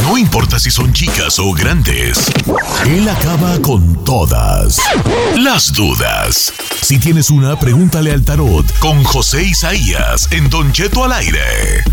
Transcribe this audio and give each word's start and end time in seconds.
No 0.00 0.16
importa 0.16 0.58
si 0.58 0.70
son 0.70 0.92
chicas 0.92 1.38
o 1.38 1.52
grandes, 1.52 2.32
él 2.86 3.06
acaba 3.08 3.60
con 3.60 4.02
todas 4.04 4.78
las 5.36 5.72
dudas. 5.74 6.52
Si 6.80 6.98
tienes 6.98 7.30
una, 7.30 7.58
pregúntale 7.58 8.10
al 8.10 8.24
tarot 8.24 8.64
con 8.78 9.04
José 9.04 9.42
Isaías 9.42 10.32
en 10.32 10.48
Don 10.48 10.72
Cheto 10.72 11.04
al 11.04 11.12
aire. 11.12 11.84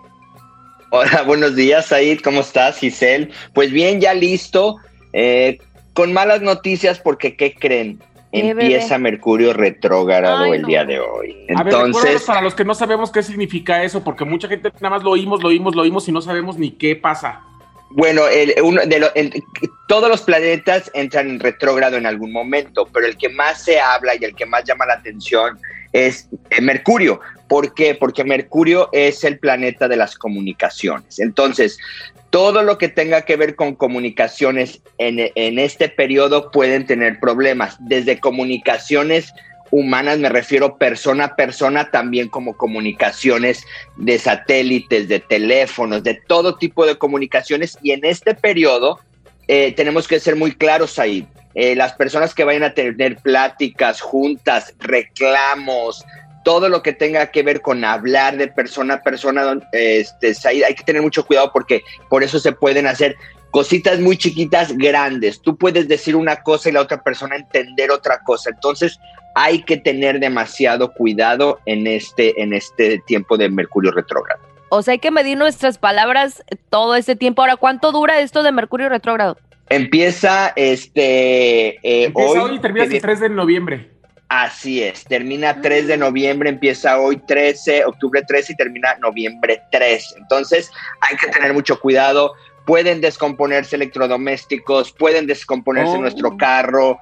Hola, 0.92 1.23
buenos 1.23 1.56
días, 1.56 1.88
Said. 1.88 2.20
¿Cómo 2.22 2.42
estás, 2.42 2.78
Giselle? 2.78 3.31
Pues 3.53 3.72
bien, 3.72 4.00
ya 4.00 4.14
listo. 4.14 4.76
Eh, 5.14 5.58
con 5.94 6.14
malas 6.14 6.42
noticias 6.42 7.00
porque, 7.00 7.36
¿qué 7.36 7.56
creen? 7.56 8.00
Eh, 8.35 8.49
Empieza 8.49 8.98
bebé. 8.98 9.12
Mercurio 9.12 9.53
retrógrado 9.53 10.44
Ay, 10.45 10.52
el 10.53 10.62
no. 10.63 10.67
día 10.67 10.85
de 10.85 10.99
hoy. 10.99 11.45
A 11.55 11.63
ver, 11.63 11.73
Entonces, 11.73 12.23
para 12.23 12.41
los 12.41 12.53
que 12.55 12.66
no 12.66 12.73
sabemos 12.75 13.11
qué 13.11 13.23
significa 13.23 13.84
eso, 13.84 14.03
porque 14.03 14.25
mucha 14.25 14.48
gente 14.48 14.70
nada 14.80 14.89
más 14.95 15.03
lo 15.03 15.11
oímos, 15.11 15.41
lo 15.41 15.49
oímos, 15.49 15.75
lo 15.75 15.81
oímos 15.84 16.08
y 16.08 16.11
no 16.11 16.21
sabemos 16.21 16.58
ni 16.58 16.71
qué 16.71 16.95
pasa. 16.95 17.41
bueno, 17.91 18.27
el- 18.27 18.55
uno 18.61 18.81
de 18.85 18.99
lo- 18.99 19.13
el- 19.16 19.41
todos 19.88 20.09
los 20.09 20.22
planetas 20.23 20.92
entran 20.94 21.30
en 21.30 21.39
retrógrado 21.39 21.95
en 21.95 22.05
algún 22.05 22.33
momento, 22.33 22.89
pero 22.92 23.05
el 23.08 23.16
que 23.16 23.30
más 23.30 23.64
se 23.64 23.80
habla 23.80 24.16
y 24.19 24.25
el 24.25 24.36
que 24.36 24.45
más 24.45 24.66
llama 24.66 24.86
la 24.86 24.95
atención 24.95 25.58
es 25.94 26.27
eh, 26.49 26.59
Mercurio. 26.61 27.22
¿Por 27.47 27.73
qué? 27.73 27.95
Porque 27.95 28.25
Mercurio 28.25 28.89
es 28.92 29.23
el 29.23 29.39
planeta 29.39 29.88
de 29.88 29.95
las 29.95 30.17
comunicaciones. 30.17 31.20
Entonces, 31.20 31.77
todo 32.36 32.64
lo 32.64 32.78
que 32.78 32.89
tenga 32.89 33.22
que 33.22 33.38
ver 33.38 33.55
con 33.55 33.75
comunicaciones 33.75 34.81
en, 34.97 35.31
en 35.36 35.58
este 35.58 35.88
periodo 35.88 36.52
pueden 36.52 36.86
tener 36.86 37.22
problemas, 37.22 37.77
desde 37.80 38.19
comunicaciones 38.19 39.33
humanas, 39.72 40.19
me 40.19 40.27
refiero 40.27 40.77
persona 40.77 41.23
a 41.23 41.36
persona, 41.38 41.92
también 41.92 42.27
como 42.27 42.58
comunicaciones 42.58 43.64
de 43.95 44.19
satélites, 44.19 45.08
de 45.08 45.22
teléfonos, 45.22 46.03
de 46.03 46.16
todo 46.27 46.58
tipo 46.58 46.86
de 46.86 46.97
comunicaciones. 46.97 47.77
Y 47.81 47.92
en 47.92 48.03
este 48.03 48.36
periodo 48.36 48.99
eh, 49.47 49.72
tenemos 49.72 50.05
que 50.05 50.20
ser 50.20 50.36
muy 50.36 50.52
claros 50.52 50.99
ahí. 50.99 51.25
Eh, 51.53 51.73
las 51.73 51.94
personas 51.94 52.36
que 52.36 52.44
vayan 52.44 52.64
a 52.64 52.73
tener 52.73 53.16
pláticas, 53.16 54.02
juntas, 54.02 54.73
reclamos, 54.80 56.03
todo 56.46 56.70
lo 56.70 56.82
que 56.82 56.94
tenga 56.94 57.32
que 57.32 57.44
ver 57.44 57.60
con 57.62 57.84
hablar 57.84 58.38
de 58.38 58.48
persona 58.48 58.94
a 58.94 59.02
persona, 59.04 59.44
don- 59.44 59.64
este, 59.74 60.34
hay 60.46 60.76
que 60.76 60.84
tener 60.86 61.02
mucho 61.02 61.26
cuidado 61.26 61.52
porque 61.52 61.84
por 62.08 62.24
eso 62.24 62.40
se 62.40 62.54
pueden 62.54 62.88
hacer 62.88 63.18
cositas 63.52 64.00
muy 64.00 64.16
chiquitas, 64.16 64.78
grandes. 64.78 65.42
Tú 65.42 65.58
puedes 65.58 65.88
decir 65.88 66.16
una 66.16 66.44
cosa 66.44 66.70
y 66.70 66.72
la 66.72 66.82
otra 66.82 67.02
persona 67.02 67.36
entender 67.36 67.90
otra 67.92 68.20
cosa. 68.23 68.52
Entonces 68.52 69.00
hay 69.34 69.64
que 69.64 69.78
tener 69.78 70.20
demasiado 70.20 70.94
cuidado 70.94 71.60
en 71.66 71.88
este, 71.88 72.42
en 72.42 72.54
este 72.54 73.00
tiempo 73.08 73.38
de 73.38 73.50
Mercurio 73.50 73.92
retrógrado. 73.92 74.40
O 74.70 74.82
sea, 74.82 74.92
hay 74.94 75.00
que 75.00 75.12
medir 75.12 75.38
nuestras 75.38 75.78
palabras 75.78 76.44
todo 76.70 76.96
este 76.96 77.16
tiempo. 77.16 77.42
Ahora, 77.42 77.56
¿cuánto 77.56 77.92
dura 77.92 78.20
esto 78.20 78.44
de 78.44 78.52
Mercurio 78.52 78.88
retrógrado? 78.90 79.38
Empieza 79.70 80.54
este 80.56 81.70
eh, 81.82 82.06
Empieza 82.06 82.30
hoy. 82.30 82.38
hoy 82.52 82.56
y 82.58 82.60
termina 82.60 82.86
el 82.86 83.02
3 83.02 83.20
de 83.20 83.30
noviembre. 83.30 83.89
Así 84.27 84.81
es, 84.81 85.03
termina 85.03 85.61
3 85.61 85.87
de 85.87 85.97
noviembre, 85.97 86.49
empieza 86.49 86.99
hoy 86.99 87.17
13, 87.17 87.86
octubre 87.86 88.23
13 88.27 88.53
y 88.53 88.55
termina 88.55 88.95
noviembre 88.99 89.61
3. 89.71 90.15
Entonces 90.17 90.71
hay 91.02 91.15
que 91.17 91.27
tener 91.27 91.53
mucho 91.53 91.80
cuidado. 91.80 92.33
Pueden 92.65 93.02
descomponerse 93.02 93.75
electrodomésticos, 93.75 94.91
pueden 94.93 95.27
descomponerse 95.27 95.93
Oh. 95.95 96.02
nuestro 96.02 96.36
carro. 96.37 96.97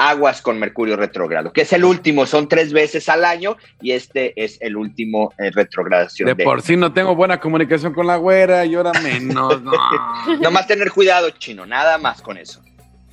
Aguas 0.00 0.40
con 0.40 0.60
Mercurio 0.60 0.96
retrógrado, 0.96 1.52
que 1.52 1.62
es 1.62 1.72
el 1.72 1.84
último, 1.84 2.24
son 2.24 2.48
tres 2.48 2.72
veces 2.72 3.08
al 3.08 3.24
año 3.24 3.56
y 3.80 3.90
este 3.90 4.32
es 4.40 4.56
el 4.60 4.76
último 4.76 5.32
eh, 5.38 5.50
retrogradación. 5.50 6.28
De 6.28 6.44
por 6.44 6.62
sí 6.62 6.76
no 6.76 6.92
tengo 6.92 7.16
buena 7.16 7.40
comunicación 7.40 7.92
con 7.92 8.06
la 8.06 8.14
güera 8.14 8.64
y 8.64 8.76
ahora 8.76 8.92
menos. 9.02 9.60
No. 9.60 9.72
Nomás 10.40 10.68
tener 10.68 10.92
cuidado, 10.92 11.30
chino, 11.30 11.66
nada 11.66 11.98
más 11.98 12.22
con 12.22 12.36
eso. 12.38 12.62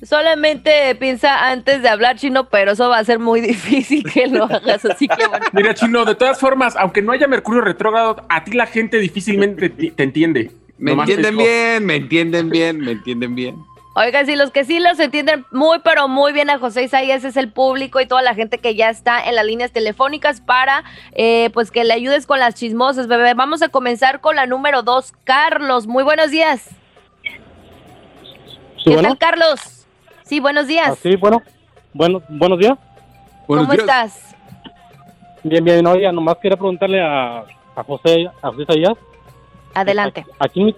Solamente 0.02 0.94
piensa 0.96 1.48
antes 1.48 1.80
de 1.82 1.88
hablar 1.88 2.16
chino, 2.16 2.48
pero 2.50 2.72
eso 2.72 2.88
va 2.88 2.98
a 2.98 3.04
ser 3.04 3.18
muy 3.18 3.40
difícil 3.42 4.04
que 4.04 4.26
lo 4.26 4.44
hagas. 4.44 4.84
Así 4.84 5.08
que 5.08 5.26
bueno. 5.26 5.46
Mira, 5.52 5.74
Chino, 5.74 6.04
de 6.04 6.14
todas 6.14 6.38
formas, 6.38 6.76
aunque 6.76 7.02
no 7.02 7.12
haya 7.12 7.26
Mercurio 7.26 7.62
retrógrado, 7.62 8.24
a 8.28 8.44
ti 8.44 8.52
la 8.52 8.66
gente 8.66 8.98
difícilmente 8.98 9.70
te, 9.70 9.90
te 9.90 10.02
entiende. 10.02 10.50
Me 10.78 10.90
Nomás 10.90 11.08
entienden 11.08 11.36
bien, 11.38 11.86
me 11.86 11.96
entienden 11.96 12.50
bien, 12.50 12.80
me 12.80 12.92
entienden 12.92 13.34
bien. 13.34 13.56
Oigan, 13.98 14.26
si 14.26 14.36
los 14.36 14.50
que 14.50 14.64
sí 14.64 14.78
los 14.78 15.00
entienden 15.00 15.46
muy, 15.50 15.78
pero 15.78 16.06
muy 16.06 16.34
bien 16.34 16.50
a 16.50 16.58
José 16.58 16.82
Isaías 16.82 17.24
es 17.24 17.38
el 17.38 17.50
público 17.50 17.98
y 17.98 18.06
toda 18.06 18.20
la 18.20 18.34
gente 18.34 18.58
que 18.58 18.74
ya 18.74 18.90
está 18.90 19.24
en 19.26 19.34
las 19.34 19.46
líneas 19.46 19.72
telefónicas 19.72 20.42
para, 20.42 20.84
eh, 21.12 21.48
pues, 21.54 21.70
que 21.70 21.82
le 21.82 21.94
ayudes 21.94 22.26
con 22.26 22.38
las 22.38 22.54
chismosas, 22.56 23.06
bebé. 23.06 23.32
Vamos 23.32 23.62
a 23.62 23.70
comenzar 23.70 24.20
con 24.20 24.36
la 24.36 24.44
número 24.44 24.82
dos, 24.82 25.14
Carlos. 25.24 25.86
Muy 25.86 26.04
buenos 26.04 26.30
días. 26.30 26.68
¿Qué 28.84 28.92
bueno. 28.92 29.08
tal, 29.08 29.18
Carlos? 29.18 29.75
Sí, 30.26 30.40
buenos 30.40 30.66
días. 30.66 30.88
Ah, 30.90 30.94
sí, 31.00 31.16
bueno. 31.16 31.40
Bueno, 31.92 32.20
buenos 32.28 32.58
días. 32.58 32.76
Buenos 33.46 33.66
¿Cómo 33.66 33.72
días. 33.72 33.84
estás? 33.86 34.36
Bien, 35.44 35.64
bien. 35.64 35.86
Oiga, 35.86 36.10
nomás 36.12 36.36
quería 36.38 36.56
preguntarle 36.56 37.00
a, 37.00 37.38
a 37.76 37.82
José, 37.86 38.28
a 38.42 38.48
José 38.48 38.62
Isaías. 38.64 38.94
Adelante. 39.74 40.26
Aquí, 40.38 40.60
en 40.60 40.66
mi, 40.66 40.74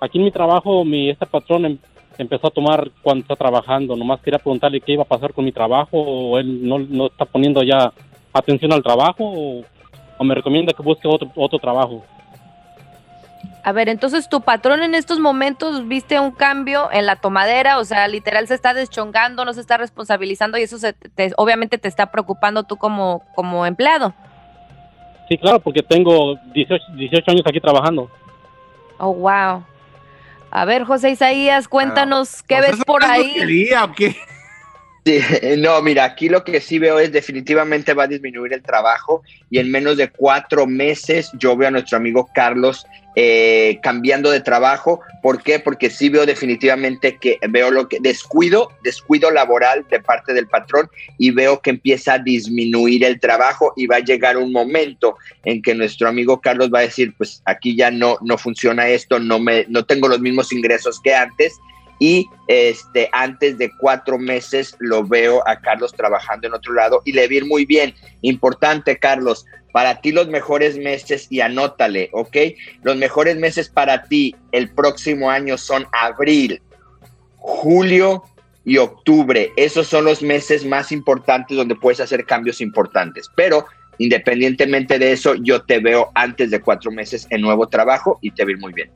aquí 0.00 0.18
en 0.18 0.24
mi 0.24 0.30
trabajo, 0.30 0.84
mi 0.84 1.08
este 1.10 1.24
patrón 1.26 1.64
em- 1.64 1.78
empezó 2.18 2.48
a 2.48 2.50
tomar 2.50 2.90
cuando 3.02 3.22
está 3.22 3.34
trabajando. 3.34 3.96
Nomás 3.96 4.20
quería 4.20 4.38
preguntarle 4.38 4.80
qué 4.80 4.92
iba 4.92 5.02
a 5.04 5.06
pasar 5.06 5.32
con 5.32 5.44
mi 5.44 5.52
trabajo 5.52 5.98
o 5.98 6.38
él 6.38 6.66
no, 6.68 6.78
no 6.78 7.06
está 7.06 7.24
poniendo 7.24 7.62
ya 7.62 7.92
atención 8.32 8.72
al 8.72 8.82
trabajo 8.82 9.24
o, 9.24 9.64
o 10.18 10.24
me 10.24 10.34
recomienda 10.34 10.74
que 10.74 10.82
busque 10.82 11.08
otro, 11.08 11.30
otro 11.34 11.58
trabajo. 11.58 12.04
A 13.64 13.70
ver, 13.72 13.88
entonces 13.88 14.28
tu 14.28 14.40
patrón 14.40 14.82
en 14.82 14.94
estos 14.96 15.20
momentos 15.20 15.86
viste 15.86 16.18
un 16.18 16.32
cambio 16.32 16.88
en 16.92 17.06
la 17.06 17.16
tomadera, 17.16 17.78
o 17.78 17.84
sea, 17.84 18.08
literal 18.08 18.48
se 18.48 18.54
está 18.54 18.74
deschongando, 18.74 19.44
no 19.44 19.52
se 19.54 19.60
está 19.60 19.76
responsabilizando 19.76 20.58
y 20.58 20.62
eso 20.62 20.78
se 20.78 20.94
te- 20.94 21.32
obviamente 21.36 21.78
te 21.78 21.86
está 21.86 22.10
preocupando 22.10 22.64
tú 22.64 22.76
como, 22.76 23.22
como 23.36 23.64
empleado. 23.64 24.14
Sí, 25.28 25.38
claro, 25.38 25.60
porque 25.60 25.80
tengo 25.82 26.34
18, 26.52 26.84
18 26.96 27.30
años 27.30 27.42
aquí 27.46 27.60
trabajando. 27.60 28.10
Oh, 28.98 29.14
wow. 29.14 29.64
A 30.50 30.64
ver, 30.64 30.82
José 30.84 31.10
Isaías, 31.10 31.68
cuéntanos 31.68 32.42
qué 32.42 32.56
sea, 32.56 32.60
ves 32.62 32.74
¿eso 32.74 32.84
por 32.84 33.04
ahí. 33.04 33.32
lotería 33.32 33.84
o 33.84 33.92
qué? 33.92 34.16
Sí, 35.04 35.20
no, 35.58 35.80
mira, 35.82 36.04
aquí 36.04 36.28
lo 36.28 36.44
que 36.44 36.60
sí 36.60 36.78
veo 36.78 36.98
es 37.00 37.10
definitivamente 37.10 37.92
va 37.94 38.04
a 38.04 38.06
disminuir 38.08 38.52
el 38.52 38.62
trabajo 38.62 39.22
y 39.50 39.58
en 39.58 39.70
menos 39.70 39.96
de 39.96 40.10
cuatro 40.10 40.66
meses 40.66 41.30
yo 41.38 41.56
veo 41.56 41.68
a 41.68 41.70
nuestro 41.72 41.96
amigo 41.96 42.28
Carlos 42.32 42.86
eh, 43.14 43.78
cambiando 43.82 44.30
de 44.30 44.40
trabajo. 44.40 45.00
¿Por 45.22 45.42
qué? 45.42 45.58
Porque 45.58 45.90
sí 45.90 46.08
veo 46.08 46.26
definitivamente 46.26 47.18
que 47.18 47.38
veo 47.48 47.70
lo 47.70 47.88
que 47.88 47.98
descuido, 48.00 48.70
descuido 48.82 49.30
laboral 49.30 49.86
de 49.90 50.00
parte 50.00 50.32
del 50.32 50.48
patrón 50.48 50.90
y 51.18 51.30
veo 51.30 51.60
que 51.60 51.70
empieza 51.70 52.14
a 52.14 52.18
disminuir 52.18 53.04
el 53.04 53.20
trabajo 53.20 53.72
y 53.76 53.86
va 53.86 53.96
a 53.96 54.00
llegar 54.00 54.36
un 54.36 54.52
momento 54.52 55.16
en 55.44 55.60
que 55.62 55.74
nuestro 55.74 56.08
amigo 56.08 56.40
Carlos 56.40 56.70
va 56.72 56.80
a 56.80 56.82
decir, 56.82 57.14
pues 57.16 57.42
aquí 57.44 57.76
ya 57.76 57.90
no, 57.90 58.16
no 58.22 58.38
funciona 58.38 58.88
esto, 58.88 59.18
no, 59.18 59.38
me, 59.38 59.66
no 59.68 59.84
tengo 59.84 60.08
los 60.08 60.20
mismos 60.20 60.52
ingresos 60.52 61.00
que 61.00 61.14
antes 61.14 61.60
y 62.02 62.28
este 62.48 63.08
antes 63.12 63.58
de 63.58 63.70
cuatro 63.78 64.18
meses 64.18 64.74
lo 64.80 65.06
veo 65.06 65.40
a 65.46 65.60
Carlos 65.60 65.92
trabajando 65.92 66.48
en 66.48 66.54
otro 66.54 66.74
lado 66.74 67.00
y 67.04 67.12
le 67.12 67.28
vi 67.28 67.42
muy 67.42 67.64
bien. 67.64 67.94
Importante, 68.22 68.98
Carlos, 68.98 69.46
para 69.72 70.00
ti 70.00 70.10
los 70.10 70.26
mejores 70.26 70.76
meses 70.76 71.28
y 71.30 71.42
anótale, 71.42 72.10
¿ok? 72.12 72.36
Los 72.82 72.96
mejores 72.96 73.36
meses 73.36 73.68
para 73.68 74.02
ti 74.02 74.34
el 74.50 74.68
próximo 74.70 75.30
año 75.30 75.56
son 75.56 75.86
abril, 75.92 76.60
julio 77.36 78.24
y 78.64 78.78
octubre. 78.78 79.52
Esos 79.56 79.86
son 79.86 80.04
los 80.04 80.22
meses 80.22 80.64
más 80.64 80.90
importantes 80.90 81.56
donde 81.56 81.76
puedes 81.76 82.00
hacer 82.00 82.26
cambios 82.26 82.60
importantes. 82.60 83.28
Pero 83.36 83.66
independientemente 83.98 84.98
de 84.98 85.12
eso, 85.12 85.36
yo 85.36 85.62
te 85.62 85.78
veo 85.78 86.10
antes 86.16 86.50
de 86.50 86.60
cuatro 86.60 86.90
meses 86.90 87.28
en 87.30 87.42
nuevo 87.42 87.68
trabajo 87.68 88.18
y 88.22 88.32
te 88.32 88.44
vi 88.44 88.56
muy 88.56 88.72
bien. 88.72 88.90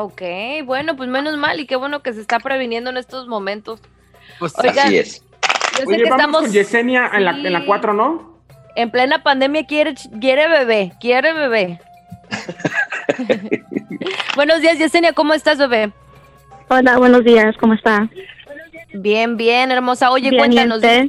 Ok, 0.00 0.22
bueno, 0.64 0.96
pues 0.96 1.08
menos 1.08 1.36
mal 1.36 1.58
y 1.58 1.66
qué 1.66 1.74
bueno 1.76 2.00
que 2.02 2.12
se 2.12 2.20
está 2.20 2.38
previniendo 2.38 2.90
en 2.90 2.96
estos 2.98 3.26
momentos. 3.26 3.80
Pues, 4.38 4.52
Oigan, 4.58 4.78
Así 4.86 4.98
es. 4.98 5.22
Yo 5.72 5.78
sé 5.78 5.86
Oye, 5.86 5.96
que 6.04 6.10
vamos 6.10 6.18
estamos 6.20 6.42
con 6.42 6.52
Yesenia 6.52 7.10
en, 7.14 7.24
la, 7.24 7.30
en 7.32 7.52
la 7.52 7.60
Sí. 7.60 7.66
4, 7.66 7.92
¿no? 7.92 8.38
en 8.76 8.90
plena 8.92 9.24
pandemia, 9.24 9.66
quiere, 9.66 9.94
quiere 10.20 10.46
bebé, 10.48 10.92
quiere 11.00 11.32
bebé. 11.32 11.80
Buenos 14.36 14.60
días, 14.60 14.78
Yesenia, 14.78 15.12
¿cómo 15.14 15.34
estás, 15.34 15.58
bebé? 15.58 15.90
Hola, 16.68 16.96
buenos 16.98 17.24
días, 17.24 17.56
¿cómo 17.58 17.74
está? 17.74 18.08
Bien, 18.92 19.36
bien, 19.36 19.72
hermosa. 19.72 20.12
Oye, 20.12 20.30
Bien, 20.30 20.34
¿y 20.34 20.38
cuéntanos. 20.38 20.80
que- 20.80 21.08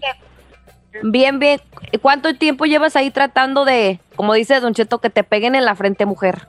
Bien, 1.03 1.37
bien. 1.37 1.61
¿Cuánto 2.01 2.33
tiempo 2.33 2.65
llevas 2.65 2.95
ahí 2.95 3.11
tratando 3.11 3.65
de, 3.65 3.99
como 4.15 4.33
dice 4.33 4.59
Don 4.59 4.73
Cheto, 4.73 4.97
que 4.99 5.11
te 5.11 5.23
peguen 5.23 5.53
en 5.53 5.63
la 5.65 5.75
frente, 5.75 6.07
mujer? 6.07 6.47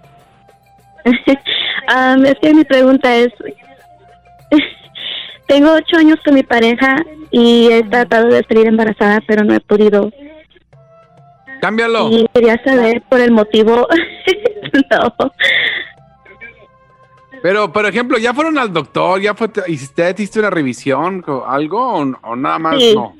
Am, 1.92 2.24
es 2.24 2.36
que 2.40 2.54
mi 2.54 2.64
pregunta 2.64 3.14
es, 3.16 3.32
tengo 5.48 5.72
ocho 5.72 5.96
años 5.96 6.18
con 6.24 6.34
mi 6.34 6.44
pareja 6.44 6.96
y 7.32 7.68
he 7.70 7.82
tratado 7.82 8.28
de 8.28 8.44
salir 8.44 8.68
embarazada, 8.68 9.20
pero 9.26 9.42
no 9.44 9.54
he 9.54 9.60
podido. 9.60 10.10
Cámbialo. 11.60 12.08
Y 12.10 12.28
quería 12.32 12.62
saber 12.64 13.02
por 13.08 13.20
el 13.20 13.32
motivo. 13.32 13.88
no. 14.90 15.32
Pero, 17.42 17.72
por 17.72 17.86
ejemplo, 17.86 18.18
¿ya 18.18 18.32
fueron 18.34 18.56
al 18.56 18.72
doctor? 18.72 19.20
¿Ya 19.20 19.34
fue, 19.34 19.48
hiciste, 19.66 20.10
hiciste 20.10 20.38
una 20.38 20.50
revisión 20.50 21.24
o 21.26 21.44
algo? 21.44 21.94
¿O, 21.94 22.16
o 22.22 22.36
nada 22.36 22.58
más 22.58 22.78
Sí. 22.78 22.94
no? 22.94 23.14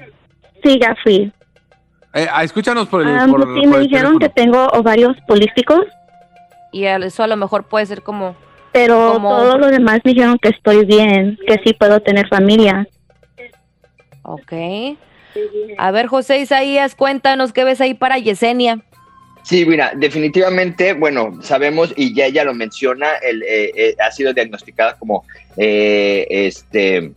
Sí, 0.63 0.79
ya 0.81 0.95
fui. 1.03 1.33
Eh, 2.15 2.27
ah, 2.31 2.45
escúchanos 2.45 2.87
por 2.87 3.03
el, 3.03 3.31
por, 3.31 3.43
sí, 3.43 3.61
por 3.63 3.69
me 3.69 3.77
el 3.79 3.83
dijeron 3.89 4.19
que 4.19 4.29
tengo 4.29 4.67
ovarios 4.69 5.17
polísticos, 5.27 5.87
Y 6.73 6.85
eso 6.85 7.25
a 7.25 7.27
lo 7.27 7.37
mejor 7.37 7.65
puede 7.65 7.87
ser 7.87 8.03
como, 8.03 8.37
pero 8.73 9.13
¿Cómo? 9.15 9.29
todo 9.37 9.59
lo 9.59 9.67
demás 9.69 10.01
me 10.05 10.13
dijeron 10.13 10.39
que 10.39 10.51
estoy 10.51 10.85
bien, 10.85 11.39
que 11.47 11.61
sí 11.65 11.73
puedo 11.75 12.01
tener 12.01 12.29
familia. 12.29 12.87
ok. 14.23 14.53
A 15.79 15.91
ver, 15.93 16.07
José 16.09 16.41
Isaías, 16.41 16.95
cuéntanos 16.95 17.53
qué 17.53 17.65
ves 17.65 17.81
ahí 17.81 17.95
para 17.95 18.19
Yesenia. 18.19 18.83
Sí, 19.43 19.65
mira, 19.65 19.93
definitivamente, 19.97 20.93
bueno, 20.93 21.41
sabemos 21.43 21.95
y 21.97 22.15
ya 22.15 22.27
ella 22.27 22.45
lo 22.45 22.53
menciona, 22.53 23.15
el, 23.23 23.43
eh, 23.43 23.73
eh, 23.75 23.97
ha 24.05 24.11
sido 24.11 24.35
diagnosticada 24.35 24.99
como 24.99 25.25
eh, 25.57 26.27
este 26.29 27.13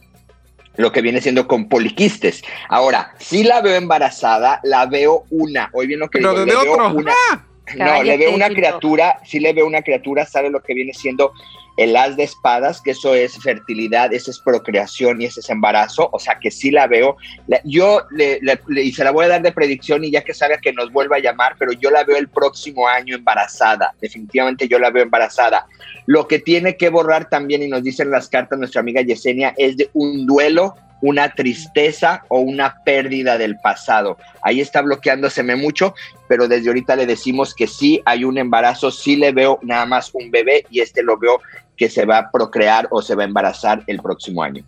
lo 0.76 0.92
que 0.92 1.02
viene 1.02 1.22
siendo 1.22 1.48
con 1.48 1.68
poliquistes. 1.70 2.42
Ahora, 2.70 3.14
si 3.20 3.44
la 3.44 3.62
veo 3.62 3.76
embarazada, 3.76 4.60
la 4.64 4.86
veo 4.88 5.26
una, 5.30 5.70
hoy 5.74 5.86
bien 5.88 6.00
lo 6.00 6.10
que 6.10 6.20
Pero 6.20 6.32
digo, 6.32 6.46
de 6.46 6.52
le 6.52 6.62
veo 6.64 6.74
otro. 6.74 6.94
una, 6.98 7.14
Ah, 7.32 7.44
no, 7.78 8.04
le 8.04 8.18
veo 8.18 8.34
una 8.36 8.50
criatura, 8.50 9.20
sí 9.26 9.40
le 9.40 9.54
veo 9.54 9.66
una 9.66 9.82
criatura, 9.82 10.26
sabe 10.26 10.50
lo 10.50 10.62
que 10.62 10.74
viene 10.74 10.94
siendo 10.94 11.32
el 11.76 11.96
as 11.96 12.16
de 12.16 12.24
espadas, 12.24 12.82
que 12.82 12.92
eso 12.92 13.16
es 13.16 13.36
fertilidad, 13.42 14.14
eso 14.14 14.30
es 14.30 14.38
procreación 14.40 15.20
y 15.22 15.26
ese 15.26 15.40
es 15.40 15.50
embarazo, 15.50 16.08
o 16.12 16.20
sea 16.20 16.38
que 16.40 16.52
sí 16.52 16.70
la 16.70 16.86
veo. 16.86 17.18
La- 17.48 17.62
yo 17.64 18.02
le, 18.12 18.38
le- 18.42 18.60
le- 18.68 18.84
y 18.84 18.92
se 18.92 19.04
la 19.04 19.10
voy 19.10 19.26
a 19.26 19.30
dar 19.30 19.42
de 19.42 19.52
predicción 19.52 20.04
y 20.04 20.12
ya 20.12 20.22
que 20.24 20.36
salga 20.36 20.58
que 20.60 20.72
nos 20.74 20.92
vuelva 20.92 21.16
a 21.16 21.20
llamar, 21.20 21.56
pero 21.58 21.72
yo 21.72 21.90
la 21.90 22.04
veo 22.04 22.18
el 22.18 22.30
próximo 22.30 22.88
año 22.88 23.16
embarazada, 23.16 23.96
definitivamente 24.00 24.68
yo 24.68 24.78
la 24.78 24.92
veo 24.92 25.04
embarazada. 25.04 25.66
Lo 26.06 26.28
que 26.28 26.38
tiene 26.40 26.78
que 26.78 26.90
borrar 26.90 27.28
también, 27.30 27.64
y 27.64 27.68
nos 27.70 27.82
dicen 27.82 28.12
las 28.12 28.28
cartas 28.30 28.60
nuestra 28.60 28.82
amiga 28.82 29.02
Yesenia, 29.02 29.56
es 29.58 29.78
de 29.78 29.90
un 29.94 30.28
duelo, 30.28 30.76
una 31.04 31.34
tristeza 31.34 32.24
o 32.30 32.40
una 32.40 32.82
pérdida 32.86 33.38
del 33.38 33.58
pasado. 33.58 34.18
Ahí 34.42 34.62
está 34.62 34.82
bloqueándoseme 34.82 35.58
mucho, 35.58 35.94
pero 36.30 36.48
desde 36.48 36.70
ahorita 36.70 36.96
le 36.96 37.06
decimos 37.06 37.54
que 37.54 37.68
sí 37.68 38.02
hay 38.06 38.24
un 38.24 38.38
embarazo, 38.38 38.90
sí 38.90 39.18
le 39.18 39.34
veo 39.34 39.60
nada 39.64 39.86
más 39.86 40.12
un 40.14 40.32
bebé 40.32 40.66
y 40.70 40.80
este 40.80 41.04
lo 41.04 41.18
veo 41.18 41.42
que 41.76 41.90
se 41.90 42.06
va 42.06 42.20
a 42.20 42.32
procrear 42.32 42.88
o 42.90 43.02
se 43.02 43.16
va 43.16 43.24
a 43.24 43.26
embarazar 43.26 43.84
el 43.88 44.00
próximo 44.00 44.44
año. 44.44 44.64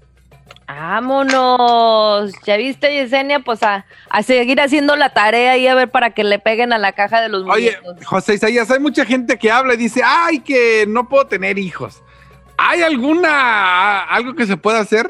Vámonos. 0.68 2.34
¿Ya 2.44 2.58
viste, 2.58 2.94
Yesenia? 2.94 3.40
Pues 3.40 3.64
a, 3.64 3.86
a 4.10 4.22
seguir 4.22 4.60
haciendo 4.60 4.98
la 4.98 5.14
tarea 5.14 5.56
y 5.56 5.68
a 5.68 5.76
ver 5.76 5.90
para 5.90 6.10
que 6.10 6.26
le 6.26 6.40
peguen 6.40 6.74
a 6.74 6.78
la 6.78 6.92
caja 6.92 7.22
de 7.22 7.30
los 7.30 7.44
Oye, 7.48 7.78
muñecos. 7.82 8.06
José 8.06 8.34
Isaías, 8.34 8.70
hay 8.72 8.80
mucha 8.80 9.06
gente 9.06 9.38
que 9.38 9.52
habla 9.52 9.76
y 9.76 9.78
dice, 9.78 10.02
ay, 10.04 10.40
que 10.40 10.86
no 10.86 11.08
puedo 11.08 11.28
tener 11.28 11.58
hijos. 11.60 12.02
¿Hay 12.58 12.82
alguna, 12.82 14.04
algo 14.04 14.36
que 14.36 14.46
se 14.46 14.58
pueda 14.58 14.80
hacer? 14.80 15.10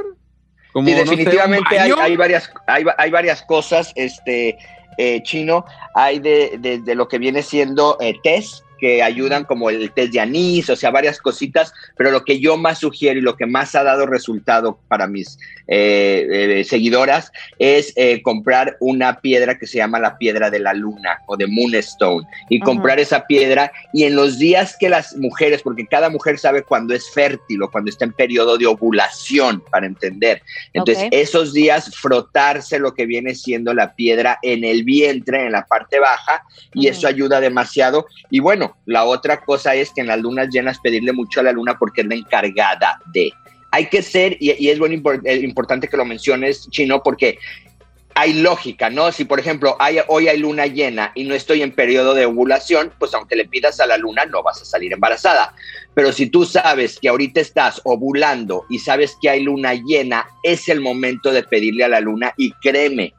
Como, 0.75 0.89
Sí, 0.89 0.93
no 0.93 0.97
sé, 0.97 1.03
un 1.03 1.09
definitivamente 1.15 1.79
hay, 1.79 2.17
varias, 2.17 2.51
hay, 2.67 2.83
hay 2.97 3.09
varias 3.09 3.41
cosas, 3.43 3.93
este, 3.95 4.57
eh, 4.97 5.23
chino, 5.23 5.63
hay 5.93 6.19
de, 6.19 6.57
de- 6.59 6.79
de 6.79 6.95
lo 6.95 7.07
que 7.07 7.17
viene 7.17 7.41
siendo 7.43 7.95
eh, 8.01 8.13
test 8.23 8.64
que 8.79 9.01
ayudan 9.01 9.43
como 9.45 9.69
el 9.69 9.91
test 9.91 10.13
de 10.13 10.19
anís, 10.19 10.69
o 10.69 10.75
sea, 10.75 10.91
varias 10.91 11.19
cositas, 11.19 11.73
pero 11.97 12.11
lo 12.11 12.23
que 12.23 12.39
yo 12.39 12.57
más 12.57 12.79
sugiero 12.79 13.19
y 13.19 13.23
lo 13.23 13.35
que 13.35 13.45
más 13.45 13.75
ha 13.75 13.83
dado 13.83 14.05
resultado 14.05 14.79
para 14.87 15.07
mis 15.07 15.37
eh, 15.67 16.59
eh, 16.59 16.63
seguidoras 16.63 17.31
es 17.57 17.91
eh, 17.95 18.21
comprar 18.21 18.77
una 18.79 19.19
piedra 19.19 19.57
que 19.57 19.65
se 19.65 19.77
llama 19.77 19.99
la 19.99 20.17
piedra 20.17 20.49
de 20.49 20.59
la 20.59 20.73
luna 20.73 21.21
o 21.25 21.35
de 21.37 21.47
Moonstone 21.47 22.27
y 22.49 22.57
Ajá. 22.57 22.65
comprar 22.65 22.99
esa 22.99 23.25
piedra 23.25 23.71
y 23.91 24.03
en 24.03 24.15
los 24.15 24.37
días 24.37 24.75
que 24.79 24.89
las 24.89 25.15
mujeres, 25.15 25.61
porque 25.63 25.87
cada 25.87 26.09
mujer 26.09 26.37
sabe 26.37 26.63
cuando 26.63 26.93
es 26.93 27.09
fértil 27.09 27.63
o 27.63 27.71
cuando 27.71 27.89
está 27.89 28.05
en 28.05 28.13
periodo 28.13 28.57
de 28.57 28.67
ovulación, 28.67 29.63
para 29.71 29.85
entender. 29.85 30.41
Entonces, 30.73 31.07
esos 31.11 31.53
días 31.53 31.95
frotarse 31.95 32.79
lo 32.79 32.93
que 32.93 33.05
viene 33.05 33.35
siendo 33.35 33.73
la 33.73 33.93
piedra 33.93 34.39
en 34.41 34.63
el 34.63 34.83
vientre, 34.83 35.45
en 35.45 35.51
la 35.51 35.65
parte 35.65 35.99
baja, 35.99 36.43
y 36.73 36.87
eso 36.87 37.07
ayuda 37.07 37.39
demasiado. 37.39 38.05
Y 38.29 38.39
bueno, 38.39 38.64
la 38.85 39.05
otra 39.05 39.41
cosa 39.41 39.75
es 39.75 39.91
que 39.91 40.01
en 40.01 40.07
las 40.07 40.19
lunas 40.19 40.49
llenas 40.49 40.79
pedirle 40.79 41.13
mucho 41.13 41.39
a 41.39 41.43
la 41.43 41.51
luna 41.51 41.77
porque 41.77 42.01
es 42.01 42.07
la 42.07 42.15
encargada 42.15 42.99
de. 43.13 43.31
Hay 43.71 43.87
que 43.87 44.01
ser, 44.01 44.37
y, 44.39 44.69
es 44.69 44.79
bueno, 44.79 44.95
eh, 45.25 45.35
importante 45.37 45.89
que 45.89 45.97
lo 45.97 46.05
menciones, 46.05 46.69
Chino, 46.69 47.03
porque 47.03 47.37
hay 48.17 48.31
lógica, 48.33 48.89
¿no? 48.89 49.11
Si, 49.11 49.25
por 49.25 49.41
ejemplo, 49.41 49.77
hoy 50.07 50.29
hay 50.29 50.37
luna 50.37 50.67
llena 50.67 51.11
y 51.15 51.25
no 51.25 51.35
estoy 51.35 51.61
en 51.61 51.73
periodo 51.73 52.13
de 52.13 52.25
ovulación, 52.25 52.93
pues 52.97 53.13
aunque 53.13 53.35
le 53.35 53.45
pidas 53.45 53.81
a 53.81 53.85
la 53.85 53.97
luna, 53.97 54.25
no 54.25 54.41
vas 54.41 54.61
a 54.61 54.65
salir 54.65 54.93
embarazada. 54.93 55.53
Pero 55.93 56.13
si 56.13 56.27
tú 56.27 56.45
sabes 56.45 56.97
que 56.97 57.09
ahorita 57.09 57.41
estás 57.41 57.81
ovulando 57.83 58.65
y 58.69 58.79
sabes 58.79 59.17
que 59.21 59.29
hay 59.29 59.43
luna 59.43 59.73
llena, 59.73 60.25
es 60.43 60.69
el 60.69 60.79
momento 60.79 61.31
de 61.31 61.43
pedirle 61.43 61.83
a 61.83 61.89
la 61.89 61.99
luna 61.99 62.33
y 62.37 62.53
créeme, 62.53 63.13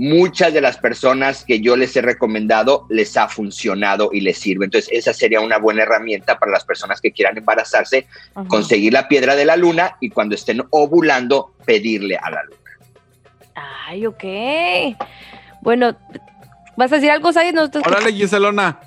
muchas 0.00 0.54
de 0.54 0.62
las 0.62 0.78
personas 0.78 1.44
que 1.44 1.60
yo 1.60 1.76
les 1.76 1.94
he 1.94 2.00
recomendado 2.00 2.86
les 2.88 3.14
ha 3.18 3.28
funcionado 3.28 4.08
y 4.14 4.22
les 4.22 4.38
sirve. 4.38 4.64
Entonces, 4.64 4.88
esa 4.92 5.12
sería 5.12 5.40
una 5.42 5.58
buena 5.58 5.82
herramienta 5.82 6.38
para 6.38 6.50
las 6.52 6.64
personas 6.64 7.02
que 7.02 7.12
quieran 7.12 7.36
embarazarse, 7.36 8.06
Ajá. 8.34 8.48
conseguir 8.48 8.94
la 8.94 9.08
piedra 9.08 9.36
de 9.36 9.44
la 9.44 9.56
luna 9.56 9.96
y 10.00 10.08
cuando 10.08 10.34
estén 10.34 10.62
ovulando, 10.70 11.52
pedirle 11.66 12.16
a 12.16 12.30
la 12.30 12.42
luna. 12.44 12.56
Ay, 13.86 14.06
ok. 14.06 14.24
Bueno, 15.60 15.94
¿vas 16.76 16.90
a 16.92 16.94
decir 16.94 17.10
algo, 17.10 17.30
Said? 17.34 17.52
No, 17.52 17.70
te- 17.70 17.80
Órale, 17.80 18.10
Giselona. 18.14 18.80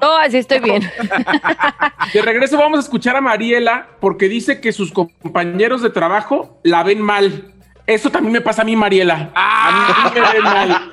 no 0.00 0.16
así 0.16 0.38
estoy 0.38 0.60
bien. 0.60 0.82
De 2.14 2.22
regreso 2.22 2.56
vamos 2.56 2.78
a 2.78 2.82
escuchar 2.82 3.14
a 3.14 3.20
Mariela 3.20 3.88
porque 4.00 4.26
dice 4.28 4.58
que 4.62 4.72
sus 4.72 4.90
compañeros 4.90 5.82
de 5.82 5.90
trabajo 5.90 6.58
la 6.64 6.82
ven 6.82 7.02
mal. 7.02 7.52
Eso 7.90 8.08
también 8.08 8.34
me 8.34 8.40
pasa 8.40 8.62
a 8.62 8.64
mí, 8.64 8.76
Mariela. 8.76 9.30
A 9.34 10.10
mí 10.14 10.20
me 10.20 10.40
mal. 10.42 10.90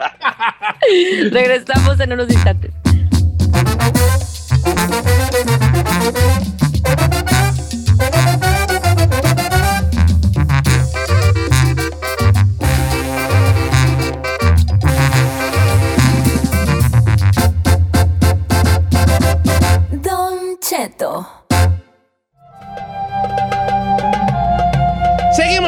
Regresamos 1.32 2.00
en 2.00 2.14
unos 2.14 2.28
instantes. 2.28 2.72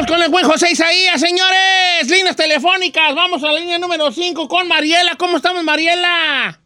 Con 0.08 0.22
el 0.22 0.30
buen 0.30 0.46
José 0.46 0.70
Isaías, 0.70 1.20
señores. 1.20 2.10
Líneas 2.10 2.34
telefónicas. 2.34 3.14
Vamos 3.14 3.44
a 3.44 3.52
la 3.52 3.60
línea 3.60 3.78
número 3.78 4.10
5 4.10 4.48
con 4.48 4.66
Mariela. 4.66 5.12
¿Cómo 5.18 5.36
estamos, 5.36 5.62
Mariela? 5.62 6.58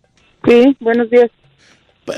Sí, 0.46 0.76
buenos 0.78 1.10
días. 1.10 1.30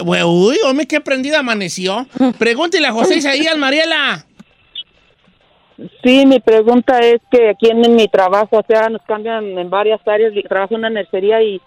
Uy, 0.04 0.58
hombre, 0.64 0.86
qué 0.86 1.00
prendida 1.00 1.38
amaneció. 1.38 2.06
Pregúntele 2.38 2.86
a 2.86 2.92
José 2.92 3.16
Isaías, 3.16 3.56
Mariela. 3.56 4.26
Sí, 6.04 6.26
mi 6.26 6.40
pregunta 6.40 6.98
es 6.98 7.20
que 7.30 7.50
aquí 7.50 7.70
en, 7.70 7.94
mi 7.94 8.08
trabajo, 8.08 8.58
o 8.58 8.64
sea, 8.66 8.88
nos 8.88 9.02
cambian 9.02 9.58
en 9.58 9.70
varias 9.70 10.00
áreas. 10.06 10.32
Trabajo 10.48 10.74
en 10.74 10.80
una 10.80 10.90
nercería 10.90 11.42
y 11.42 11.60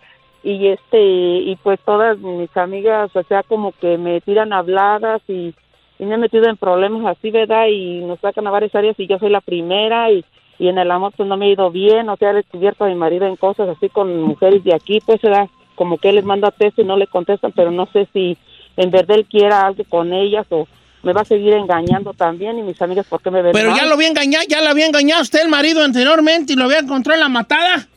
y 0.44 0.68
este 0.68 1.01
y 1.01 1.58
pues 1.63 1.79
todas 1.86 2.18
mis 2.20 2.56
amigas, 2.56 3.10
o 3.15 3.24
sea, 3.24 3.44
como 3.44 3.72
que 3.74 3.98
me 3.98 4.22
tiran 4.22 4.53
habladas 4.53 5.22
y, 5.27 5.53
y 6.00 6.06
me 6.06 6.15
he 6.15 6.18
metido 6.18 6.46
en 6.50 6.58
problemas 6.58 7.06
así, 7.18 7.29
¿verdad? 7.29 7.68
Y 7.68 8.00
nos 8.01 8.20
sacan 8.20 8.48
a 8.48 8.51
varias 8.51 8.74
áreas 8.74 9.00
y 9.00 9.06
yo 9.08 9.20
soy 9.20 9.29
la 9.29 9.41
primera 9.41 10.10
y, 10.12 10.24
y 10.58 10.68
en 10.70 10.77
el 10.77 10.89
amor 10.91 11.12
pues 11.15 11.27
no 11.27 11.36
me 11.38 11.46
ha 11.46 11.50
ido 11.50 11.70
bien, 11.72 12.08
o 12.10 12.15
sea, 12.18 12.32
he 12.32 12.36
descubierto 12.36 12.86
a 12.86 12.88
mi 12.88 12.96
marido 12.96 13.25
en 13.27 13.36
cosas 13.36 13.70
así 13.70 13.89
con 13.89 14.22
mujeres 14.24 14.63
de 14.63 14.74
aquí, 14.74 15.00
pues 15.06 15.22
¿verdad? 15.22 15.48
como 15.75 15.98
que 15.98 16.10
él 16.10 16.15
les 16.15 16.25
manda 16.25 16.51
texto 16.51 16.82
y 16.82 16.86
no 16.86 16.98
le 16.98 17.08
contestan, 17.08 17.51
pero 17.53 17.70
no 17.72 17.86
sé 17.94 18.08
si 18.13 18.38
en 18.77 18.91
verdad 18.91 19.18
él 19.18 19.25
quiera 19.25 19.62
algo 19.68 19.84
con 19.89 20.13
ellas 20.13 20.46
o 20.50 20.68
me 21.03 21.13
va 21.13 21.22
a 21.22 21.25
seguir 21.25 21.53
engañando 21.53 22.13
también 22.13 22.58
y 22.60 22.63
mis 22.63 22.82
amigas, 22.82 23.06
¿por 23.08 23.22
qué 23.22 23.32
me 23.32 23.41
ven 23.41 23.53
Pero 23.53 23.70
mal? 23.72 23.79
ya 23.79 23.86
lo 23.86 23.94
había 23.96 24.08
engañado, 24.10 24.46
ya 24.50 24.62
lo 24.62 24.70
había 24.70 24.86
engañado 24.86 25.22
usted 25.22 25.41
el 25.41 25.48
marido 25.50 25.82
anteriormente 25.84 26.53
y 26.53 26.56
lo 26.58 26.65
había 26.65 26.79
encontrado 26.79 27.15
en 27.15 27.22
la 27.22 27.29
matada. 27.29 27.88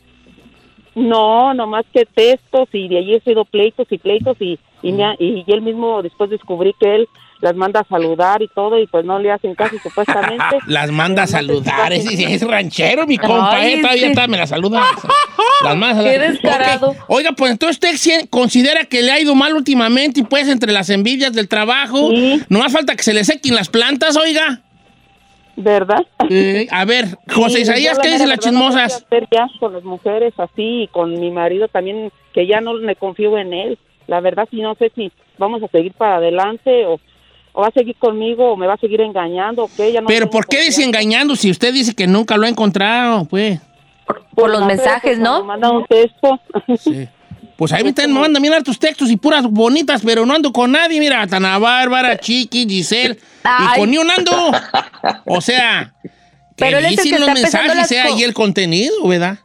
No, 0.95 1.53
nomás 1.55 1.85
que 1.91 2.05
textos 2.05 2.69
y 2.71 2.87
de 2.87 2.99
allí 2.99 3.15
he 3.15 3.19
sido 3.21 3.45
pleitos 3.45 3.87
y 3.91 3.97
pleitos 3.97 4.37
y, 4.39 4.59
y, 4.83 4.91
me 4.91 5.03
ha- 5.03 5.15
y 5.17 5.43
él 5.47 5.61
mismo 5.61 6.01
después 6.03 6.29
descubrí 6.29 6.73
que 6.79 6.95
él 6.95 7.07
las 7.43 7.57
manda 7.57 7.81
a 7.81 7.83
saludar 7.83 8.41
y 8.41 8.47
todo 8.47 8.79
y 8.79 8.87
pues 8.87 9.03
no 9.03 9.19
le 9.19 9.29
hacen 9.29 9.53
caso 9.53 9.75
supuestamente. 9.83 10.59
Las 10.65 10.89
manda 10.91 11.23
a 11.23 11.25
no 11.25 11.31
saludar. 11.31 11.91
Es, 11.91 12.41
ranchero, 12.41 13.05
mi 13.05 13.17
compa. 13.17 13.57
Ay, 13.57 13.73
eh, 13.73 13.81
todavía 13.81 14.07
está, 14.07 14.27
me 14.27 14.37
la 14.37 14.47
saluda. 14.47 14.81
Las 15.61 15.75
manda 15.75 16.03
Qué 16.05 16.19
descarado. 16.19 16.95
Oiga, 17.07 17.33
pues 17.33 17.51
entonces 17.51 17.83
usted 17.83 18.29
considera 18.29 18.85
que 18.85 19.01
le 19.01 19.11
ha 19.11 19.19
ido 19.19 19.35
mal 19.35 19.53
últimamente 19.55 20.21
y 20.21 20.23
pues 20.23 20.47
entre 20.47 20.71
las 20.71 20.89
envidias 20.89 21.33
del 21.33 21.49
trabajo. 21.49 22.11
Sí. 22.11 22.41
No 22.47 22.59
más 22.59 22.71
falta 22.71 22.95
que 22.95 23.03
se 23.03 23.13
le 23.13 23.25
sequen 23.25 23.55
las 23.55 23.67
plantas, 23.67 24.15
oiga. 24.15 24.61
¿Verdad? 25.57 26.07
Eh, 26.29 26.67
a 26.71 26.85
ver, 26.85 27.07
José 27.29 27.57
Sí, 27.57 27.61
Isaías, 27.63 27.97
la 27.97 28.03
¿qué 28.03 28.11
dicen 28.11 28.29
las 28.29 28.37
no 28.37 28.43
chismosas? 28.43 29.03
hacer 29.05 29.27
ya 29.29 29.47
con 29.59 29.73
las 29.73 29.83
mujeres 29.83 30.33
así 30.37 30.83
y 30.83 30.87
con 30.87 31.19
mi 31.19 31.29
marido 31.29 31.67
también, 31.67 32.09
que 32.33 32.47
ya 32.47 32.61
no 32.61 32.73
me 32.75 32.95
confío 32.95 33.37
en 33.37 33.53
él. 33.53 33.77
La 34.07 34.21
verdad, 34.21 34.47
sí, 34.49 34.61
no 34.61 34.75
sé 34.75 34.93
si 34.95 35.11
vamos 35.37 35.61
a 35.61 35.67
seguir 35.67 35.91
para 35.93 36.15
adelante 36.15 36.85
o, 36.85 36.99
o 37.53 37.61
va 37.61 37.67
a 37.67 37.71
seguir 37.71 37.95
conmigo 37.97 38.51
o 38.51 38.57
me 38.57 38.67
va 38.67 38.73
a 38.73 38.77
seguir 38.77 38.99
engañando 39.01 39.69
qué. 39.77 39.91
Ya 39.93 40.01
no 40.01 40.07
Pero 40.07 40.29
¿por 40.29 40.47
qué 40.47 40.61
dice 40.63 40.83
engañando 40.83 41.35
si 41.35 41.49
usted 41.51 41.73
dice 41.73 41.93
que 41.95 42.07
nunca 42.07 42.35
lo 42.35 42.45
ha 42.45 42.49
encontrado? 42.49 43.25
Pues, 43.25 43.59
Por 44.35 44.49
los 44.49 44.65
mensajes, 44.65 45.17
¿no? 45.19 45.43
cuando 45.45 45.45
manda 45.45 45.71
un 45.71 45.85
texto. 45.85 46.39
sí. 46.79 47.07
Pues 47.55 47.71
ahí 47.71 47.83
me 47.83 47.89
están 47.89 48.11
me 48.11 48.19
mandan 48.19 48.41
bien 48.41 48.53
hartos 48.53 48.79
textos 48.79 49.11
y 49.11 49.15
puras 49.15 49.45
bonitas, 49.47 50.01
pero 50.03 50.25
no 50.25 50.33
ando 50.33 50.51
con 50.51 50.71
nadie. 50.71 50.99
Mira, 50.99 51.25
Tana 51.27 51.59
Bárbara, 51.59 52.17
Chiqui, 52.17 52.65
Giselle. 52.67 53.13
Y 53.13 53.17
Ay. 53.43 53.79
con 53.79 53.91
ni 53.91 53.97
un 53.99 54.09
ando. 54.09 54.51
O 55.25 55.39
sea, 55.39 55.93
que 56.01 56.09
Pero 56.57 56.79
él 56.79 56.85
es 56.85 56.91
el 56.91 56.97
que 56.97 57.03
dicen 57.03 57.19
los 57.19 57.29
mensajes 57.33 57.75
las 57.75 57.87
sea 57.87 58.07
co- 58.07 58.15
ahí 58.15 58.23
el 58.23 58.33
contenido, 58.33 59.07
¿verdad? 59.07 59.37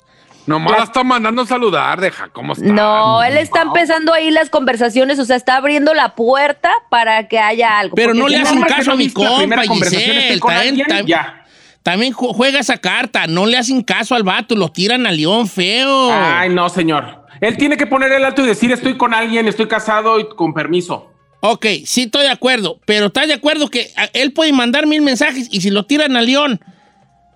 Nomás 0.49 0.79
la 0.79 0.85
está 0.85 1.05
mandando 1.05 1.45
saludar, 1.47 2.01
deja 2.01 2.29
cómo 2.31 2.55
está. 2.55 2.65
No, 2.67 3.23
él 3.23 3.37
está 3.37 3.63
empezando 3.63 4.13
ahí 4.15 4.31
las 4.31 4.51
conversaciones, 4.51 5.19
o 5.19 5.25
sea, 5.25 5.37
está 5.37 5.57
abriendo 5.57 5.95
la 5.95 6.15
puerta 6.15 6.71
para 6.91 7.29
que 7.29 7.39
haya 7.39 7.79
algo. 7.79 7.95
Pero 7.95 8.15
no 8.15 8.27
le 8.29 8.39
hacen 8.39 8.61
caso 8.63 8.93
a 8.93 8.97
mi 8.97 9.09
la 9.09 9.15
compa, 9.15 9.67
conversación, 9.67 10.17
Giselle. 10.17 11.05
ya. 11.07 11.45
también 11.83 12.13
ju- 12.13 12.33
juega 12.35 12.59
esa 12.61 12.79
carta. 12.79 13.27
No 13.27 13.47
le 13.47 13.57
hacen 13.59 13.83
caso 13.83 14.15
al 14.15 14.23
vato, 14.23 14.55
lo 14.57 14.71
tiran 14.71 15.07
a 15.07 15.13
león 15.13 15.49
feo. 15.49 16.11
Ay, 16.13 16.49
no, 16.51 16.69
señor. 16.69 17.25
Él 17.41 17.57
tiene 17.57 17.77
que 17.77 17.87
poner 17.87 18.11
el 18.13 18.25
alto 18.25 18.43
y 18.43 18.47
decir 18.47 18.73
estoy 18.73 18.97
con 18.97 19.15
alguien, 19.15 19.47
estoy 19.47 19.69
casado 19.69 20.19
y 20.19 20.29
con 20.29 20.53
permiso. 20.55 21.13
Ok, 21.41 21.67
sí 21.85 22.03
estoy 22.03 22.23
de 22.23 22.31
acuerdo, 22.31 22.81
pero 22.85 23.07
¿estás 23.07 23.29
de 23.29 23.35
acuerdo 23.35 23.69
que 23.71 23.93
a- 23.97 24.07
él 24.13 24.33
puede 24.33 24.53
mandar 24.53 24.87
mil 24.89 25.03
mensajes 25.03 25.47
y 25.53 25.61
si 25.61 25.71
lo 25.71 25.85
tiran 25.87 26.17
a 26.17 26.21
León, 26.23 26.61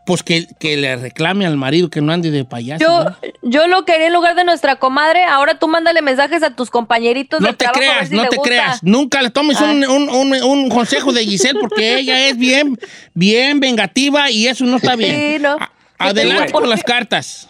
pues 0.04 0.22
que, 0.22 0.46
que 0.58 0.76
le 0.76 0.96
reclame 0.96 1.46
al 1.46 1.56
marido 1.56 1.88
que 1.90 2.00
no 2.00 2.12
ande 2.12 2.30
de 2.30 2.44
payaso? 2.44 2.82
Yo, 2.84 3.04
¿no? 3.04 3.16
yo 3.42 3.66
lo 3.68 3.84
quería 3.84 4.08
en 4.08 4.12
lugar 4.12 4.34
de 4.34 4.44
nuestra 4.44 4.76
comadre, 4.76 5.22
ahora 5.24 5.58
tú 5.58 5.68
mándale 5.68 6.02
mensajes 6.02 6.42
a 6.42 6.54
tus 6.56 6.70
compañeritos 6.70 7.40
No 7.40 7.46
del 7.48 7.56
te 7.56 7.64
trabajo, 7.66 7.80
a 7.80 7.84
ver 7.84 7.92
creas, 7.94 8.08
si 8.08 8.14
no 8.16 8.22
te 8.28 8.36
gusta. 8.36 8.48
creas. 8.48 8.82
Nunca 8.82 9.22
le 9.22 9.30
tomes 9.30 9.58
Ah. 9.60 9.64
un, 9.70 9.84
un- 9.86 10.08
un- 10.10 10.42
un 10.42 10.68
consejo 10.68 11.12
de 11.12 11.24
Giselle 11.24 11.60
porque 11.60 11.94
ella 11.98 12.28
es 12.28 12.36
bien, 12.36 12.76
bien 13.14 13.60
vengativa 13.60 14.30
y 14.30 14.48
eso 14.48 14.64
no 14.64 14.76
está 14.78 14.96
bien. 14.96 15.14
Sí, 15.36 15.38
no. 15.42 15.56
Adelante 15.98 16.50
con 16.52 16.68
las 16.68 16.82
cartas. 16.82 17.48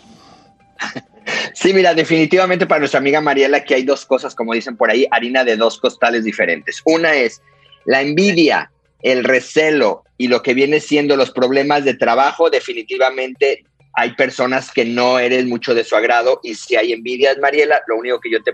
Sí, 1.55 1.73
mira, 1.73 1.95
definitivamente 1.95 2.67
para 2.67 2.81
nuestra 2.81 2.99
amiga 2.99 3.21
Mariela 3.21 3.59
aquí 3.59 3.75
hay 3.75 3.85
dos 3.85 4.05
cosas, 4.05 4.35
como 4.35 4.53
dicen 4.55 4.77
por 4.77 4.91
ahí, 4.91 5.07
harina 5.11 5.45
de 5.45 5.57
dos 5.57 5.79
costales 5.79 6.25
diferentes. 6.25 6.83
Una 6.85 7.15
es 7.15 7.41
la 7.87 8.03
envidia, 8.03 8.71
el 9.03 9.25
recelo 9.25 10.05
y 10.19 10.29
lo 10.29 10.43
que 10.43 10.55
viene 10.55 10.81
siendo 10.81 11.17
los 11.17 11.31
problemas 11.31 11.85
de 11.85 11.95
trabajo, 11.95 12.51
definitivamente 12.51 13.65
hay 13.95 14.15
personas 14.15 14.71
que 14.71 14.85
no 14.85 15.19
eres 15.19 15.45
mucho 15.47 15.75
de 15.75 15.85
su 15.85 15.97
agrado 15.97 16.41
y 16.43 16.55
si 16.55 16.77
hay 16.77 16.93
envidias, 16.93 17.39
Mariela, 17.39 17.83
lo 17.89 17.97
único 17.97 18.21
que 18.21 18.31
yo 18.31 18.39
te, 18.43 18.53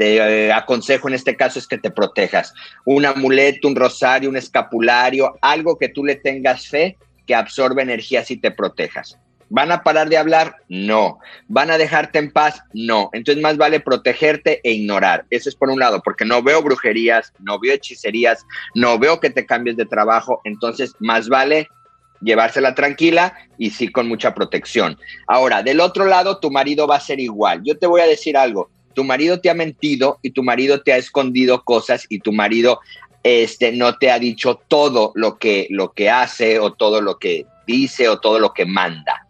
eh, 0.00 0.52
aconsejo 0.52 1.08
en 1.08 1.14
este 1.14 1.36
caso 1.36 1.58
es 1.58 1.66
que 1.66 1.78
te 1.78 1.90
protejas. 1.90 2.52
Un 2.84 3.06
amuleto, 3.06 3.68
un 3.68 3.76
rosario, 3.76 4.28
un 4.28 4.36
escapulario, 4.36 5.36
algo 5.40 5.78
que 5.78 5.88
tú 5.88 6.04
le 6.04 6.16
tengas 6.16 6.68
fe 6.68 6.96
que 7.26 7.34
absorbe 7.34 7.82
energías 7.82 8.30
y 8.30 8.36
te 8.36 8.50
protejas. 8.50 9.18
¿Van 9.50 9.72
a 9.72 9.82
parar 9.82 10.08
de 10.08 10.16
hablar? 10.16 10.56
No. 10.68 11.18
¿Van 11.48 11.70
a 11.70 11.78
dejarte 11.78 12.18
en 12.18 12.30
paz? 12.30 12.62
No. 12.74 13.10
Entonces 13.12 13.42
más 13.42 13.56
vale 13.56 13.80
protegerte 13.80 14.60
e 14.62 14.72
ignorar. 14.72 15.24
Eso 15.30 15.48
es 15.48 15.54
por 15.54 15.70
un 15.70 15.78
lado, 15.78 16.02
porque 16.02 16.24
no 16.24 16.42
veo 16.42 16.62
brujerías, 16.62 17.32
no 17.38 17.58
veo 17.58 17.74
hechicerías, 17.74 18.44
no 18.74 18.98
veo 18.98 19.20
que 19.20 19.30
te 19.30 19.46
cambies 19.46 19.76
de 19.76 19.86
trabajo. 19.86 20.40
Entonces 20.44 20.94
más 21.00 21.28
vale 21.28 21.68
llevársela 22.20 22.74
tranquila 22.74 23.34
y 23.58 23.70
sí 23.70 23.88
con 23.88 24.08
mucha 24.08 24.34
protección. 24.34 24.98
Ahora, 25.26 25.62
del 25.62 25.80
otro 25.80 26.04
lado, 26.04 26.38
tu 26.38 26.50
marido 26.50 26.86
va 26.86 26.96
a 26.96 27.00
ser 27.00 27.20
igual. 27.20 27.62
Yo 27.64 27.78
te 27.78 27.86
voy 27.86 28.00
a 28.00 28.06
decir 28.06 28.36
algo. 28.36 28.70
Tu 28.94 29.04
marido 29.04 29.40
te 29.40 29.50
ha 29.50 29.54
mentido 29.54 30.18
y 30.22 30.30
tu 30.30 30.42
marido 30.42 30.82
te 30.82 30.92
ha 30.92 30.96
escondido 30.96 31.62
cosas 31.62 32.06
y 32.08 32.18
tu 32.18 32.32
marido 32.32 32.80
este, 33.22 33.72
no 33.72 33.96
te 33.96 34.10
ha 34.10 34.18
dicho 34.18 34.60
todo 34.68 35.12
lo 35.14 35.38
que, 35.38 35.66
lo 35.70 35.92
que 35.92 36.10
hace 36.10 36.58
o 36.58 36.72
todo 36.72 37.00
lo 37.00 37.18
que 37.18 37.46
dice 37.66 38.08
o 38.08 38.18
todo 38.18 38.38
lo 38.38 38.52
que 38.52 38.66
manda. 38.66 39.27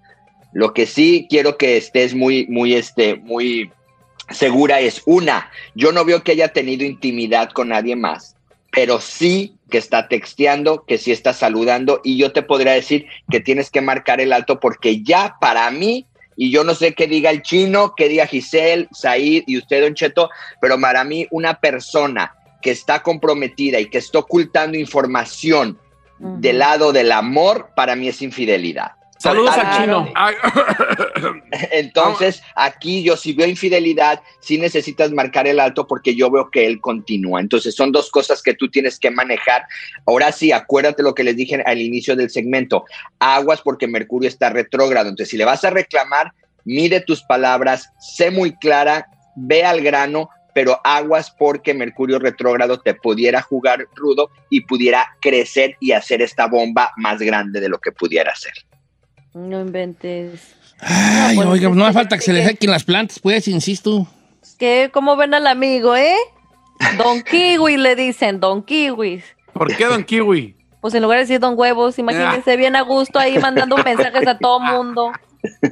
Lo 0.53 0.73
que 0.73 0.87
sí 0.87 1.27
quiero 1.29 1.57
que 1.57 1.77
estés 1.77 2.15
muy, 2.15 2.47
muy, 2.47 2.75
este, 2.75 3.17
muy 3.17 3.71
segura 4.31 4.81
es 4.81 5.03
una, 5.07 5.51
yo 5.75 5.93
no 5.93 6.05
veo 6.05 6.23
que 6.23 6.33
haya 6.33 6.49
tenido 6.49 6.85
intimidad 6.85 7.51
con 7.51 7.69
nadie 7.69 7.97
más, 7.97 8.37
pero 8.71 9.01
sí 9.01 9.55
que 9.71 9.79
está 9.79 10.09
texteando, 10.09 10.85
que 10.85 10.99
sí 10.99 11.13
está 11.13 11.33
saludando 11.33 12.01
y 12.05 12.17
yo 12.19 12.33
te 12.33 12.43
podría 12.43 12.73
decir 12.73 13.07
que 13.31 13.41
tienes 13.41 13.71
que 13.71 13.81
marcar 13.81 14.21
el 14.21 14.33
alto 14.33 14.61
porque 14.61 15.03
ya 15.03 15.37
para 15.41 15.71
mí, 15.71 16.07
y 16.37 16.51
yo 16.51 16.63
no 16.65 16.75
sé 16.75 16.95
qué 16.95 17.07
diga 17.07 17.31
el 17.31 17.43
chino, 17.43 17.95
qué 17.97 18.09
diga 18.09 18.27
Giselle, 18.27 18.89
Said 18.93 19.45
y 19.47 19.59
usted, 19.59 19.83
Don 19.83 19.95
Cheto, 19.95 20.31
pero 20.61 20.81
para 20.81 21.05
mí 21.05 21.27
una 21.31 21.59
persona 21.59 22.35
que 22.63 22.71
está 22.71 23.03
comprometida 23.03 23.81
y 23.81 23.87
que 23.87 23.99
está 23.99 24.21
ocultando 24.21 24.79
información 24.79 25.79
del 26.19 26.59
lado 26.59 26.93
del 26.93 27.13
amor, 27.13 27.71
para 27.77 27.95
mí 27.95 28.09
es 28.09 28.23
infidelidad. 28.23 28.98
Saludos 29.19 29.57
al 29.57 29.77
chino. 29.77 30.09
Ay, 30.15 30.35
Entonces, 31.73 32.43
aquí 32.55 33.03
yo 33.03 33.17
si 33.17 33.33
veo 33.33 33.49
infidelidad, 33.49 34.23
sí 34.41 34.59
necesitas 34.59 35.11
marcar 35.11 35.49
el 35.49 35.59
alto 35.59 35.87
porque 35.87 36.15
yo 36.15 36.31
veo 36.31 36.51
que 36.51 36.67
él 36.67 36.81
continúa. 36.81 37.41
Entonces, 37.41 37.75
son 37.75 37.91
dos 37.91 38.11
cosas 38.11 38.43
que 38.43 38.55
tú 38.55 38.71
tienes 38.71 38.99
que 38.99 39.11
manejar. 39.11 39.65
Ahora 40.07 40.31
sí, 40.31 40.53
acuérdate 40.53 41.03
lo 41.03 41.15
que 41.15 41.25
les 41.25 41.37
dije 41.37 41.63
al 41.67 41.81
inicio 41.81 42.15
del 42.15 42.31
segmento. 42.31 42.85
Aguas 43.19 43.61
porque 43.61 43.89
Mercurio 43.89 44.29
está 44.29 44.51
retrógrado. 44.51 45.09
Entonces, 45.09 45.31
si 45.31 45.37
le 45.37 45.45
vas 45.45 45.65
a 45.65 45.71
reclamar, 45.71 46.33
mide 46.65 47.01
tus 47.01 47.23
palabras, 47.23 47.91
sé 47.99 48.31
muy 48.31 48.57
clara, 48.57 49.09
ve 49.35 49.65
al 49.65 49.81
grano, 49.81 50.31
pero 50.55 50.81
aguas 50.85 51.31
porque 51.31 51.75
Mercurio 51.75 52.19
retrógrado 52.19 52.81
te 52.81 52.95
pudiera 52.95 53.43
jugar 53.43 53.87
rudo 53.95 54.31
y 54.51 54.63
pudiera 54.63 55.17
crecer 55.21 55.77
y 55.81 55.93
hacer 55.93 56.23
esta 56.23 56.47
bomba 56.47 56.93
más 56.97 57.21
grande 57.21 57.61
de 57.61 57.69
lo 57.69 57.79
que 57.79 57.93
pudiera 57.93 58.35
ser. 58.35 58.53
No 59.39 59.61
inventes. 59.61 60.55
Ay, 60.81 61.37
pues, 61.37 61.49
oiga, 61.49 61.69
no 61.71 61.85
hace 61.85 61.95
falta 61.95 62.17
que 62.17 62.23
se 62.23 62.33
le 62.33 62.41
que- 62.43 62.49
sequen 62.49 62.71
las 62.71 62.85
plantas, 62.85 63.19
pues, 63.21 63.49
insisto. 63.49 64.07
¿Qué? 64.59 64.91
¿Cómo 64.93 65.17
ven 65.17 65.35
al 65.35 65.47
amigo, 65.47 65.95
eh? 65.97 66.17
Don 66.97 67.23
Kiwi 67.31 67.77
le 67.77 67.95
dicen, 67.97 68.41
Don 68.41 68.63
Kiwi. 68.63 69.23
¿Por 69.53 69.75
qué, 69.77 69.85
don 69.87 70.05
Kiwi? 70.05 70.55
Pues 70.81 70.95
en 70.95 71.03
lugar 71.03 71.19
de 71.19 71.25
decir 71.25 71.41
Don 71.41 71.55
Huevos, 71.57 71.99
imagínense 71.99 72.57
bien 72.57 72.77
a 72.77 72.83
gusto 72.83 73.19
ahí 73.19 73.39
mandando 73.39 73.77
mensajes 73.85 74.27
a 74.27 74.39
todo 74.39 74.61
mundo. 74.61 75.11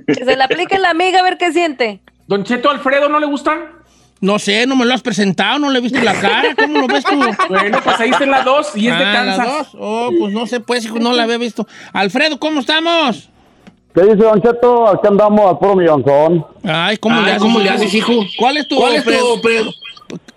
Que 0.06 0.24
se 0.24 0.36
le 0.36 0.42
aplique 0.42 0.78
la 0.78 0.90
amiga 0.90 1.20
a 1.20 1.22
ver 1.22 1.38
qué 1.38 1.52
siente. 1.52 2.00
Don 2.26 2.42
Cheto 2.44 2.70
Alfredo, 2.70 3.08
¿no 3.08 3.20
le 3.20 3.26
gustan? 3.26 3.60
No 4.20 4.38
sé, 4.38 4.66
no 4.66 4.74
me 4.76 4.84
lo 4.86 4.94
has 4.94 5.02
presentado, 5.02 5.58
no 5.58 5.70
le 5.70 5.78
he 5.78 5.82
visto 5.82 6.00
la 6.00 6.14
cara. 6.14 6.54
¿Cómo 6.56 6.80
lo 6.80 6.86
ves 6.88 7.04
tú? 7.04 7.20
Bueno, 7.48 7.80
pues 7.84 8.00
ahí 8.00 8.10
está 8.10 8.24
en 8.24 8.30
la 8.30 8.42
2 8.42 8.76
y 8.76 8.88
es 8.88 8.98
de 8.98 9.04
Ah, 9.04 9.12
la 9.12 9.36
Kansas. 9.36 9.46
dos. 9.46 9.68
Oh, 9.78 10.10
pues 10.18 10.32
no 10.32 10.46
sé, 10.46 10.58
pues, 10.60 10.84
hijo, 10.84 10.98
no 10.98 11.12
la 11.12 11.24
había 11.24 11.38
visto. 11.38 11.66
Alfredo, 11.92 12.38
¿cómo 12.40 12.60
estamos? 12.60 13.28
¿Qué 13.96 14.02
dice 14.02 14.16
Don 14.16 14.42
Cheto? 14.42 14.88
Aquí 14.88 15.06
andamos 15.06 15.50
al 15.52 15.58
puro 15.58 15.74
millonzón. 15.74 16.46
Ay, 16.62 16.98
¿cómo, 16.98 17.16
Ay, 17.18 17.24
le, 17.24 17.30
haces, 17.30 17.42
¿cómo 17.42 17.58
le 17.60 17.64
hijo? 17.64 17.74
haces, 17.74 17.94
hijo? 17.94 18.12
¿Cuál 18.38 18.56
es 18.58 18.68
tu, 18.68 18.76
¿Cuál 18.76 18.94
es 18.96 19.04
tu 19.04 19.40
pre- 19.40 19.64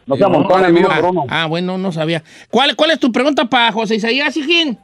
No 0.05 0.15
sea 0.15 0.29
montón 0.29 0.63
el 0.63 0.71
mío 0.71 0.87
ah, 0.89 1.01
ah, 1.29 1.45
bueno, 1.45 1.77
no 1.77 1.91
sabía. 1.91 2.23
¿Cuál, 2.49 2.73
¿Cuál 2.77 2.91
es 2.91 2.99
tu 2.99 3.11
pregunta 3.11 3.43
para 3.43 3.69
José 3.73 3.95
Isaías, 3.95 4.37
hijín? 4.37 4.79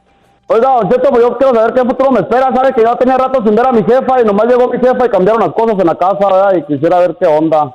Oiga, 0.48 0.68
Don 0.74 0.90
Cheto, 0.90 1.08
pues 1.08 1.22
yo 1.22 1.38
quiero 1.38 1.54
saber 1.54 1.72
qué 1.72 1.80
futuro 1.80 2.10
me 2.12 2.20
espera. 2.20 2.52
Sabe 2.54 2.74
que 2.74 2.82
yo 2.82 2.94
tenía 2.96 3.16
rato 3.16 3.42
sin 3.42 3.54
ver 3.54 3.66
a 3.66 3.72
mi 3.72 3.82
jefa 3.82 4.20
y 4.20 4.24
nomás 4.26 4.46
llegó 4.46 4.68
mi 4.68 4.78
jefa 4.78 5.06
y 5.06 5.08
cambiaron 5.08 5.40
las 5.40 5.52
cosas 5.54 5.76
en 5.80 5.86
la 5.86 5.94
casa, 5.94 6.18
¿verdad? 6.20 6.52
Y 6.58 6.62
quisiera 6.72 6.98
ver 6.98 7.16
qué 7.18 7.26
onda. 7.26 7.74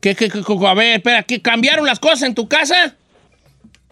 ¿Qué, 0.00 0.14
qué, 0.14 0.30
qué- 0.30 0.66
a 0.68 0.74
ver, 0.74 0.94
espera, 0.98 1.22
¿qué 1.24 1.42
cambiaron 1.42 1.84
las 1.84 1.98
cosas 1.98 2.22
en 2.22 2.34
tu 2.36 2.46
casa? 2.48 2.94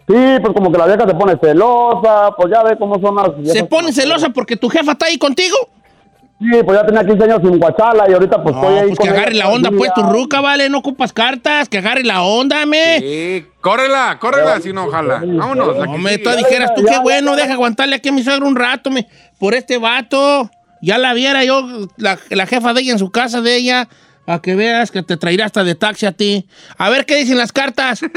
Sí, 0.07 0.15
pues 0.41 0.53
como 0.55 0.71
que 0.71 0.77
la 0.77 0.87
vieja 0.87 1.05
se 1.05 1.13
pone 1.13 1.35
celosa, 1.39 2.31
pues 2.35 2.51
ya 2.51 2.63
ve 2.63 2.75
cómo 2.79 2.99
son 2.99 3.15
las... 3.17 3.51
¿Se 3.51 3.63
pone 3.65 3.91
celosa 3.93 4.29
porque 4.29 4.55
tu 4.55 4.69
jefa 4.69 4.93
está 4.93 5.05
ahí 5.05 5.17
contigo? 5.19 5.55
Sí, 6.39 6.63
pues 6.65 6.79
ya 6.79 6.85
tenía 6.85 7.05
15 7.05 7.23
años 7.25 7.39
sin 7.41 7.59
guachala 7.59 8.09
y 8.09 8.13
ahorita 8.13 8.41
pues 8.41 8.55
estoy 8.55 8.73
No, 8.73 8.79
ahí 8.79 8.87
pues 8.87 8.97
con 8.99 9.07
que 9.07 9.13
agarre 9.13 9.33
la 9.33 9.49
onda, 9.49 9.71
pues, 9.71 9.93
tu 9.93 10.03
ruca, 10.03 10.39
vale, 10.39 10.69
no 10.69 10.77
ocupas 10.77 11.11
cartas, 11.11 11.67
que 11.67 11.79
agarre 11.79 12.03
la 12.05 12.21
onda, 12.21 12.65
me. 12.65 12.99
Sí, 12.99 13.45
córrela, 13.59 14.17
córrela, 14.21 14.61
si 14.61 14.71
no, 14.71 14.85
ojalá. 14.85 15.21
Vámonos. 15.25 15.75
No, 15.75 15.97
me, 15.97 16.17
tú 16.17 16.29
dijeras 16.29 16.73
tú, 16.73 16.81
Ya, 16.83 16.87
qué 16.87 16.93
ya, 16.95 17.01
bueno, 17.01 17.35
ya. 17.35 17.41
deja 17.43 17.53
aguantarle 17.53 17.97
aquí 17.97 18.07
a 18.07 18.11
mi 18.13 18.23
suegro 18.23 18.47
un 18.47 18.55
rato, 18.55 18.89
me, 18.89 19.05
por 19.37 19.53
este 19.53 19.77
vato. 19.77 20.49
Ya 20.81 20.97
la 20.97 21.13
viera 21.13 21.43
yo, 21.43 21.67
la, 21.97 22.17
la 22.29 22.45
jefa 22.47 22.73
de 22.73 22.81
ella 22.81 22.93
en 22.93 22.99
su 22.99 23.11
casa 23.11 23.41
de 23.41 23.57
ella, 23.57 23.89
a 24.29 24.41
que 24.41 24.53
veas 24.53 24.91
que 24.91 25.01
te 25.01 25.17
traerá 25.17 25.45
hasta 25.45 25.63
de 25.63 25.73
taxi 25.73 26.05
a 26.05 26.11
ti. 26.11 26.47
A 26.77 26.89
ver 26.89 27.05
qué 27.05 27.15
dicen 27.15 27.37
las 27.37 27.51
cartas. 27.51 28.01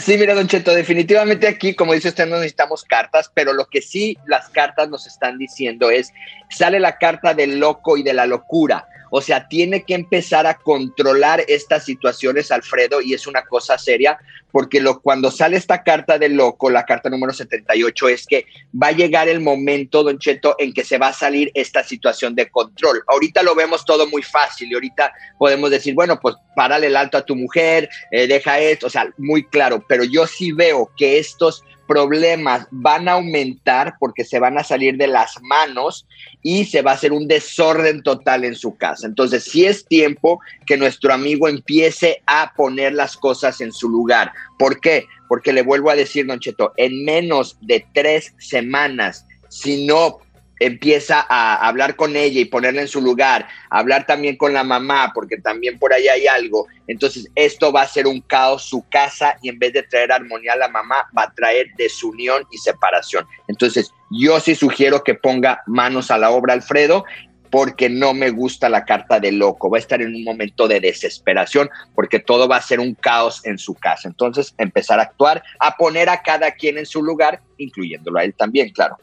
Sí, 0.00 0.16
mira, 0.16 0.34
Don 0.34 0.48
Cheto, 0.48 0.74
definitivamente 0.74 1.46
aquí, 1.46 1.74
como 1.74 1.92
dice 1.92 2.08
usted, 2.08 2.26
no 2.26 2.36
necesitamos 2.36 2.82
cartas, 2.82 3.30
pero 3.34 3.52
lo 3.52 3.66
que 3.66 3.82
sí 3.82 4.16
las 4.26 4.48
cartas 4.48 4.88
nos 4.88 5.06
están 5.06 5.36
diciendo 5.36 5.90
es, 5.90 6.12
sale 6.48 6.80
la 6.80 6.96
carta 6.96 7.34
del 7.34 7.60
loco 7.60 7.98
y 7.98 8.02
de 8.02 8.14
la 8.14 8.26
locura. 8.26 8.88
O 9.16 9.22
sea, 9.22 9.48
tiene 9.48 9.82
que 9.82 9.94
empezar 9.94 10.46
a 10.46 10.58
controlar 10.58 11.42
estas 11.48 11.86
situaciones, 11.86 12.50
Alfredo, 12.50 13.00
y 13.00 13.14
es 13.14 13.26
una 13.26 13.44
cosa 13.46 13.78
seria, 13.78 14.18
porque 14.52 14.78
lo, 14.78 15.00
cuando 15.00 15.30
sale 15.30 15.56
esta 15.56 15.82
carta 15.82 16.18
del 16.18 16.34
loco, 16.34 16.68
la 16.68 16.84
carta 16.84 17.08
número 17.08 17.32
78, 17.32 18.08
es 18.10 18.26
que 18.26 18.44
va 18.74 18.88
a 18.88 18.92
llegar 18.92 19.26
el 19.30 19.40
momento, 19.40 20.02
Don 20.02 20.18
Cheto, 20.18 20.54
en 20.58 20.74
que 20.74 20.84
se 20.84 20.98
va 20.98 21.08
a 21.08 21.12
salir 21.14 21.50
esta 21.54 21.82
situación 21.82 22.34
de 22.34 22.50
control. 22.50 23.02
Ahorita 23.06 23.42
lo 23.42 23.54
vemos 23.54 23.86
todo 23.86 24.06
muy 24.06 24.22
fácil 24.22 24.70
y 24.70 24.74
ahorita 24.74 25.10
podemos 25.38 25.70
decir, 25.70 25.94
bueno, 25.94 26.20
pues 26.20 26.36
párale 26.54 26.88
el 26.88 26.96
alto 26.96 27.16
a 27.16 27.24
tu 27.24 27.36
mujer, 27.36 27.88
eh, 28.10 28.26
deja 28.26 28.60
esto, 28.60 28.88
o 28.88 28.90
sea, 28.90 29.10
muy 29.16 29.44
claro, 29.44 29.82
pero 29.88 30.04
yo 30.04 30.26
sí 30.26 30.52
veo 30.52 30.90
que 30.94 31.18
estos 31.18 31.64
problemas 31.86 32.66
van 32.70 33.08
a 33.08 33.12
aumentar 33.12 33.96
porque 33.98 34.24
se 34.24 34.38
van 34.38 34.58
a 34.58 34.64
salir 34.64 34.96
de 34.96 35.06
las 35.06 35.40
manos 35.42 36.06
y 36.42 36.64
se 36.64 36.82
va 36.82 36.92
a 36.92 36.94
hacer 36.94 37.12
un 37.12 37.28
desorden 37.28 38.02
total 38.02 38.44
en 38.44 38.54
su 38.54 38.76
casa. 38.76 39.06
Entonces, 39.06 39.44
sí 39.44 39.64
es 39.64 39.86
tiempo 39.86 40.40
que 40.66 40.76
nuestro 40.76 41.12
amigo 41.12 41.48
empiece 41.48 42.22
a 42.26 42.52
poner 42.56 42.94
las 42.94 43.16
cosas 43.16 43.60
en 43.60 43.72
su 43.72 43.88
lugar. 43.88 44.32
¿Por 44.58 44.80
qué? 44.80 45.06
Porque 45.28 45.52
le 45.52 45.62
vuelvo 45.62 45.90
a 45.90 45.96
decir, 45.96 46.26
Don 46.26 46.40
Cheto, 46.40 46.72
en 46.76 47.04
menos 47.04 47.58
de 47.60 47.86
tres 47.92 48.34
semanas, 48.38 49.26
si 49.48 49.86
no 49.86 50.18
empieza 50.58 51.26
a 51.28 51.66
hablar 51.66 51.96
con 51.96 52.16
ella 52.16 52.40
y 52.40 52.46
ponerla 52.46 52.82
en 52.82 52.88
su 52.88 53.00
lugar, 53.00 53.46
hablar 53.70 54.06
también 54.06 54.36
con 54.36 54.52
la 54.52 54.64
mamá, 54.64 55.12
porque 55.14 55.36
también 55.36 55.78
por 55.78 55.92
ahí 55.92 56.08
hay 56.08 56.26
algo. 56.26 56.66
Entonces, 56.86 57.28
esto 57.34 57.72
va 57.72 57.82
a 57.82 57.88
ser 57.88 58.06
un 58.06 58.20
caos 58.20 58.64
su 58.64 58.84
casa 58.88 59.36
y 59.42 59.48
en 59.48 59.58
vez 59.58 59.72
de 59.72 59.82
traer 59.82 60.12
armonía 60.12 60.54
a 60.54 60.56
la 60.56 60.68
mamá, 60.68 61.08
va 61.16 61.24
a 61.24 61.34
traer 61.34 61.68
desunión 61.76 62.44
y 62.50 62.58
separación. 62.58 63.26
Entonces, 63.48 63.92
yo 64.10 64.38
sí 64.40 64.54
sugiero 64.54 65.02
que 65.02 65.14
ponga 65.14 65.62
manos 65.66 66.10
a 66.10 66.18
la 66.18 66.30
obra, 66.30 66.54
Alfredo, 66.54 67.04
porque 67.50 67.88
no 67.88 68.12
me 68.12 68.30
gusta 68.30 68.68
la 68.68 68.84
carta 68.84 69.20
de 69.20 69.32
loco. 69.32 69.70
Va 69.70 69.78
a 69.78 69.80
estar 69.80 70.02
en 70.02 70.14
un 70.14 70.24
momento 70.24 70.68
de 70.68 70.80
desesperación 70.80 71.70
porque 71.94 72.18
todo 72.18 72.48
va 72.48 72.56
a 72.56 72.62
ser 72.62 72.80
un 72.80 72.94
caos 72.94 73.44
en 73.44 73.58
su 73.58 73.74
casa. 73.74 74.08
Entonces, 74.08 74.54
empezar 74.58 74.98
a 75.00 75.04
actuar, 75.04 75.42
a 75.58 75.76
poner 75.76 76.08
a 76.08 76.22
cada 76.22 76.50
quien 76.52 76.78
en 76.78 76.86
su 76.86 77.02
lugar, 77.02 77.40
incluyéndolo 77.58 78.18
a 78.18 78.24
él 78.24 78.34
también, 78.34 78.70
claro. 78.70 78.96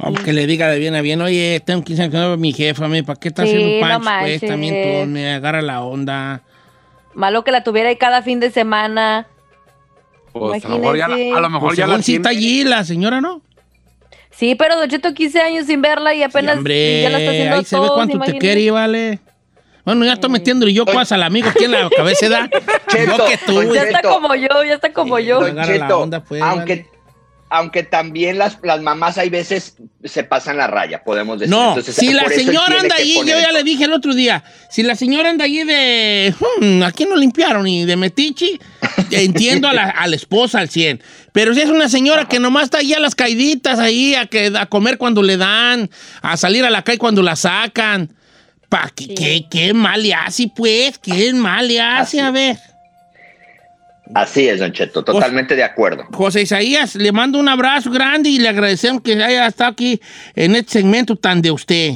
Aunque 0.00 0.32
le 0.32 0.46
diga 0.46 0.68
de 0.68 0.78
bien 0.78 0.94
a 0.94 1.00
bien, 1.00 1.20
oye, 1.22 1.60
tengo 1.64 1.82
15 1.82 2.02
años 2.02 2.12
que 2.12 2.18
no 2.18 2.24
veo 2.24 2.32
a 2.34 2.36
mi 2.36 2.52
jefa, 2.52 2.86
me, 2.88 3.02
¿para 3.02 3.18
qué 3.18 3.28
estás 3.28 3.48
Sí, 3.48 3.54
haciendo 3.56 3.74
no 3.74 3.80
pancho? 3.80 3.98
pues 3.98 4.04
manches. 4.32 4.48
también 4.48 4.74
tú 5.04 5.10
me 5.10 5.34
agarra 5.34 5.60
la 5.62 5.82
onda. 5.82 6.42
Malo 7.14 7.42
que 7.44 7.50
la 7.50 7.64
tuviera 7.64 7.88
ahí 7.88 7.96
cada 7.96 8.22
fin 8.22 8.38
de 8.40 8.50
semana. 8.50 9.26
Pues 10.32 10.64
a 10.64 10.68
lo 10.68 10.78
mejor 10.78 10.96
ya 10.96 11.08
la, 11.08 11.14
Imagínese. 11.14 11.36
a 11.38 11.40
lo 11.40 11.50
mejor 11.50 11.68
Pues 11.70 11.78
ya 11.78 11.86
la 11.86 12.02
sí 12.02 12.14
está 12.16 12.28
allí 12.28 12.62
la 12.64 12.84
señora, 12.84 13.20
¿no? 13.20 13.42
Sí, 14.30 14.54
pero 14.54 14.76
Don 14.78 14.88
Cheto 14.88 15.12
15 15.14 15.40
años 15.40 15.66
sin 15.66 15.82
verla 15.82 16.14
y 16.14 16.22
apenas 16.22 16.52
Sí, 16.52 16.58
hombre, 16.58 17.02
ya 17.02 17.10
la 17.10 17.18
está 17.18 17.30
haciendo 17.32 17.56
ahí 17.56 17.64
se 17.64 17.76
ve 17.76 17.82
todo, 17.86 17.94
cuánto 17.94 18.18
te 18.20 18.38
quiere, 18.38 18.70
vale. 18.70 19.18
Bueno, 19.84 20.04
ya 20.04 20.12
estoy 20.12 20.30
metiendo 20.30 20.68
yo 20.68 20.84
cosas 20.84 21.12
al 21.12 21.22
amigo 21.24 21.48
aquí 21.48 21.64
en 21.64 21.72
la 21.72 21.88
cabeza, 21.90 22.28
¿da? 22.28 22.48
Cheto, 22.88 23.16
Yo 23.16 23.24
que 23.26 23.38
tú. 23.38 23.74
Ya 23.74 23.82
está 23.84 23.96
Cheto. 24.02 24.10
como 24.10 24.34
yo, 24.34 24.48
ya 24.64 24.74
está 24.74 24.92
como 24.92 25.18
yo. 25.18 25.40
Agarra 25.40 25.54
la 25.54 25.66
Cheto, 25.66 25.98
onda, 26.00 26.20
pues, 26.22 26.42
aunque, 26.42 26.74
vale. 26.76 26.97
Aunque 27.50 27.82
también 27.82 28.38
las, 28.38 28.58
las 28.62 28.80
mamás 28.80 29.18
hay 29.18 29.30
veces 29.30 29.76
se 30.04 30.24
pasan 30.24 30.56
la 30.56 30.66
raya, 30.66 31.02
podemos 31.02 31.38
decir. 31.38 31.54
No, 31.54 31.70
Entonces, 31.70 31.94
si 31.94 32.12
la 32.12 32.28
señora 32.28 32.80
anda 32.80 32.96
allí, 32.96 33.14
poner 33.14 33.36
yo 33.36 33.40
ya 33.40 33.52
le 33.52 33.62
dije 33.62 33.84
el 33.84 33.92
otro 33.92 34.14
día, 34.14 34.44
si 34.70 34.82
la 34.82 34.94
señora 34.94 35.30
anda 35.30 35.44
allí 35.44 35.64
de, 35.64 36.34
hmm, 36.60 36.82
aquí 36.82 37.04
no 37.04 37.16
limpiaron 37.16 37.66
y 37.66 37.84
de 37.84 37.96
metichi, 37.96 38.58
entiendo 39.10 39.68
a 39.68 39.72
la, 39.72 39.84
a 39.84 40.06
la 40.06 40.16
esposa 40.16 40.58
al 40.58 40.68
100. 40.68 41.02
Pero 41.32 41.54
si 41.54 41.60
es 41.60 41.70
una 41.70 41.88
señora 41.88 42.28
que 42.28 42.38
nomás 42.38 42.64
está 42.64 42.78
allí 42.78 42.94
a 42.94 43.00
las 43.00 43.14
caiditas, 43.14 43.78
ahí 43.78 44.14
a, 44.14 44.26
que, 44.26 44.52
a 44.58 44.66
comer 44.66 44.98
cuando 44.98 45.22
le 45.22 45.36
dan, 45.36 45.90
a 46.22 46.36
salir 46.36 46.64
a 46.64 46.70
la 46.70 46.82
calle 46.82 46.98
cuando 46.98 47.22
la 47.22 47.36
sacan, 47.36 48.14
pa, 48.68 48.90
¿qué, 48.94 49.14
qué, 49.14 49.46
qué 49.50 49.72
mal 49.72 50.02
le 50.02 50.14
hace, 50.14 50.50
pues? 50.54 50.98
¿Qué 50.98 51.32
mal 51.32 51.68
le 51.68 51.80
hace? 51.80 52.20
A 52.20 52.30
ver. 52.30 52.58
Así 54.14 54.48
es, 54.48 54.60
Don 54.60 54.72
Cheto, 54.72 55.04
totalmente 55.04 55.54
de 55.54 55.62
acuerdo. 55.62 56.04
José 56.12 56.42
Isaías, 56.42 56.94
le 56.94 57.12
mando 57.12 57.38
un 57.38 57.48
abrazo 57.48 57.90
grande 57.90 58.30
y 58.30 58.38
le 58.38 58.48
agradecemos 58.48 59.02
que 59.02 59.12
haya 59.22 59.46
estado 59.46 59.70
aquí 59.70 60.00
en 60.34 60.56
este 60.56 60.72
segmento 60.72 61.16
tan 61.16 61.42
de 61.42 61.50
usted. 61.50 61.94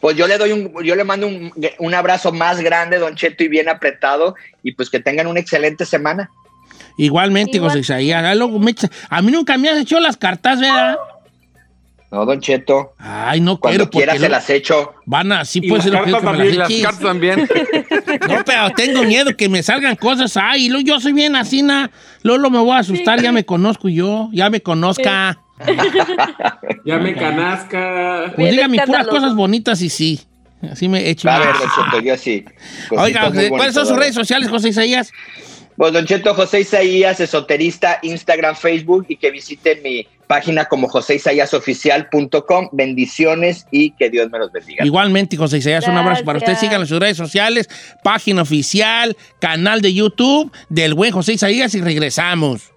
Pues 0.00 0.16
yo 0.16 0.26
le 0.26 0.36
doy 0.36 0.52
un, 0.52 0.72
yo 0.84 0.94
le 0.94 1.04
mando 1.04 1.26
un, 1.26 1.52
un 1.78 1.94
abrazo 1.94 2.32
más 2.32 2.60
grande, 2.60 2.98
Don 2.98 3.14
Cheto, 3.14 3.44
y 3.44 3.48
bien 3.48 3.68
apretado, 3.68 4.34
y 4.62 4.72
pues 4.72 4.90
que 4.90 5.00
tengan 5.00 5.26
una 5.26 5.40
excelente 5.40 5.86
semana. 5.86 6.30
Igualmente, 6.98 7.58
Igual. 7.58 7.70
José 7.70 7.80
Isaías. 7.80 8.24
A 9.08 9.22
mí 9.22 9.30
nunca 9.30 9.56
me 9.58 9.68
has 9.68 9.78
hecho 9.78 10.00
las 10.00 10.16
cartas, 10.16 10.60
¿verdad? 10.60 10.96
No, 12.16 12.24
Don 12.24 12.40
Cheto, 12.40 12.94
Ay, 12.98 13.42
no 13.42 13.60
cuando 13.60 13.90
quiero 13.90 14.12
quiera 14.14 14.18
se 14.18 14.30
las 14.30 14.48
echo. 14.48 14.94
van 15.04 15.32
a... 15.32 15.44
Sí, 15.44 15.60
Y 15.62 15.68
puede 15.68 15.80
las 15.80 15.84
ser 15.84 15.92
lo 15.92 16.04
que 16.04 16.10
cartas 16.12 16.32
que 16.32 16.38
me 16.38 16.46
Y 16.46 16.48
las 16.52 16.56
las 16.56 16.70
eches. 16.70 16.82
cartas 16.82 17.02
también. 17.02 17.48
No, 18.28 18.42
pero 18.46 18.70
tengo 18.70 19.02
miedo 19.02 19.36
que 19.36 19.50
me 19.50 19.62
salgan 19.62 19.96
cosas. 19.96 20.34
Ay, 20.38 20.70
yo 20.82 20.98
soy 20.98 21.12
bien 21.12 21.36
así, 21.36 21.62
na. 21.62 21.90
Luego 22.22 22.48
me 22.48 22.58
voy 22.58 22.72
a 22.72 22.78
asustar, 22.78 23.20
ya 23.20 23.32
me 23.32 23.44
conozco 23.44 23.90
yo, 23.90 24.30
ya 24.32 24.48
me 24.48 24.62
conozca. 24.62 25.38
Ya 26.86 26.98
me 26.98 27.14
canasca. 27.14 28.32
Pues 28.34 28.36
Bien 28.36 28.50
dígame 28.52 28.78
puras 28.86 29.06
cosas 29.08 29.34
bonitas 29.34 29.82
y 29.82 29.90
sí. 29.90 30.20
Así 30.70 30.88
me 30.88 31.08
echo. 31.10 31.28
A 31.28 31.38
ver, 31.38 31.48
Don 31.52 31.68
Cheto, 31.90 32.00
yo 32.02 32.16
sí. 32.16 32.44
Oiga, 32.90 33.30
¿cuáles 33.50 33.74
son 33.74 33.86
sus 33.86 33.96
redes 33.96 34.14
sociales, 34.14 34.48
José 34.48 34.70
Isaías? 34.70 35.12
Pues 35.76 35.92
Don 35.92 36.06
Cheto, 36.06 36.34
José 36.34 36.60
Isaías, 36.60 37.20
esoterista, 37.20 37.98
Instagram, 38.02 38.56
Facebook, 38.56 39.04
y 39.08 39.16
que 39.16 39.30
visiten 39.30 39.82
mi 39.82 40.06
página 40.26 40.66
como 40.66 40.88
joseisaíasoficial.com. 40.88 42.68
Bendiciones 42.72 43.66
y 43.70 43.92
que 43.92 44.10
Dios 44.10 44.30
me 44.30 44.38
los 44.38 44.52
bendiga. 44.52 44.84
Igualmente, 44.84 45.36
José 45.36 45.58
Isaías, 45.58 45.86
un 45.88 45.96
abrazo 45.96 46.24
para 46.24 46.38
usted. 46.38 46.56
Síganlo 46.56 46.82
en 46.82 46.88
sus 46.88 46.98
redes 46.98 47.16
sociales, 47.16 47.68
página 48.02 48.42
oficial, 48.42 49.16
canal 49.40 49.80
de 49.80 49.94
YouTube 49.94 50.52
del 50.68 50.94
buen 50.94 51.12
José 51.12 51.34
Isaías 51.34 51.74
y 51.74 51.80
regresamos. 51.80 52.72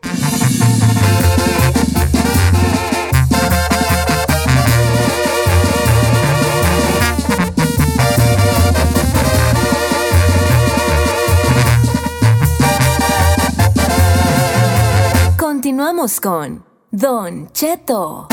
Continuamos 15.37 16.19
con 16.19 16.68
Don 16.91 17.51
Cheto. 17.53 18.27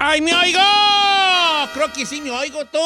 ¡Ay, 0.00 0.20
me 0.20 0.34
oigo! 0.34 0.60
Creo 1.72 1.92
que 1.92 2.04
sí 2.04 2.20
me 2.20 2.32
oigo 2.32 2.64
tú. 2.64 2.78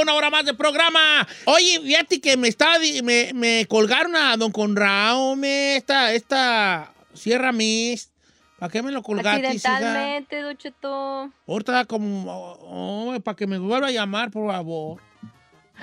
Una 0.00 0.14
hora 0.14 0.30
más 0.30 0.46
de 0.46 0.54
programa. 0.54 1.26
Oye, 1.44 1.80
fíjate 1.82 2.18
que 2.18 2.38
me 2.38 2.48
está, 2.48 2.78
me, 3.02 3.32
me 3.34 3.66
colgaron 3.66 4.16
a 4.16 4.38
don 4.38 4.50
Conrado, 4.52 5.36
me, 5.36 5.76
esta, 5.76 6.14
esta 6.14 6.94
Sierra 7.12 7.52
Mist. 7.52 8.10
¿Para 8.58 8.72
qué 8.72 8.82
me 8.82 8.90
lo 8.90 9.02
colgaste? 9.02 9.46
Accidentalmente, 9.46 10.40
Don 10.40 10.56
Cheto. 10.56 11.30
Ahorita 11.46 11.84
como, 11.84 12.24
oh, 12.30 13.20
para 13.22 13.36
que 13.36 13.46
me 13.46 13.58
vuelva 13.58 13.88
a 13.88 13.90
llamar, 13.90 14.30
por 14.30 14.50
favor. 14.50 15.02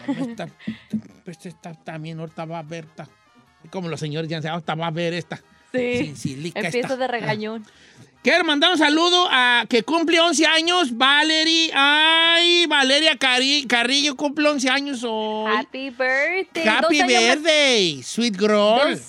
Esta, 0.07 0.47
pues 1.25 1.45
esta 1.45 1.75
también 1.75 2.19
ahorita 2.19 2.45
va 2.45 2.59
a 2.59 2.63
ver, 2.63 2.85
esta. 2.85 3.07
Como 3.69 3.89
los 3.89 3.99
señores 3.99 4.27
ya 4.27 4.37
dicen, 4.37 4.51
ahorita 4.51 4.73
va 4.73 4.87
a 4.87 4.91
ver 4.91 5.13
esta. 5.13 5.39
Sí. 5.71 5.97
Sin 5.97 6.17
silica 6.17 6.59
Empiezo 6.59 6.79
esta. 6.93 6.97
de 6.97 7.07
regañón. 7.07 7.65
Quiero 8.21 8.43
mandar 8.43 8.71
un 8.71 8.77
saludo 8.77 9.27
a 9.31 9.65
que 9.69 9.83
cumple 9.83 10.19
11 10.19 10.45
años, 10.45 10.97
Valerie. 10.97 11.71
Ay, 11.73 12.65
Valeria 12.67 13.15
Cari- 13.17 13.65
Carrillo 13.65 14.15
cumple 14.17 14.49
11 14.49 14.69
años 14.69 15.03
hoy. 15.07 15.51
Happy 15.55 15.89
birthday. 15.89 16.67
Happy 16.67 16.99
más- 16.99 17.07
birthday, 17.07 18.03
sweet 18.03 18.35
girl. 18.37 18.89
Dos, 18.91 19.01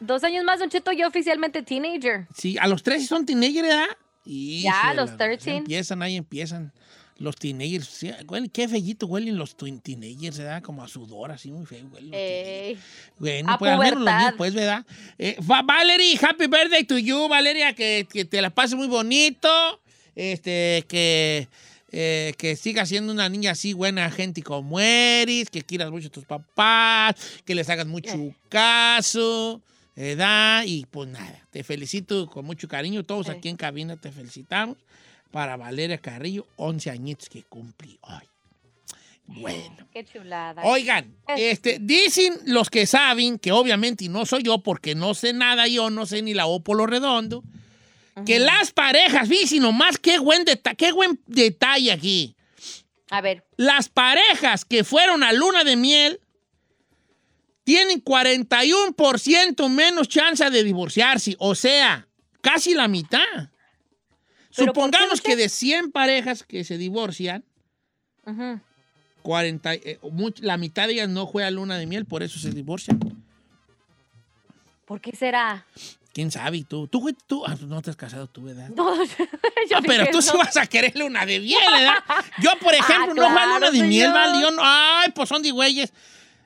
dos 0.00 0.24
años 0.24 0.44
más, 0.44 0.58
Don 0.58 0.68
Cheto, 0.68 0.92
yo 0.92 1.08
oficialmente 1.08 1.62
teenager. 1.62 2.26
Sí, 2.36 2.56
a 2.60 2.66
los 2.68 2.82
13 2.82 3.06
son 3.06 3.24
teenagers, 3.24 3.66
¿verdad? 3.66 3.86
Ya, 4.26 4.90
a 4.90 4.94
los 4.94 5.10
Híjole, 5.10 5.24
13. 5.24 5.56
Empiezan, 5.56 6.02
ahí 6.02 6.16
empiezan. 6.16 6.72
Los 7.18 7.36
teenagers, 7.36 7.86
sí, 7.88 8.10
qué 8.52 8.68
fellito 8.68 9.06
huelen 9.06 9.38
los 9.38 9.56
twin- 9.56 9.80
teenagers, 9.80 10.36
¿verdad? 10.36 10.62
Como 10.62 10.82
a 10.84 10.88
sudor, 10.88 11.30
así 11.30 11.50
muy 11.50 11.64
feo. 11.64 11.86
huelen 11.90 12.12
Ey. 12.12 12.78
Bueno, 13.18 13.56
pues 13.58 13.72
al 13.72 13.78
menos 13.78 13.94
los 13.94 14.00
pubertad. 14.02 14.20
míos, 14.20 14.34
pues, 14.36 14.54
¿verdad? 14.54 14.86
Eh, 15.18 15.36
Va- 15.50 15.62
Valerie, 15.62 16.18
happy 16.20 16.46
birthday 16.46 16.84
to 16.84 16.98
you, 16.98 17.26
Valeria, 17.28 17.72
que, 17.74 18.06
que 18.12 18.26
te 18.26 18.42
la 18.42 18.50
pases 18.50 18.76
muy 18.76 18.86
bonito, 18.86 19.48
este, 20.14 20.84
que, 20.88 21.48
eh, 21.90 22.34
que 22.36 22.54
sigas 22.54 22.90
siendo 22.90 23.12
una 23.14 23.30
niña 23.30 23.52
así 23.52 23.72
buena 23.72 24.10
gente 24.10 24.42
como 24.42 24.78
eres, 24.78 25.48
que 25.48 25.62
quieras 25.62 25.90
mucho 25.90 26.08
a 26.08 26.12
tus 26.12 26.24
papás, 26.26 27.14
que 27.46 27.54
les 27.54 27.70
hagas 27.70 27.86
mucho 27.86 28.34
caso, 28.50 29.62
¿verdad? 29.94 30.64
Y 30.66 30.84
pues 30.90 31.08
nada, 31.08 31.40
te 31.50 31.64
felicito 31.64 32.26
con 32.26 32.44
mucho 32.44 32.68
cariño, 32.68 33.04
todos 33.04 33.26
Sí. 33.26 33.32
aquí 33.32 33.48
en 33.48 33.56
cabina 33.56 33.96
te 33.96 34.12
felicitamos 34.12 34.76
para 35.30 35.56
Valeria 35.56 35.98
Carrillo, 35.98 36.46
11 36.56 36.90
añitos 36.90 37.28
que 37.28 37.42
cumplí 37.42 37.98
hoy. 38.02 38.24
Bueno. 39.26 39.88
Qué 39.92 40.04
chulada. 40.04 40.62
Oigan, 40.64 41.16
este, 41.36 41.78
dicen 41.80 42.34
los 42.46 42.70
que 42.70 42.86
saben, 42.86 43.38
que 43.38 43.52
obviamente 43.52 44.08
no 44.08 44.24
soy 44.24 44.44
yo 44.44 44.58
porque 44.58 44.94
no 44.94 45.14
sé 45.14 45.32
nada 45.32 45.66
yo, 45.66 45.90
no 45.90 46.06
sé 46.06 46.22
ni 46.22 46.32
la 46.32 46.46
O 46.46 46.60
por 46.60 46.76
lo 46.76 46.86
redondo, 46.86 47.42
que 48.24 48.38
las 48.38 48.72
parejas, 48.72 49.28
fíjense 49.28 49.58
nomás 49.58 49.98
qué 49.98 50.18
buen, 50.18 50.44
qué 50.78 50.92
buen 50.92 51.20
detalle 51.26 51.92
aquí. 51.92 52.36
A 53.10 53.20
ver. 53.20 53.44
Las 53.56 53.88
parejas 53.88 54.64
que 54.64 54.84
fueron 54.84 55.22
a 55.22 55.32
luna 55.32 55.64
de 55.64 55.76
miel 55.76 56.20
tienen 57.64 58.02
41% 58.02 59.68
menos 59.68 60.08
chance 60.08 60.48
de 60.48 60.62
divorciarse, 60.62 61.34
o 61.38 61.54
sea, 61.54 62.08
casi 62.40 62.74
la 62.74 62.88
mitad. 62.88 63.50
¿Pero 64.56 64.72
por 64.72 64.90
qué, 64.90 64.96
Supongamos 64.96 65.20
que 65.20 65.36
de 65.36 65.48
100 65.48 65.92
parejas 65.92 66.42
que 66.42 66.64
se 66.64 66.78
divorcian. 66.78 67.44
40, 69.22 69.74
eh, 69.74 69.98
much- 70.02 70.40
la 70.40 70.56
mitad 70.56 70.86
de 70.86 70.94
ellas 70.94 71.08
no 71.08 71.26
juega 71.26 71.50
luna 71.50 71.76
de 71.78 71.86
miel, 71.86 72.04
por 72.06 72.22
eso 72.22 72.38
se 72.38 72.50
divorcian. 72.50 72.98
¿Por 74.84 75.00
qué 75.00 75.14
será? 75.16 75.66
¿Quién 76.12 76.30
sabe? 76.30 76.58
¿Y 76.58 76.64
¿Tú, 76.64 76.86
tú, 76.88 77.12
tú, 77.26 77.44
ah, 77.44 77.56
no 77.66 77.82
te 77.82 77.90
has 77.90 77.96
casado 77.96 78.26
tú, 78.28 78.44
¿verdad? 78.44 78.70
No, 78.70 78.96
yo 79.70 79.78
pero 79.84 80.06
tú 80.10 80.22
sí 80.22 80.30
vas 80.36 80.56
a 80.56 80.66
querer 80.66 80.96
luna 80.96 81.26
de 81.26 81.40
miel, 81.40 81.58
¿verdad? 81.70 81.96
Yo, 82.42 82.50
por 82.60 82.72
ejemplo, 82.72 83.22
Ah, 83.26 83.28
no 83.28 83.34
claro, 83.34 83.54
luna 83.54 83.70
de 83.70 83.82
miel. 83.82 84.12
¿vale? 84.12 84.40
Yo 84.40 84.50
no- 84.52 84.62
ay, 84.64 85.10
pues 85.14 85.28
son 85.28 85.42
de 85.42 85.50
güeyes. 85.50 85.92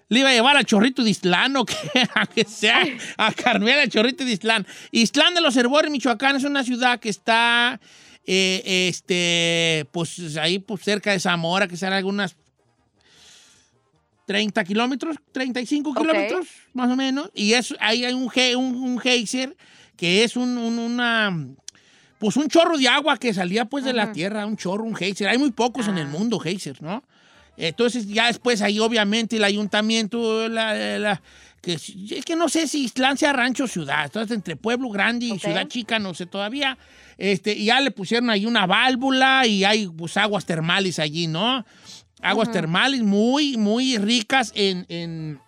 Le 0.09 0.21
iba 0.21 0.31
a 0.31 0.33
llevar 0.33 0.57
al 0.57 0.65
chorrito 0.65 1.05
de 1.05 1.11
Islán 1.11 1.57
o 1.57 1.65
que, 1.65 1.75
a 2.17 2.27
que 2.27 2.45
sea 2.45 2.83
a 3.17 3.31
Carmela, 3.33 3.83
al 3.83 3.91
chorrito 3.91 4.25
de 4.25 4.33
Islán. 4.33 4.67
Islán 4.91 5.35
de 5.35 5.41
los 5.41 5.57
Herbores, 5.57 5.89
Michoacán, 5.93 6.35
es 6.35 6.43
una 6.45 6.65
ciudad 6.65 6.99
que 6.99 7.11
está, 7.11 7.79
eh, 8.27 8.89
este, 8.89 9.87
pues 9.93 10.37
ahí 10.37 10.59
pues, 10.59 10.83
cerca 10.83 11.13
de 11.13 11.21
Zamora, 11.21 11.67
que 11.69 11.77
serán 11.77 11.95
algunas 11.95 12.37
30 14.27 14.63
kilómetros, 14.65 15.17
35 15.33 15.91
Ok. 15.91 15.99
kilómetros, 16.01 16.47
más 16.73 16.91
o 16.91 16.97
menos. 16.97 17.31
Y 17.35 17.55
es, 17.55 17.75
ahí 17.81 18.05
hay 18.05 18.13
un, 18.15 18.31
un, 18.57 18.75
un 18.83 18.99
geyser 18.99 19.57
que 19.97 20.23
es 20.25 20.37
un, 20.37 20.57
un- 20.57 20.79
una, 20.79 21.37
pues 22.19 22.37
un 22.37 22.49
chorro 22.49 22.79
de 22.79 22.87
agua 22.89 23.17
que 23.19 23.35
salía 23.35 23.65
pues 23.65 23.85
de 23.85 23.93
la 23.93 24.13
tierra, 24.13 24.47
un 24.47 24.57
chorro, 24.57 24.85
un 24.85 24.95
geyser. 24.95 25.29
Hay 25.29 25.39
muy 25.39 25.51
pocos 25.51 25.89
en 25.89 25.99
el 25.99 26.07
Ah. 26.07 26.11
mundo 26.11 26.39
geysers, 26.39 26.81
¿no? 26.81 27.03
Entonces 27.57 28.07
ya 28.07 28.29
después 28.29 28.63
ahí 28.63 28.79
obviamente 28.79 29.37
el 29.37 29.45
ayuntamiento, 29.45 30.49
la, 30.49 30.75
la- 30.99 31.23
que 31.61 31.75
es 31.75 32.25
que 32.25 32.37
no 32.37 32.49
sé 32.49 32.67
si 32.67 32.85
Islán 32.85 33.19
sea 33.19 33.33
rancho 33.33 33.65
o 33.65 33.69
ciudad, 33.69 34.05
entonces 34.05 34.35
entre 34.35 34.57
pueblo 34.57 34.89
grande 34.89 35.27
y 35.27 35.39
ciudad 35.39 35.69
chica, 35.69 35.99
no 35.99 36.15
sé 36.15 36.27
todavía. 36.27 36.79
Este, 37.19 37.53
y 37.53 37.67
ya 37.67 37.81
le 37.81 37.91
pusieron 37.91 38.31
ahí 38.31 38.47
una 38.47 38.67
válvula 38.67 39.47
y 39.47 39.65
hay 39.65 39.87
pues 39.87 40.17
aguas 40.17 40.47
termales 40.47 40.99
allí, 40.99 41.27
¿no? 41.27 41.67
Aguas 42.23 42.51
termales 42.51 43.03
muy, 43.03 43.57
muy 43.57 43.99
ricas 43.99 44.53
en, 44.55 44.87
en, 44.89 45.41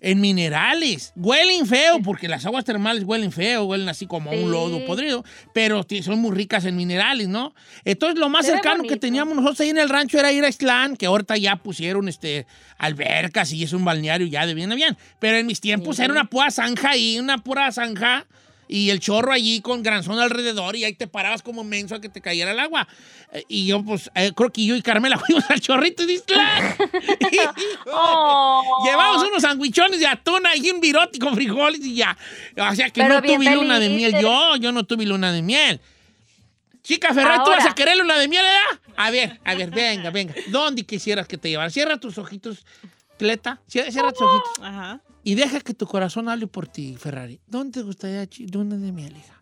en 0.00 0.20
minerales. 0.20 1.12
Huelen 1.16 1.66
feo, 1.66 2.00
porque 2.02 2.28
las 2.28 2.46
aguas 2.46 2.64
termales 2.64 3.04
huelen 3.04 3.32
feo, 3.32 3.64
huelen 3.64 3.88
así 3.88 4.06
como 4.06 4.30
a 4.30 4.34
un 4.34 4.50
lodo 4.50 4.84
podrido, 4.84 5.24
pero 5.52 5.84
son 6.02 6.20
muy 6.20 6.32
ricas 6.34 6.64
en 6.64 6.76
minerales, 6.76 7.28
¿no? 7.28 7.54
Entonces 7.84 8.18
lo 8.18 8.28
más 8.28 8.46
cercano 8.46 8.84
que 8.84 8.96
teníamos 8.96 9.34
nosotros 9.36 9.60
ahí 9.60 9.70
en 9.70 9.78
el 9.78 9.88
rancho 9.88 10.18
era 10.18 10.32
ir 10.32 10.44
a 10.44 10.48
Islán, 10.48 10.96
que 10.96 11.06
ahorita 11.06 11.36
ya 11.36 11.56
pusieron 11.56 12.08
este, 12.08 12.46
albercas 12.78 13.52
y 13.52 13.62
es 13.62 13.72
un 13.72 13.84
balneario 13.84 14.26
ya 14.26 14.46
de 14.46 14.54
bien 14.54 14.72
a 14.72 14.74
bien. 14.74 14.96
Pero 15.18 15.36
en 15.36 15.46
mis 15.46 15.60
tiempos 15.60 15.96
Sí. 15.96 16.02
era 16.02 16.12
una 16.12 16.24
pura 16.24 16.50
zanja 16.50 16.90
ahí, 16.90 17.18
una 17.18 17.38
pura 17.38 17.70
zanja. 17.72 18.26
Y 18.68 18.90
el 18.90 19.00
chorro 19.00 19.32
allí 19.32 19.60
con 19.62 19.82
granzón 19.82 20.18
alrededor 20.18 20.76
y 20.76 20.84
ahí 20.84 20.92
te 20.92 21.06
parabas 21.06 21.42
como 21.42 21.64
menso 21.64 21.94
a 21.94 22.00
que 22.00 22.08
te 22.10 22.20
cayera 22.20 22.50
el 22.52 22.60
agua. 22.60 22.86
Eh, 23.32 23.44
y 23.48 23.66
yo, 23.66 23.82
pues, 23.82 24.10
eh, 24.14 24.32
creo 24.36 24.50
que 24.50 24.64
yo 24.66 24.76
y 24.76 24.82
Carmela 24.82 25.18
fuimos 25.26 25.44
al 25.50 25.60
chorrito 25.60 26.04
de 26.06 26.12
Islán. 26.14 26.76
Oh. 27.90 28.84
Llevamos 28.84 29.24
unos 29.26 29.42
sandwichones 29.42 30.00
de 30.00 30.06
atún 30.06 30.42
y 30.56 30.70
un 30.70 30.80
virote 30.80 31.18
con 31.18 31.34
frijoles 31.34 31.80
y 31.84 31.94
ya. 31.96 32.16
O 32.56 32.74
sea 32.74 32.90
que 32.90 33.00
Pero 33.00 33.14
no 33.14 33.22
tuve 33.22 33.54
luna 33.54 33.78
de 33.80 33.88
miel. 33.88 34.12
felices. 34.12 34.22
Yo, 34.22 34.56
yo 34.56 34.72
no 34.72 34.84
tuve 34.84 35.06
luna 35.06 35.32
de 35.32 35.42
miel. 35.42 35.80
Chica 36.82 37.12
Ferrari, 37.12 37.42
¿tú 37.44 37.50
vas 37.50 37.66
a 37.66 37.74
querer 37.74 37.96
luna 37.96 38.18
de 38.18 38.28
miel, 38.28 38.42
verdad? 38.42 38.80
A 38.96 39.10
ver, 39.10 39.40
a 39.44 39.54
ver, 39.54 39.70
venga, 39.70 40.10
venga. 40.10 40.34
¿Dónde 40.48 40.84
quisieras 40.84 41.26
que 41.26 41.36
te 41.36 41.50
llevara? 41.50 41.70
Cierra 41.70 41.98
tus 41.98 42.16
ojitos, 42.18 42.64
Cleta. 43.18 43.60
Cierra, 43.66 43.90
cierra 43.90 44.12
tus 44.12 44.22
ojitos. 44.22 44.52
Ajá. 44.62 45.00
Y 45.24 45.34
deja 45.34 45.60
que 45.60 45.74
tu 45.74 45.86
corazón 45.86 46.28
hable 46.28 46.46
por 46.46 46.68
ti, 46.68 46.96
Ferrari. 46.98 47.40
¿Dónde 47.46 47.80
te 47.80 47.84
gustaría 47.84 48.26
chi- 48.26 48.46
luna 48.48 48.76
de 48.76 48.92
miel, 48.92 49.16
hija? 49.16 49.34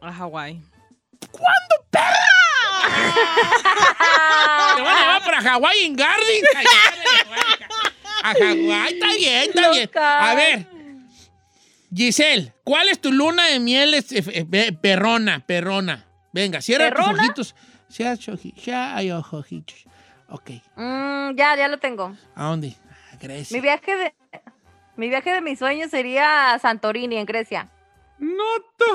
A 0.00 0.12
Hawái. 0.12 0.62
Te 4.76 4.82
van 4.82 4.96
a 4.96 5.00
llevar 5.00 5.22
para 5.24 5.40
Hawái 5.42 5.78
en 5.84 5.96
Garden. 5.96 6.44
A 8.22 8.32
Hawái, 8.34 8.94
está 8.94 9.14
bien, 9.14 9.42
está 9.50 9.70
bien. 9.70 9.90
A 9.94 10.34
ver, 10.34 10.66
Giselle, 11.94 12.52
¿cuál 12.64 12.88
es 12.88 13.00
tu 13.00 13.12
luna 13.12 13.46
de 13.46 13.60
miel 13.60 13.94
eh, 13.94 14.04
eh, 14.10 14.72
perrona, 14.72 15.44
perrona? 15.46 16.04
Venga, 16.32 16.60
cierra 16.60 16.90
tus 16.92 17.04
¿Perrona? 17.06 17.34
tus 17.34 17.54
ojitos. 17.54 18.64
Ya 18.64 18.96
hay 18.96 19.10
ojitos. 19.12 19.84
Ok, 20.28 20.50
Mm, 20.74 21.36
ya, 21.36 21.56
ya 21.56 21.68
lo 21.68 21.78
tengo. 21.78 22.16
¿a 22.34 22.44
dónde? 22.46 22.74
A 23.12 23.16
Grecia. 23.16 23.56
Mi 23.56 23.60
viaje 23.60 23.94
de 23.96 24.12
mi 24.96 25.08
viaje 25.08 25.30
de 25.32 25.40
mis 25.40 25.58
sueños 25.58 25.90
sería 25.90 26.52
a 26.54 26.58
Santorini, 26.58 27.16
en 27.16 27.26
Grecia. 27.26 27.68
No. 28.18 28.42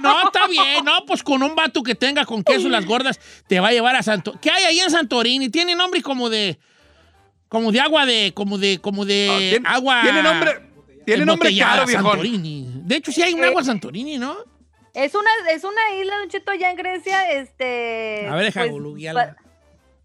No, 0.00 0.24
está 0.26 0.46
bien. 0.46 0.84
No, 0.84 1.04
pues 1.06 1.22
con 1.22 1.42
un 1.42 1.54
vato 1.56 1.82
que 1.82 1.94
tenga 1.94 2.24
con 2.24 2.42
queso 2.44 2.68
las 2.68 2.84
gordas 2.86 3.18
te 3.48 3.58
va 3.60 3.68
a 3.68 3.72
llevar 3.72 3.96
a 3.96 4.02
Santorini. 4.02 4.40
¿Qué 4.40 4.50
hay 4.50 4.64
ahí 4.64 4.78
en 4.80 4.90
Santorini? 4.90 5.48
Tiene 5.48 5.74
nombre 5.74 6.02
como 6.02 6.28
de... 6.30 6.58
Como 7.48 7.72
de 7.72 7.80
agua 7.80 8.06
de... 8.06 8.32
Como 8.34 8.58
de... 8.58 8.78
Como 8.80 9.04
de 9.04 9.28
Ah, 9.30 9.38
tiene- 9.38 9.68
agua... 9.68 10.00
Tiene 10.02 10.22
nombre, 10.22 10.52
tiene 11.04 11.24
nombre 11.24 11.56
caro, 11.58 11.86
viejón. 11.86 12.04
Santorini. 12.04 12.66
De 12.84 12.96
hecho, 12.96 13.10
sí 13.12 13.22
hay 13.22 13.34
un 13.34 13.42
Eh, 13.42 13.46
agua 13.48 13.64
Santorini, 13.64 14.18
¿no? 14.18 14.36
Es 14.94 15.14
una, 15.14 15.30
es 15.50 15.64
una 15.64 15.94
isla, 16.00 16.18
Don 16.18 16.28
Cheto, 16.28 16.50
allá 16.52 16.70
en 16.70 16.76
Grecia, 16.76 17.30
este... 17.32 18.26
A 18.28 18.34
ver, 18.36 18.44
deja 18.46 18.60
pues, 18.68 19.34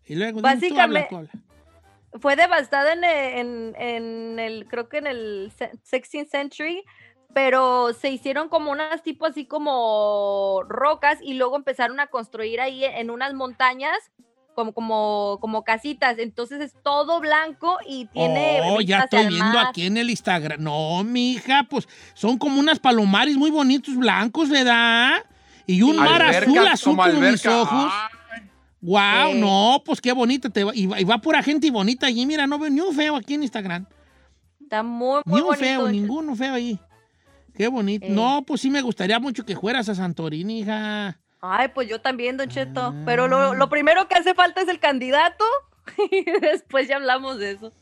Y 0.07 0.15
luego, 0.15 0.37
tú 0.39 0.43
básicamente- 0.43 1.07
tú. 1.09 1.27
Fue 2.19 2.35
devastada 2.35 2.93
en, 2.93 3.03
el- 3.03 3.37
en, 3.37 3.75
en 3.77 4.39
el, 4.39 4.67
creo 4.67 4.89
que 4.89 4.97
en 4.97 5.07
el 5.07 5.51
se- 5.57 5.71
16th 5.89 6.29
century, 6.29 6.83
pero 7.33 7.93
se 7.93 8.09
hicieron 8.09 8.49
como 8.49 8.71
unas 8.71 9.03
tipo 9.03 9.25
así 9.25 9.45
como 9.45 10.63
rocas 10.67 11.19
y 11.21 11.35
luego 11.35 11.55
empezaron 11.55 11.99
a 11.99 12.07
construir 12.07 12.59
ahí 12.59 12.83
en 12.83 13.09
unas 13.09 13.33
montañas 13.33 13.97
como, 14.53 14.73
como, 14.73 15.37
como 15.39 15.63
casitas. 15.63 16.17
Entonces 16.19 16.59
es 16.59 16.73
todo 16.83 17.21
blanco 17.21 17.77
y 17.87 18.07
tiene. 18.07 18.59
Oh, 18.65 18.81
ya 18.81 18.99
estoy 19.01 19.27
viendo 19.27 19.45
mar. 19.45 19.67
aquí 19.67 19.85
en 19.85 19.95
el 19.95 20.09
Instagram. 20.09 20.61
No, 20.61 21.01
mija, 21.05 21.65
pues 21.69 21.87
son 22.13 22.37
como 22.37 22.59
unas 22.59 22.79
palomares 22.79 23.37
muy 23.37 23.49
bonitos 23.49 23.95
blancos, 23.95 24.49
¿verdad? 24.49 25.23
Y 25.65 25.83
un 25.83 25.95
mar 25.95 26.21
Albercas 26.21 26.43
azul, 26.49 26.67
azul 26.67 26.95
como 26.97 27.03
como, 27.07 27.19
mis 27.21 27.45
alberca. 27.45 27.61
ojos. 27.61 27.93
Wow, 28.81 29.35
no, 29.35 29.83
pues 29.85 30.01
qué 30.01 30.11
bonita 30.11 30.49
te 30.49 30.63
va. 30.63 30.71
Y, 30.75 30.87
va- 30.87 30.99
y 30.99 31.03
va 31.03 31.19
pura 31.19 31.43
gente 31.43 31.69
bonita 31.69 32.07
allí. 32.07 32.25
Mira, 32.25 32.47
no 32.47 32.57
veo 32.57 32.69
ni 32.69 32.81
un 32.81 32.95
feo 32.95 33.15
aquí 33.15 33.35
en 33.35 33.43
Instagram. 33.43 33.85
Está 34.59 34.81
muy, 34.83 35.21
Ni 35.25 35.31
muy 35.33 35.41
un 35.41 35.47
bonito. 35.47 35.63
feo, 35.65 35.87
ninguno 35.89 36.35
feo 36.35 36.53
ahí. 36.55 36.79
Qué 37.53 37.67
bonito. 37.67 38.05
Eh. 38.07 38.09
No, 38.09 38.43
pues 38.45 38.61
sí 38.61 38.69
me 38.71 38.81
gustaría 38.81 39.19
mucho 39.19 39.45
que 39.45 39.55
fueras 39.55 39.87
a 39.89 39.95
Santorini, 39.95 40.61
hija. 40.61 41.19
Ay, 41.41 41.67
pues 41.73 41.87
yo 41.89 42.01
también, 42.01 42.37
Don 42.37 42.47
Cheto. 42.49 42.81
Ah. 42.81 43.01
Pero 43.05 43.27
lo, 43.27 43.53
lo 43.53 43.69
primero 43.69 44.07
que 44.07 44.15
hace 44.15 44.33
falta 44.33 44.61
es 44.61 44.67
el 44.67 44.79
candidato 44.79 45.43
y 46.11 46.23
después 46.39 46.87
ya 46.87 46.95
hablamos 46.95 47.37
de 47.37 47.51
eso. 47.51 47.73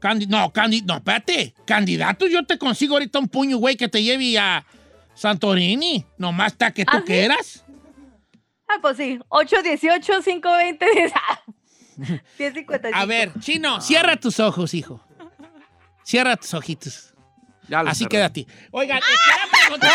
Candi- 0.00 0.26
no, 0.28 0.52
Candi 0.52 0.82
no, 0.82 0.96
espérate. 0.96 1.54
Candidato, 1.66 2.26
yo 2.26 2.44
te 2.44 2.58
consigo 2.58 2.94
ahorita 2.94 3.18
un 3.20 3.28
puño, 3.28 3.56
güey, 3.56 3.76
que 3.76 3.88
te 3.88 4.02
lleve 4.02 4.36
a 4.38 4.66
Santorini. 5.14 6.04
Nomás 6.18 6.52
está 6.52 6.72
que 6.72 6.84
tú 6.84 6.96
¿Ah, 6.98 7.02
quieras. 7.06 7.63
Ah, 8.74 8.78
pues 8.82 8.96
sí. 8.96 9.18
818 9.28 10.22
520 10.22 10.86
1055. 12.38 12.98
A 12.98 13.04
ver, 13.06 13.32
Chino, 13.40 13.80
cierra 13.80 14.16
tus 14.16 14.40
ojos, 14.40 14.74
hijo. 14.74 15.00
Cierra 16.02 16.36
tus 16.36 16.52
ojitos. 16.54 17.14
Ya 17.68 17.80
Así 17.80 18.00
cerré. 18.00 18.08
quédate. 18.10 18.46
Oigan, 18.72 18.98
eh, 18.98 19.00
quería 19.00 19.78
preguntar- 19.78 19.92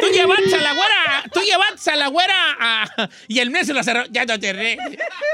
Tú 0.00 0.08
llevaste 0.08 0.54
a 0.56 0.60
la 0.62 0.72
güera, 0.72 1.24
tú 1.32 1.40
llevaste 1.40 1.90
a 1.90 1.96
la 1.96 2.06
güera 2.08 2.34
a- 2.58 3.08
y 3.28 3.38
el 3.38 3.50
mes 3.50 3.66
se 3.66 3.74
lo 3.74 3.82
cerró. 3.84 4.04
Ya 4.10 4.24
no 4.24 4.38
te 4.40 4.52
re. 4.52 4.78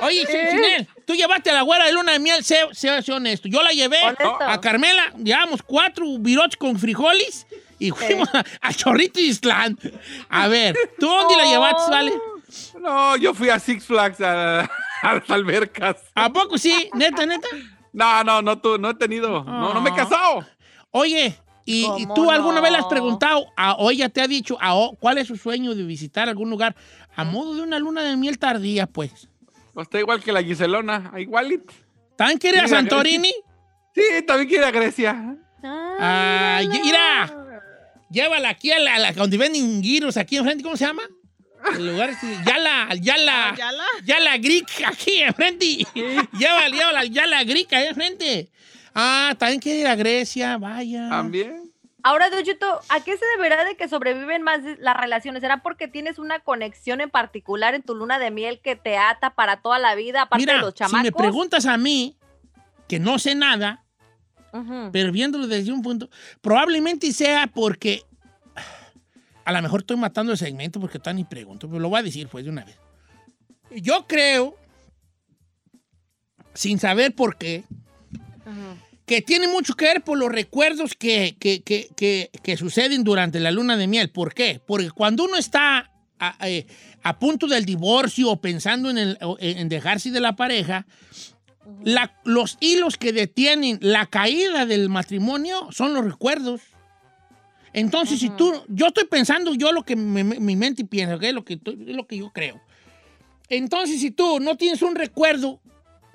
Oye, 0.03 0.25
Ch- 0.27 0.51
Chinel, 0.51 0.89
tú 1.07 1.15
llevaste 1.15 1.51
a 1.51 1.55
la 1.55 1.63
güera 1.63 1.87
de 1.87 1.93
luna 1.93 2.13
de 2.13 2.19
miel, 2.19 2.45
sé- 2.45 2.67
sé 2.73 2.91
honesto. 3.13 3.49
Yo 3.49 3.63
la 3.63 3.71
llevé 3.71 3.99
Honesto. 4.03 4.37
a 4.43 4.61
Carmela, 4.61 5.13
llevamos 5.17 5.63
cuatro 5.63 6.05
biroches 6.19 6.57
con 6.57 6.79
frijoles 6.79 7.47
y 7.79 7.91
fuimos 7.91 8.29
a, 8.35 8.45
a 8.61 8.73
Chorrito 8.75 9.21
Islán. 9.21 9.79
A 10.29 10.49
ver, 10.49 10.77
¿tú 10.99 11.07
dónde 11.07 11.37
la 11.37 11.45
llevaste, 11.45 11.91
vale? 11.91 12.13
No, 12.81 13.17
yo 13.17 13.35
fui 13.35 13.49
a 13.51 13.59
Six 13.59 13.85
Flags 13.87 14.21
a, 14.21 14.61
a 15.03 15.15
las 15.15 15.31
albercas. 15.31 15.97
¿A 16.15 16.33
poco 16.33 16.57
sí? 16.59 16.91
¿Neta, 16.95 17.27
neta? 17.27 17.49
No, 17.93 18.23
no, 18.25 18.43
no, 18.43 18.59
tú, 18.61 18.79
no 18.79 18.91
he 18.91 18.95
tenido. 18.95 19.45
No, 19.45 19.75
no 19.75 19.81
me 19.81 19.91
he 19.91 19.93
Ah. 19.93 19.97
casado. 19.97 20.47
Oye, 20.91 21.39
¿Y, 21.65 21.83
y 21.85 22.05
¿Cómo 22.05 22.15
tú 22.15 22.31
alguna 22.31 22.63
vez 22.63 22.73
le 22.73 22.79
has 22.79 22.87
preguntado, 22.87 23.45
a, 23.55 23.75
o 23.75 23.91
ella 23.91 24.09
te 24.09 24.23
ha 24.23 24.27
dicho, 24.27 24.57
a, 24.59 24.75
o- 24.75 24.97
cuál 24.97 25.19
es 25.19 25.27
su 25.29 25.37
sueño 25.37 25.75
de 25.75 25.83
visitar 25.83 26.27
algún 26.27 26.49
lugar 26.49 26.75
a 27.15 27.25
modo 27.25 27.55
de 27.55 27.61
una 27.61 27.79
luna 27.79 28.01
de 28.03 28.17
miel 28.17 28.39
tardía, 28.39 28.87
pues? 28.87 29.29
Pues 29.75 29.85
está 29.87 29.99
igual 29.99 30.23
que 30.23 30.33
la 30.33 30.43
Giselona, 30.43 31.13
igualito. 31.19 31.75
¿También 32.17 32.39
quiere 32.39 32.61
a 32.61 32.69
Santorini? 32.69 33.35
Sí, 33.95 34.03
también 34.27 34.49
quiere 34.49 34.65
a 34.65 34.71
Grecia. 34.71 35.37
Ah, 35.63 36.61
mira, 36.71 37.47
llévala 38.11 38.51
aquí 38.51 38.71
a 38.73 38.79
la, 38.79 38.95
a 38.95 38.99
la- 38.99 39.13
donde 39.13 39.37
venden 39.39 39.83
giros, 39.83 40.17
aquí 40.17 40.37
enfrente, 40.37 40.63
¿cómo 40.63 40.77
se 40.77 40.87
llama? 40.87 41.03
El 41.75 41.87
lugar 41.93 42.11
este, 42.11 42.27
Yala, 42.47 42.95
Yala, 43.01 43.55
¿Yala? 43.59 43.85
Yala 44.05 44.39
Greek, 44.39 44.69
aquí 44.87 45.21
enfrente. 45.21 45.67
llévala, 46.39 46.69
llévala, 46.69 47.05
Yala 47.05 47.45
Greek, 47.45 47.73
ahí 47.73 47.87
enfrente. 47.89 48.49
Ah, 48.95 49.35
también 49.39 49.61
quiere 49.61 49.81
ir 49.81 49.87
a 49.89 49.97
Grecia, 49.97 50.57
vaya. 50.59 51.09
También. 51.09 51.65
Ahora, 52.05 52.31
Don 52.31 52.43
Cheto, 52.45 52.81
¿a 52.89 53.01
qué 53.03 53.17
se 53.17 53.27
deberá 53.37 53.65
de 53.65 53.77
que 53.77 53.89
sobreviven 53.89 54.41
más 54.43 54.61
las 54.79 54.97
relaciones? 54.97 55.41
¿Será 55.43 55.63
porque 55.63 55.89
tienes 55.89 56.19
una 56.21 56.39
conexión 56.41 57.01
en 57.01 57.11
particular 57.11 57.75
en 57.75 57.83
tu 57.83 57.95
luna 57.97 58.19
de 58.21 58.31
miel 58.31 58.61
que 58.63 58.77
te 58.77 58.97
ata 58.97 59.35
para 59.35 59.61
toda 59.61 59.79
la 59.81 59.95
vida, 59.97 60.23
aparte 60.23 60.43
Mira, 60.43 60.55
de 60.55 60.61
los 60.61 60.71
si 60.71 60.79
chamacos? 60.79 61.03
me 61.03 61.13
preguntas 61.13 61.67
a 61.67 61.77
mí, 61.77 62.17
que 62.89 62.99
no 63.01 63.19
sé 63.19 63.35
nada, 63.35 63.85
Ujú. 64.53 64.91
pero 64.93 65.13
viéndolo 65.13 65.47
desde 65.47 65.73
un 65.73 65.83
punto, 65.83 66.09
probablemente 66.41 67.13
sea 67.13 67.47
porque 67.49 68.03
a 69.45 69.53
lo 69.53 69.63
mejor 69.63 69.81
estoy 69.81 69.97
matando 69.97 70.33
el 70.33 70.39
segmento 70.39 70.81
porque 70.81 70.99
todavía 70.99 71.23
ni 71.23 71.29
pregunto, 71.29 71.69
pero 71.69 71.81
lo 71.81 71.89
voy 71.89 72.01
a 72.01 72.03
decir 72.03 72.29
pues 72.29 72.45
de 72.45 72.51
una 72.51 72.65
vez. 72.65 72.77
Yo 73.71 74.07
creo, 74.07 74.57
sin 76.55 76.79
saber 76.79 77.15
por 77.15 77.37
qué, 77.37 77.65
que 79.07 79.23
tiene 79.23 79.49
mucho 79.49 79.75
que 79.75 79.87
ver 79.87 80.03
por 80.05 80.19
los 80.19 80.31
recuerdos 80.31 80.95
que, 80.95 81.37
que- 81.39 81.63
que- 81.63 81.89
que- 81.97 82.31
que 82.43 82.57
suceden 82.57 83.05
durante 83.05 83.41
la 83.41 83.51
luna 83.51 83.77
de 83.77 83.87
miel. 83.87 84.11
¿Por 84.11 84.35
qué? 84.35 84.61
Porque 84.67 84.91
cuando 84.91 85.25
uno 85.25 85.37
está 85.37 85.91
a, 86.19 86.49
eh, 86.49 86.67
a 87.03 87.19
punto 87.19 87.47
del 87.47 87.65
divorcio 87.65 88.29
o 88.31 88.41
pensando 88.41 88.91
en, 88.91 88.99
el- 88.99 89.19
en 89.41 89.69
dejarse 89.69 90.11
de 90.11 90.21
la 90.21 90.35
pareja, 90.37 90.87
la- 91.85 92.13
los 92.25 92.57
hilos 92.61 92.97
que 92.97 93.13
detienen 93.13 93.79
la 93.83 94.07
caída 94.07 94.67
del 94.67 94.89
matrimonio 94.89 95.69
son 95.71 95.95
los 95.95 96.05
recuerdos. 96.05 96.61
Entonces, 97.73 98.19
si 98.21 98.31
tú, 98.31 98.53
yo 98.69 98.87
estoy 98.87 99.05
pensando 99.05 99.55
yo 99.55 99.73
lo 99.73 99.83
que 99.83 99.95
mi, 99.95 100.25
mi 100.25 100.57
mente 100.57 100.85
piensa, 100.85 101.17
¿ok? 101.17 101.25
lo, 101.33 101.45
que, 101.45 101.59
lo 101.65 102.07
que 102.07 102.17
yo 102.17 102.31
creo. 102.33 102.61
Entonces, 103.49 104.01
si 104.01 104.11
tú 104.11 104.41
no 104.41 104.57
tienes 104.57 104.83
un 104.83 104.95
recuerdo, 104.95 105.61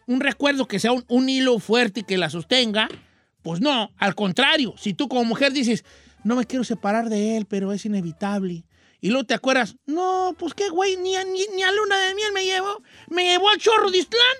un 0.07 0.19
recuerdo 0.19 0.67
que 0.67 0.79
sea 0.79 0.91
un, 0.91 1.05
un 1.07 1.29
hilo 1.29 1.59
fuerte 1.59 2.01
y 2.01 2.03
que 2.03 2.17
la 2.17 2.29
sostenga, 2.29 2.89
pues 3.43 3.61
no, 3.61 3.91
al 3.97 4.15
contrario, 4.15 4.73
si 4.77 4.93
tú 4.93 5.07
como 5.07 5.23
mujer 5.25 5.53
dices, 5.53 5.85
no 6.23 6.35
me 6.35 6.45
quiero 6.45 6.63
separar 6.63 7.09
de 7.09 7.37
él, 7.37 7.45
pero 7.45 7.71
es 7.71 7.85
inevitable. 7.85 8.65
Y 9.01 9.09
luego 9.09 9.25
te 9.25 9.33
acuerdas, 9.33 9.75
no, 9.85 10.35
pues 10.39 10.53
qué 10.53 10.69
güey, 10.69 10.95
ni 10.97 11.15
a, 11.15 11.23
ni, 11.23 11.41
ni 11.55 11.61
a 11.63 11.71
luna 11.71 11.97
de 12.07 12.15
miel 12.15 12.31
me 12.33 12.45
llevó, 12.45 12.81
me 13.09 13.23
llevó 13.25 13.49
al 13.49 13.57
chorro 13.57 13.91
de 13.91 13.97
Islán. 13.99 14.37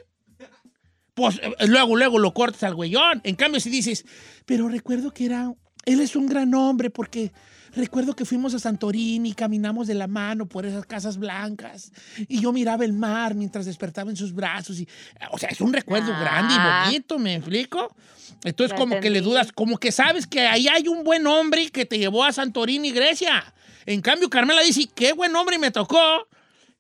Pues 1.14 1.40
eh, 1.44 1.68
luego, 1.68 1.96
luego 1.96 2.20
lo 2.20 2.34
cortas 2.34 2.64
al 2.64 2.76
güeyón. 2.76 3.22
En 3.24 3.36
cambio, 3.36 3.60
si 3.60 3.70
dices, 3.70 4.06
pero 4.46 4.68
recuerdo 4.68 5.12
que 5.12 5.26
era, 5.26 5.54
él 5.86 6.00
es 6.00 6.16
un 6.16 6.26
gran 6.28 6.54
hombre 6.56 6.90
porque 6.90 7.32
recuerdo 7.76 8.16
que 8.16 8.26
fuimos 8.26 8.54
a 8.54 8.60
Santorini 8.60 9.30
y 9.30 9.34
caminamos 9.34 9.88
de 9.88 9.96
la 9.96 10.08
mano 10.08 10.48
por 10.48 10.66
esas 10.66 10.86
casas 10.86 11.18
blancas 11.18 11.92
y 12.28 12.40
yo 12.40 12.52
miraba 12.54 12.86
el 12.86 12.94
mar 12.94 13.34
mientras 13.36 13.66
despertaba 13.66 14.10
en 14.10 14.16
sus 14.18 14.34
brazos. 14.34 14.80
Y, 14.80 14.88
o 15.32 15.38
sea, 15.38 15.50
es 15.50 15.62
un 15.62 15.74
recuerdo 15.74 16.14
Ah. 16.14 16.20
grande 16.20 16.54
y 16.56 16.86
bonito, 16.88 17.20
¿me 17.20 17.36
explico? 17.36 17.96
Entonces, 18.44 18.72
Ya 18.76 18.78
como 18.78 19.00
que 19.00 19.10
le 19.10 19.22
dudas, 19.22 19.52
como 19.54 19.78
que 19.78 19.92
sabes 19.92 20.28
que 20.28 20.42
ahí 20.42 20.68
hay 20.68 20.88
un 20.88 21.04
buen 21.04 21.26
hombre 21.28 21.70
que 21.70 21.86
te 21.86 21.98
llevó 21.98 22.24
a 22.24 22.32
Santorini, 22.34 22.92
Grecia. 22.92 23.54
En 23.86 24.02
cambio, 24.02 24.30
Carmela 24.30 24.62
dice, 24.62 24.90
qué 24.94 25.14
buen 25.14 25.36
hombre 25.36 25.58
me 25.60 25.72
tocó, 25.72 26.28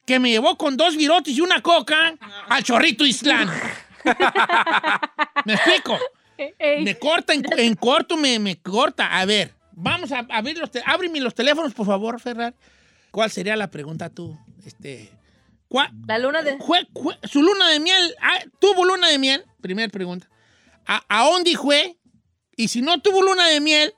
que 0.05 0.19
me 0.19 0.29
llevó 0.29 0.57
con 0.57 0.75
dos 0.77 0.97
virotes 0.97 1.35
y 1.37 1.41
una 1.41 1.61
coca 1.61 2.15
al 2.49 2.63
chorrito 2.63 3.05
Islán. 3.05 3.47
¿Me 5.45 5.53
explico? 5.53 5.97
Ey, 6.37 6.83
Me 6.83 6.97
corta, 6.97 7.33
en, 7.33 7.43
en 7.57 7.75
corto 7.75 8.17
me, 8.17 8.39
me 8.39 8.57
corta. 8.57 9.17
A 9.19 9.25
ver, 9.25 9.53
vamos 9.71 10.11
a 10.11 10.25
abrir 10.29 10.57
los, 10.57 10.69
ábreme 10.85 11.19
los 11.19 11.35
teléfonos, 11.35 11.73
por 11.73 11.85
favor, 11.85 12.19
Ferrar. 12.19 12.53
¿Cuál 13.11 13.29
sería 13.29 13.55
la 13.55 13.69
pregunta 13.69 14.09
tú? 14.09 14.37
Este, 14.65 15.09
¿cuál, 15.67 15.91
La 16.07 16.17
luna 16.17 16.41
de... 16.41 16.57
fue- 16.57 16.87
su 17.23 17.43
luna 17.43 17.69
de 17.69 17.79
miel, 17.79 18.15
ah, 18.21 18.39
¿tuvo 18.59 18.85
luna 18.85 19.07
de 19.09 19.19
miel? 19.19 19.45
Primera 19.61 19.89
pregunta. 19.89 20.27
¿A, 20.85 21.03
a 21.07 21.23
dónde 21.29 21.55
fue? 21.55 21.97
Y 22.57 22.67
si 22.67 22.81
no 22.81 22.99
tuvo 23.01 23.21
luna 23.21 23.47
de 23.47 23.61
miel, 23.61 23.93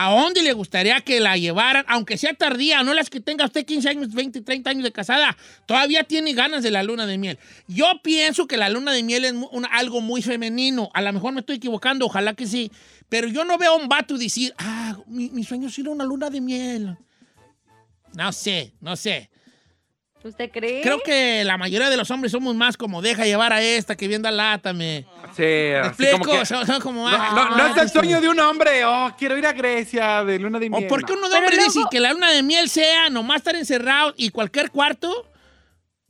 ¿a 0.00 0.10
dónde 0.10 0.42
le 0.42 0.52
gustaría 0.52 1.00
que 1.00 1.18
la 1.18 1.36
llevaran? 1.36 1.84
Aunque 1.88 2.16
sea 2.16 2.32
tardía, 2.34 2.82
no 2.84 2.94
las 2.94 3.10
que 3.10 3.18
tenga 3.20 3.44
usted 3.44 3.66
15 3.66 3.88
años, 3.88 4.12
20, 4.12 4.42
30 4.42 4.70
años 4.70 4.84
de 4.84 4.92
casada, 4.92 5.36
todavía 5.66 6.04
tiene 6.04 6.34
ganas 6.34 6.62
de 6.62 6.70
la 6.70 6.82
luna 6.84 7.04
de 7.06 7.18
miel. 7.18 7.38
Yo 7.66 7.86
pienso 8.02 8.46
que 8.46 8.56
la 8.56 8.68
luna 8.68 8.92
de 8.92 9.02
miel 9.02 9.24
es 9.24 9.34
una- 9.50 9.68
algo 9.68 10.00
muy 10.00 10.22
femenino. 10.22 10.88
A 10.94 11.02
lo 11.02 11.12
mejor 11.12 11.32
me 11.32 11.40
estoy 11.40 11.56
equivocando, 11.56 12.06
ojalá 12.06 12.34
que 12.34 12.46
sí. 12.46 12.70
Pero 13.08 13.26
yo 13.26 13.44
no 13.44 13.58
veo 13.58 13.72
a 13.72 13.76
un 13.76 13.88
vato 13.88 14.16
decir, 14.16 14.54
ah, 14.58 14.96
mi, 15.06 15.30
mi 15.30 15.42
sueño 15.42 15.66
es 15.68 15.78
ir 15.78 15.86
a 15.88 15.90
una 15.90 16.04
luna 16.04 16.30
de 16.30 16.40
miel. 16.40 16.96
No 18.14 18.32
sé, 18.32 18.72
no 18.80 18.94
sé. 18.96 19.30
¿Usted 20.28 20.50
cree? 20.50 20.82
Creo 20.82 21.00
que 21.00 21.42
la 21.44 21.56
mayoría 21.56 21.90
de 21.90 21.96
los 21.96 22.10
hombres 22.10 22.32
somos 22.32 22.54
más 22.54 22.76
como 22.76 23.02
deja 23.02 23.24
llevar 23.24 23.52
a 23.52 23.62
esta 23.62 23.96
que 23.96 24.08
vienda 24.08 24.30
lata, 24.30 24.72
me. 24.72 25.04
Sí, 25.36 25.42
¿Me 25.42 25.76
así 25.78 25.88
explico? 25.88 26.18
como 26.18 26.38
que- 26.40 26.46
Son, 26.46 26.66
son 26.66 26.80
como. 26.80 27.08
No, 27.08 27.16
ah, 27.18 27.32
no, 27.50 27.56
no 27.56 27.62
es 27.64 27.70
el 27.70 27.74
pues, 27.82 27.92
sueño 27.92 28.20
de 28.20 28.28
un 28.28 28.38
hombre. 28.40 28.84
Oh, 28.84 29.12
quiero 29.18 29.36
ir 29.38 29.46
a 29.46 29.52
Grecia 29.52 30.24
de 30.24 30.38
luna 30.38 30.58
de 30.58 30.70
miel. 30.70 30.84
¿O 30.84 30.88
por 30.88 31.04
qué 31.04 31.12
No. 31.12 31.18
uno 31.18 31.28
de 31.28 31.34
Pero 31.34 31.46
hombre 31.46 31.56
luego- 31.56 31.72
dice 31.72 31.86
que 31.90 32.00
la 32.00 32.12
luna 32.12 32.30
de 32.30 32.42
miel 32.42 32.68
sea 32.68 33.10
nomás 33.10 33.38
estar 33.38 33.56
encerrado 33.56 34.14
y 34.16 34.30
cualquier 34.30 34.70
cuarto? 34.70 35.26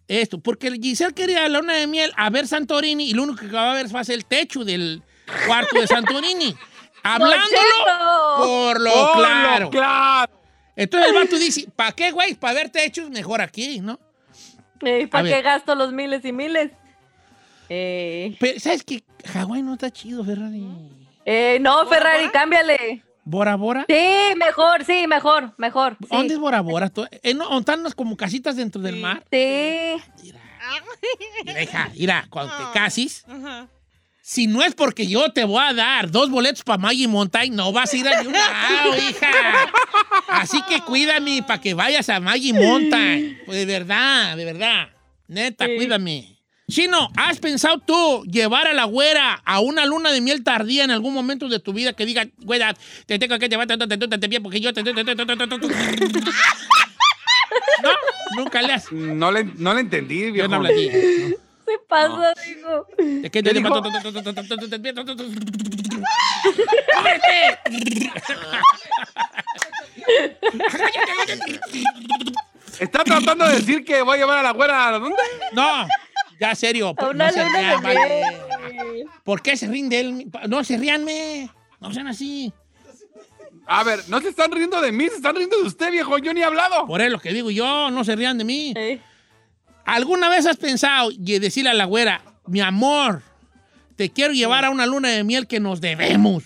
Esto, 0.09 0.39
porque 0.41 0.71
Giselle 0.71 1.13
quería 1.13 1.47
la 1.49 1.61
luna 1.61 1.75
de 1.75 1.87
miel 1.87 2.13
a 2.17 2.31
ver 2.31 2.47
Santorini 2.47 3.11
y 3.11 3.13
lo 3.13 3.25
único 3.25 3.41
que 3.41 3.49
va 3.49 3.73
a 3.73 3.75
ver 3.75 3.89
ser 4.05 4.15
el 4.15 4.25
techo 4.25 4.65
del 4.65 5.03
cuarto 5.47 5.79
de 5.79 5.87
Santorini. 5.87 6.57
Hablándolo 7.03 8.37
por 8.39 8.81
lo 8.81 9.13
claro. 9.15 9.65
lo 9.67 9.71
claro. 9.71 10.33
Entonces 10.77 11.09
el 11.11 11.15
vato 11.15 11.37
dice, 11.39 11.69
¿para 11.75 11.93
qué, 11.93 12.11
güey? 12.13 12.35
Para 12.35 12.55
ver 12.55 12.71
techos, 12.71 13.11
mejor 13.11 13.41
aquí, 13.41 13.81
¿no? 13.81 13.99
A 14.81 15.09
¿Para 15.11 15.23
ver. 15.25 15.35
qué 15.35 15.43
gasto 15.43 15.75
los 15.75 15.93
miles 15.93 16.25
y 16.25 16.33
miles? 16.33 16.71
Pero, 17.69 18.61
¿sabes 18.61 18.83
qué? 18.85 19.03
Hawái 19.27 19.63
no 19.63 19.75
está 19.75 19.91
chido, 19.91 20.25
Ferrari. 20.25 20.67
Eh, 21.25 21.59
no, 21.61 21.87
Ferrari, 21.87 22.29
cámbiale. 22.31 23.03
¿Bora 23.25 23.57
Bora? 23.57 23.85
Sí, 23.87 24.35
mejor, 24.39 24.85
sí, 24.87 25.07
mejor, 25.07 25.53
mejor. 25.59 25.99
sí. 26.01 26.07
¿Dónde 26.11 26.33
es 26.35 26.41
Bora 26.41 26.63
Bora? 26.63 26.89
¿Tú- 26.89 27.07
eh, 27.23 27.35
no, 27.35 27.45
¿dónde 27.45 27.59
están 27.61 27.81
unas 27.81 27.95
como 27.95 28.17
casitas 28.17 28.57
dentro 28.57 28.81
del 28.81 28.97
mar? 28.97 29.23
Sí. 29.31 29.97
Mira, 31.45 31.91
mira, 31.95 32.27
cuando 32.31 32.57
te 32.57 32.65
cases, 32.73 33.25
Ajá. 33.29 33.69
Si 34.31 34.47
no 34.47 34.63
es 34.63 34.75
porque 34.75 35.07
yo 35.07 35.33
te 35.33 35.45
voy 35.45 35.63
a 35.65 35.73
dar 35.73 36.11
dos 36.11 36.29
boletos 36.29 36.63
para 36.63 36.77
Maggie 36.77 37.09
Mountain, 37.09 37.57
no 37.57 37.73
vas 37.73 37.95
a 37.95 37.97
ir 37.97 38.07
a 38.07 38.19
ningún 38.19 38.35
lado, 38.35 38.95
hija. 39.09 39.31
Así 40.29 40.61
que 40.69 40.83
cuídame 40.83 41.43
para 41.47 41.63
que 41.63 41.73
vayas 41.73 42.11
a 42.11 42.21
Maggie 42.21 42.53
Mountain. 42.53 43.41
Pues 43.47 43.57
de 43.59 43.65
verdad, 43.65 44.37
de 44.37 44.45
verdad. 44.45 44.89
Neta, 45.29 45.65
Sí. 45.65 45.77
cuídame. 45.77 46.37
Chino, 46.71 47.09
¿has 47.17 47.39
pensado 47.39 47.79
tú 47.79 48.23
llevar 48.31 48.67
a 48.67 48.75
la 48.75 48.85
güera 48.85 49.41
a 49.47 49.61
una 49.61 49.87
luna 49.87 50.13
de 50.13 50.21
miel 50.21 50.45
tardía 50.45 50.85
en 50.85 50.91
algún 50.91 51.15
momento 51.15 51.49
de 51.49 51.59
tu 51.61 51.73
vida 51.73 51.95
que 51.95 52.05
diga, 52.05 52.27
güera, 52.43 52.77
te 53.07 53.19
tengo 53.19 53.39
que 53.39 53.49
llevar 53.49 53.67
tanto, 53.67 53.89
tanto, 53.89 54.11
tanto 54.11 54.29
bien 54.29 54.43
porque 54.43 54.61
yo 54.61 54.75
te... 54.75 54.83
No, 54.83 54.93
nunca 58.37 58.61
le 58.61 58.73
has... 58.75 58.93
No 58.93 59.31
le, 59.33 59.45
no 59.57 59.73
le 59.73 59.81
entendí, 59.81 60.27
Yo 60.27 60.33
viejo. 60.35 60.49
no 60.49 60.57
hablo 60.57 60.69
así. 60.69 60.91
Se 61.69 61.79
pasa, 61.87 62.33
digo. 62.47 62.87
¿Está 72.81 73.05
tratando 73.05 73.47
de 73.47 73.57
decir 73.57 73.85
que 73.85 74.01
voy 74.03 74.17
a 74.17 74.21
llevar 74.21 74.39
a 74.39 74.43
la 74.43 74.53
güera 74.53 74.89
a 74.89 74.99
dónde? 74.99 75.17
No, 75.53 75.87
ya 76.41 76.55
serio. 76.55 76.95
A 76.97 77.07
una 77.09 77.27
no 77.27 77.33
se 77.33 77.45
luna 77.45 77.59
rían, 77.59 77.83
de 77.83 77.87
vale. 77.87 78.23
¿Por 79.25 79.43
qué 79.43 79.57
se 79.57 79.67
rinde 79.67 80.01
él? 80.01 80.31
No 80.49 80.65
se 80.65 80.79
ríanme. 80.79 81.51
No 81.81 81.93
sean 81.93 82.07
así. 82.07 82.53
A 83.67 83.85
ver, 83.85 84.01
no 84.09 84.21
se 84.21 84.31
están 84.31 84.51
riendo 84.51 84.81
de 84.81 84.91
mí, 84.91 85.09
se 85.09 85.17
están 85.17 85.37
riendo 85.37 85.59
de 85.59 85.65
usted, 85.65 85.91
viejo. 85.91 86.17
Yo 86.17 86.33
ni 86.33 86.41
he 86.41 86.45
hablado. 86.45 86.87
Por 86.87 87.03
eso 87.03 87.11
lo 87.11 87.21
que 87.21 87.35
digo 87.35 87.51
yo, 87.51 87.91
no 87.91 88.03
se 88.05 88.17
rían 88.17 88.39
de 88.39 88.45
mí. 88.45 88.75
¿Alguna 89.89 90.29
vez 90.29 90.45
has 90.47 90.59
pensado 90.59 91.11
y 91.11 91.39
decirle 91.39 91.71
a 91.71 91.75
la 91.75 91.87
güera, 91.87 92.23
mi 92.47 92.61
amor, 92.61 93.23
te 93.97 94.11
quiero 94.11 94.35
llevar 94.35 94.67
a 94.67 94.71
una 94.71 94.85
luna 94.85 95.09
de 95.09 95.25
miel 95.25 95.47
que 95.47 95.61
nos 95.61 95.81
debemos? 95.81 96.45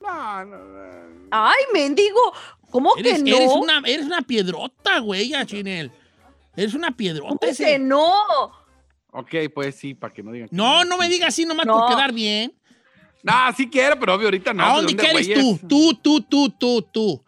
No, 0.00 0.44
no, 0.44 0.56
no. 0.58 1.28
Ay, 1.32 1.60
mendigo. 1.74 2.20
¿Cómo 2.70 2.96
Eres, 2.96 3.22
que 3.22 3.30
no? 3.30 3.36
eres 3.36 3.50
una, 3.52 3.82
eres 3.84 4.06
una 4.06 4.22
piedrota, 4.22 5.00
güey, 5.00 5.28
ya, 5.28 5.44
Chinel. 5.44 5.90
Eres 6.56 6.74
una 6.74 6.96
piedrota 6.96 7.36
¿Cómo 7.40 7.50
ese. 7.50 7.64
que 7.64 7.78
no? 7.80 8.12
Ok, 9.10 9.34
pues 9.52 9.74
sí, 9.74 9.94
para 9.94 10.14
que 10.14 10.22
no 10.22 10.30
digan. 10.30 10.48
que 10.48 10.54
No, 10.54 10.84
no 10.84 10.96
me 10.96 11.08
digas 11.08 11.28
así 11.30 11.44
nomás 11.44 11.66
No. 11.66 11.78
por 11.78 11.88
quedar 11.88 12.12
bien. 12.12 12.54
No, 13.24 13.32
sí 13.56 13.68
quiero, 13.68 13.98
pero 13.98 14.14
obvio 14.14 14.28
ahorita 14.28 14.54
no. 14.54 14.62
¿A 14.62 14.66
pues, 14.74 14.76
dónde 14.86 15.02
¿dónde 15.02 15.22
quieres 15.24 15.40
tú? 15.60 15.66
Tú, 15.68 15.94
tú, 16.00 16.20
tú, 16.22 16.48
tú, 16.50 16.82
tú. 16.82 17.24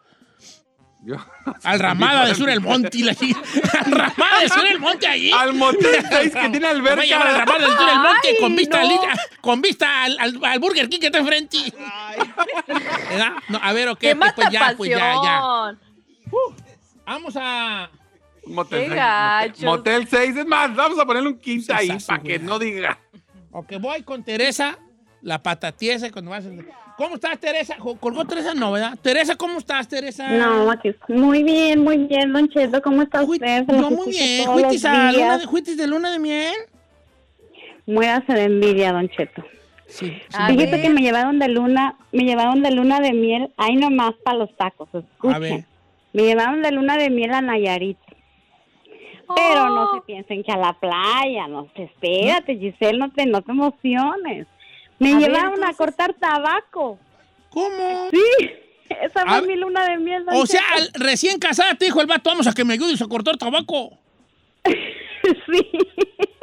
Yo- 1.03 1.17
Al 1.63 1.79
Ramada 1.79 2.25
de 2.25 2.35
Sur 2.35 2.49
el 2.49 2.59
Monte. 2.61 2.97
la- 2.99 3.11
Al 3.11 3.91
Ramada 3.91 4.39
de 4.41 4.49
Sur 4.49 4.65
el 4.65 4.79
Monte 4.79 5.07
allí. 5.07 5.31
Al 5.31 5.53
motel 5.53 6.03
6 6.11 6.33
que 6.33 6.49
tiene 6.49 6.67
alberca. 6.67 7.01
Al 7.01 7.37
Ramada 7.37 7.59
de 7.67 7.75
Sur 7.75 7.89
el 7.89 7.99
Monte 7.99 8.27
Ay, 8.29 8.35
con 8.39 8.55
vista, 8.55 8.81
no. 8.83 8.89
al, 9.01 9.19
con 9.41 9.61
vista 9.61 10.03
al, 10.03 10.17
al- 10.19 10.39
al 10.43 10.59
Burger 10.59 10.89
King 10.89 10.99
que 10.99 11.05
está 11.07 11.19
enfrente. 11.19 11.57
¿Verdad? 13.09 13.33
No, 13.49 13.59
a 13.61 13.73
ver, 13.73 13.89
ok, 13.89 13.99
¡Qué 13.99 14.15
pues, 14.15 14.33
pues 14.33 14.49
ya, 14.51 14.73
pues 14.75 14.89
ya, 14.89 14.97
ya. 14.97 15.41
pasión! 15.41 15.79
Vamos 17.05 17.35
a... 17.39 17.89
Motel 18.47 18.79
Qué 18.81 18.85
6. 18.89 18.95
gachos. 18.95 19.63
Motel 19.63 20.07
6. 20.07 20.37
Es 20.37 20.45
más, 20.45 20.75
vamos 20.75 20.99
a 20.99 21.05
ponerle 21.05 21.29
un 21.29 21.39
quinta 21.39 21.77
ahí 21.77 21.87
Sesazo, 21.87 22.07
para 22.07 22.23
que 22.23 22.39
no 22.39 22.59
diga. 22.59 22.99
Ok, 23.51 23.73
voy 23.79 24.03
con 24.03 24.23
Teresa, 24.23 24.77
la 25.21 25.41
patatiesa 25.41 26.11
cuando 26.11 26.31
vas 26.31 26.45
a... 26.45 26.49
¿Cómo 26.97 27.15
estás, 27.15 27.37
Teresa? 27.39 27.75
¿Colgó 27.77 28.23
Teresa? 28.25 28.53
No, 28.53 28.71
¿verdad? 28.71 28.97
Teresa, 29.01 29.35
¿cómo 29.35 29.57
estás, 29.59 29.87
Teresa? 29.87 30.29
No, 30.29 30.71
aquí 30.71 30.95
muy 31.09 31.43
bien, 31.43 31.83
muy 31.83 31.97
bien, 31.97 32.31
Don 32.31 32.47
Cheto. 32.47 32.81
¿Cómo 32.81 33.01
está 33.01 33.21
usted? 33.23 33.65
Yo 33.67 33.91
muy 33.91 34.11
bien. 34.11 34.45
todos 34.45 34.61
¿Fuitis 34.61 34.83
los 34.83 34.91
a 34.93 35.11
días. 35.11 35.15
luna 35.15 35.37
de, 35.37 35.87
luna 35.87 36.11
de 36.11 36.19
miel? 36.19 36.53
Muérase 37.85 38.33
de 38.33 38.43
envidia, 38.43 38.93
Don 38.93 39.09
Cheto. 39.09 39.43
Sí. 39.87 40.11
Fíjese 40.47 40.71
ver. 40.71 40.81
que 40.81 40.89
me 40.89 41.01
llevaron 41.01 41.37
de 41.37 41.47
luna, 41.49 41.95
me 42.11 42.23
llevaron 42.23 42.63
de 42.63 42.71
luna 42.71 42.99
de 43.01 43.13
miel, 43.13 43.51
ahí 43.57 43.75
nomás 43.75 44.13
para 44.23 44.37
los 44.37 44.55
tacos, 44.55 44.87
escuchen. 44.93 45.35
A 45.35 45.39
ver. 45.39 45.63
Me 46.13 46.23
llevaron 46.23 46.61
de 46.61 46.71
luna 46.71 46.97
de 46.97 47.09
miel 47.09 47.31
a 47.33 47.41
Nayarit. 47.41 47.97
Pero 49.35 49.67
no 49.69 49.83
Oh. 49.91 49.95
se 49.95 50.01
piensen 50.01 50.43
que 50.43 50.51
a 50.51 50.57
la 50.57 50.73
playa, 50.73 51.47
no 51.47 51.65
te 51.75 51.83
espérate, 51.83 52.57
Giselle, 52.57 52.97
no 52.99 53.11
te, 53.11 53.25
no 53.25 53.41
te 53.41 53.51
emociones. 53.51 54.47
Me 54.99 55.13
A 55.13 55.17
ver, 55.17 55.29
llevaron 55.29 55.63
a 55.63 55.73
cortar 55.73 56.13
tabaco. 56.13 56.97
¿Cómo? 57.49 58.09
Sí, 58.11 58.49
esa 59.01 59.21
A- 59.21 59.39
fue 59.39 59.47
mi 59.47 59.55
luna 59.55 59.85
de 59.89 59.97
miel. 59.97 60.25
O 60.33 60.45
sea, 60.45 60.61
al- 60.75 60.89
recién 60.93 61.39
casada 61.39 61.75
te 61.75 61.85
dijo 61.85 62.01
el 62.01 62.07
vato, 62.07 62.29
vamos 62.29 62.47
a 62.47 62.53
que 62.53 62.63
me 62.65 62.73
ayudes 62.73 63.01
a 63.01 63.07
cortar 63.07 63.37
tabaco. 63.37 63.91
sí. 64.65 65.69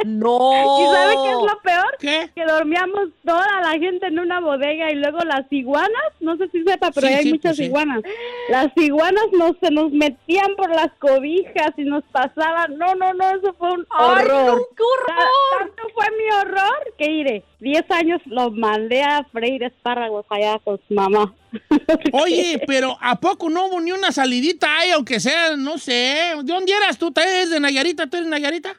¡No! 0.04 0.80
¿Y 0.80 0.94
sabe 0.96 1.14
qué 1.22 1.30
es 1.30 1.36
lo 1.36 1.60
peor? 1.62 1.96
¿Qué? 2.00 2.30
Que 2.34 2.44
dormíamos 2.44 3.10
toda 3.24 3.46
la 3.62 3.70
gente 3.78 4.06
en 4.06 4.18
una 4.18 4.40
bodega 4.40 4.90
y 4.90 4.96
luego 4.96 5.18
las 5.20 5.44
iguanas, 5.50 6.02
no 6.18 6.36
sé 6.36 6.48
si 6.48 6.64
sepa, 6.64 6.90
pero 6.90 7.06
Sí, 7.06 7.12
hay 7.14 7.22
sí, 7.22 7.28
muchas 7.30 7.42
pues 7.50 7.56
sí. 7.58 7.64
iguanas. 7.66 8.02
Las 8.48 8.72
iguanas 8.76 9.24
nos, 9.32 9.52
se 9.60 9.70
nos 9.70 9.92
metían 9.92 10.56
por 10.56 10.70
las 10.70 10.90
cobijas 10.98 11.70
y 11.76 11.84
nos 11.84 12.02
pasaban. 12.10 12.76
No, 12.78 12.96
no, 12.96 13.14
no, 13.14 13.30
eso 13.30 13.52
fue 13.56 13.70
un 13.70 13.86
¡Ay, 13.90 14.24
horror. 14.24 14.46
no, 14.46 14.56
qué 14.76 14.82
horror! 14.82 15.06
Ta- 15.06 15.58
Tanto 15.60 15.82
fue 15.94 16.06
mi 16.18 16.34
horror 16.34 16.94
que 16.98 17.10
iré. 17.12 17.44
Diez 17.62 17.84
años 17.90 18.20
lo 18.26 18.50
mandé 18.50 19.02
a 19.02 19.22
freír 19.30 19.62
espárragos 19.62 20.26
allá 20.28 20.58
con 20.64 20.80
su 20.88 20.94
mamá. 20.94 21.32
Oye, 22.12 22.60
pero 22.66 22.96
¿a 23.00 23.20
poco 23.20 23.48
no 23.48 23.66
hubo 23.66 23.80
ni 23.80 23.92
una 23.92 24.10
salidita 24.10 24.78
ahí, 24.78 24.90
aunque 24.90 25.20
sea, 25.20 25.56
no 25.56 25.78
sé? 25.78 25.92
¿De 25.92 26.42
dónde 26.42 26.72
eras 26.72 26.98
tú? 26.98 27.12
¿Tú 27.12 27.20
eres 27.20 27.50
de 27.50 27.60
Nayarita? 27.60 28.08
¿Tú 28.08 28.16
eres 28.16 28.26
de 28.26 28.30
Nayarita? 28.32 28.74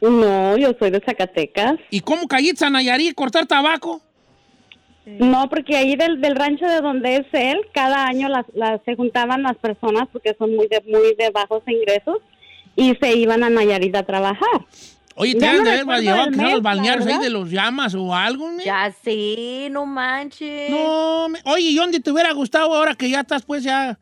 No, 0.00 0.56
yo 0.56 0.70
soy 0.78 0.90
de 0.92 1.00
Zacatecas. 1.00 1.74
¿Y 1.90 2.00
cómo 2.00 2.28
caíste 2.28 2.64
a 2.64 2.70
Nayarit 2.70 3.14
cortar 3.16 3.44
tabaco? 3.46 4.00
No, 5.04 5.48
porque 5.48 5.76
ahí 5.76 5.96
del, 5.96 6.20
del 6.20 6.36
rancho 6.36 6.66
de 6.66 6.80
donde 6.80 7.16
es 7.16 7.26
él, 7.32 7.58
cada 7.74 8.04
año 8.06 8.28
las, 8.28 8.44
las- 8.54 8.80
se 8.84 8.94
juntaban 8.94 9.42
las 9.42 9.56
personas 9.56 10.06
porque 10.12 10.36
son 10.38 10.54
muy 10.54 10.68
de, 10.68 10.80
muy 10.86 11.16
de 11.18 11.30
bajos 11.30 11.62
ingresos 11.66 12.18
y 12.76 12.94
se 13.00 13.16
iban 13.16 13.42
a 13.42 13.50
Nayarit 13.50 13.96
a 13.96 14.04
trabajar. 14.04 14.66
Oye, 15.20 15.34
te 15.34 15.46
han 15.46 15.58
no 15.58 15.64
de 15.64 15.80
haber 15.80 16.00
llevado 16.00 16.30
los 16.30 16.62
balnearios 16.62 17.06
ahí 17.06 17.18
de 17.18 17.28
los 17.30 17.50
llamas 17.50 17.92
o 17.96 18.14
algo, 18.14 18.52
¿me? 18.52 18.64
Ya 18.64 18.94
sí, 19.02 19.66
no 19.68 19.84
manches. 19.84 20.70
No, 20.70 21.28
me- 21.28 21.40
oye, 21.44 21.70
¿y 21.70 21.74
dónde 21.74 21.98
te 21.98 22.12
hubiera 22.12 22.32
gustado 22.32 22.72
ahora 22.72 22.94
que 22.94 23.10
ya 23.10 23.20
estás, 23.22 23.42
pues, 23.42 23.64
ya, 23.64 23.98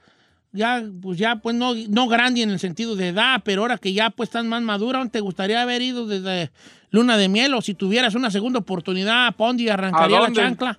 ya, 0.52 0.82
pues, 1.00 1.16
ya, 1.18 1.36
pues, 1.36 1.56
no, 1.56 1.72
no 1.88 2.06
grande 2.06 2.42
en 2.42 2.50
el 2.50 2.58
sentido 2.58 2.96
de 2.96 3.08
edad, 3.08 3.40
pero 3.44 3.62
ahora 3.62 3.78
que 3.78 3.94
ya, 3.94 4.10
pues, 4.10 4.28
estás 4.28 4.44
más 4.44 4.60
madura, 4.60 4.98
¿dónde 4.98 5.12
te 5.12 5.20
gustaría 5.20 5.62
haber 5.62 5.80
ido 5.80 6.06
desde 6.06 6.50
luna 6.90 7.16
de 7.16 7.28
miel 7.28 7.54
o 7.54 7.62
si 7.62 7.72
tuvieras 7.72 8.14
una 8.14 8.30
segunda 8.30 8.58
oportunidad, 8.58 9.34
¿pa' 9.36 9.46
dónde 9.46 9.70
arrancaría 9.70 10.18
¿A 10.18 10.28
la 10.28 10.32
chancla? 10.32 10.78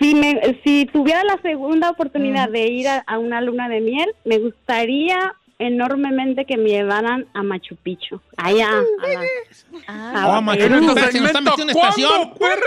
Si, 0.00 0.14
me, 0.14 0.40
si 0.64 0.86
tuviera 0.86 1.22
la 1.24 1.38
segunda 1.42 1.90
oportunidad 1.90 2.48
de 2.48 2.68
ir 2.68 2.88
a, 2.88 3.04
a 3.06 3.18
una 3.18 3.42
luna 3.42 3.68
de 3.68 3.82
miel, 3.82 4.08
me 4.24 4.38
gustaría 4.38 5.34
enormemente 5.58 6.44
que 6.46 6.56
me 6.56 6.68
llevaran 6.70 7.26
a 7.34 7.42
Machu 7.42 7.76
Picchu. 7.76 8.20
Allá. 8.36 8.68
a 9.86 10.36
Ah, 10.36 10.40
Machu 10.40 10.62
Picchu, 10.62 10.74
espérate, 10.88 11.20
nos 11.20 11.30
segmento, 11.30 11.42
metiendo 11.50 11.72
¿cuándo, 11.72 11.88
estación. 11.96 12.34
perro? 12.38 12.38
¿Cuándo, 12.38 12.66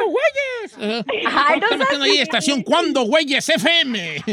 güeyes? 0.80 1.06
Ay, 1.26 1.60
no 1.60 1.78
metiendo 1.78 2.06
ahí 2.06 2.18
estación. 2.20 2.64
¿Cuándo, 2.64 3.02
güeyes? 3.04 3.50
FM. 3.50 4.24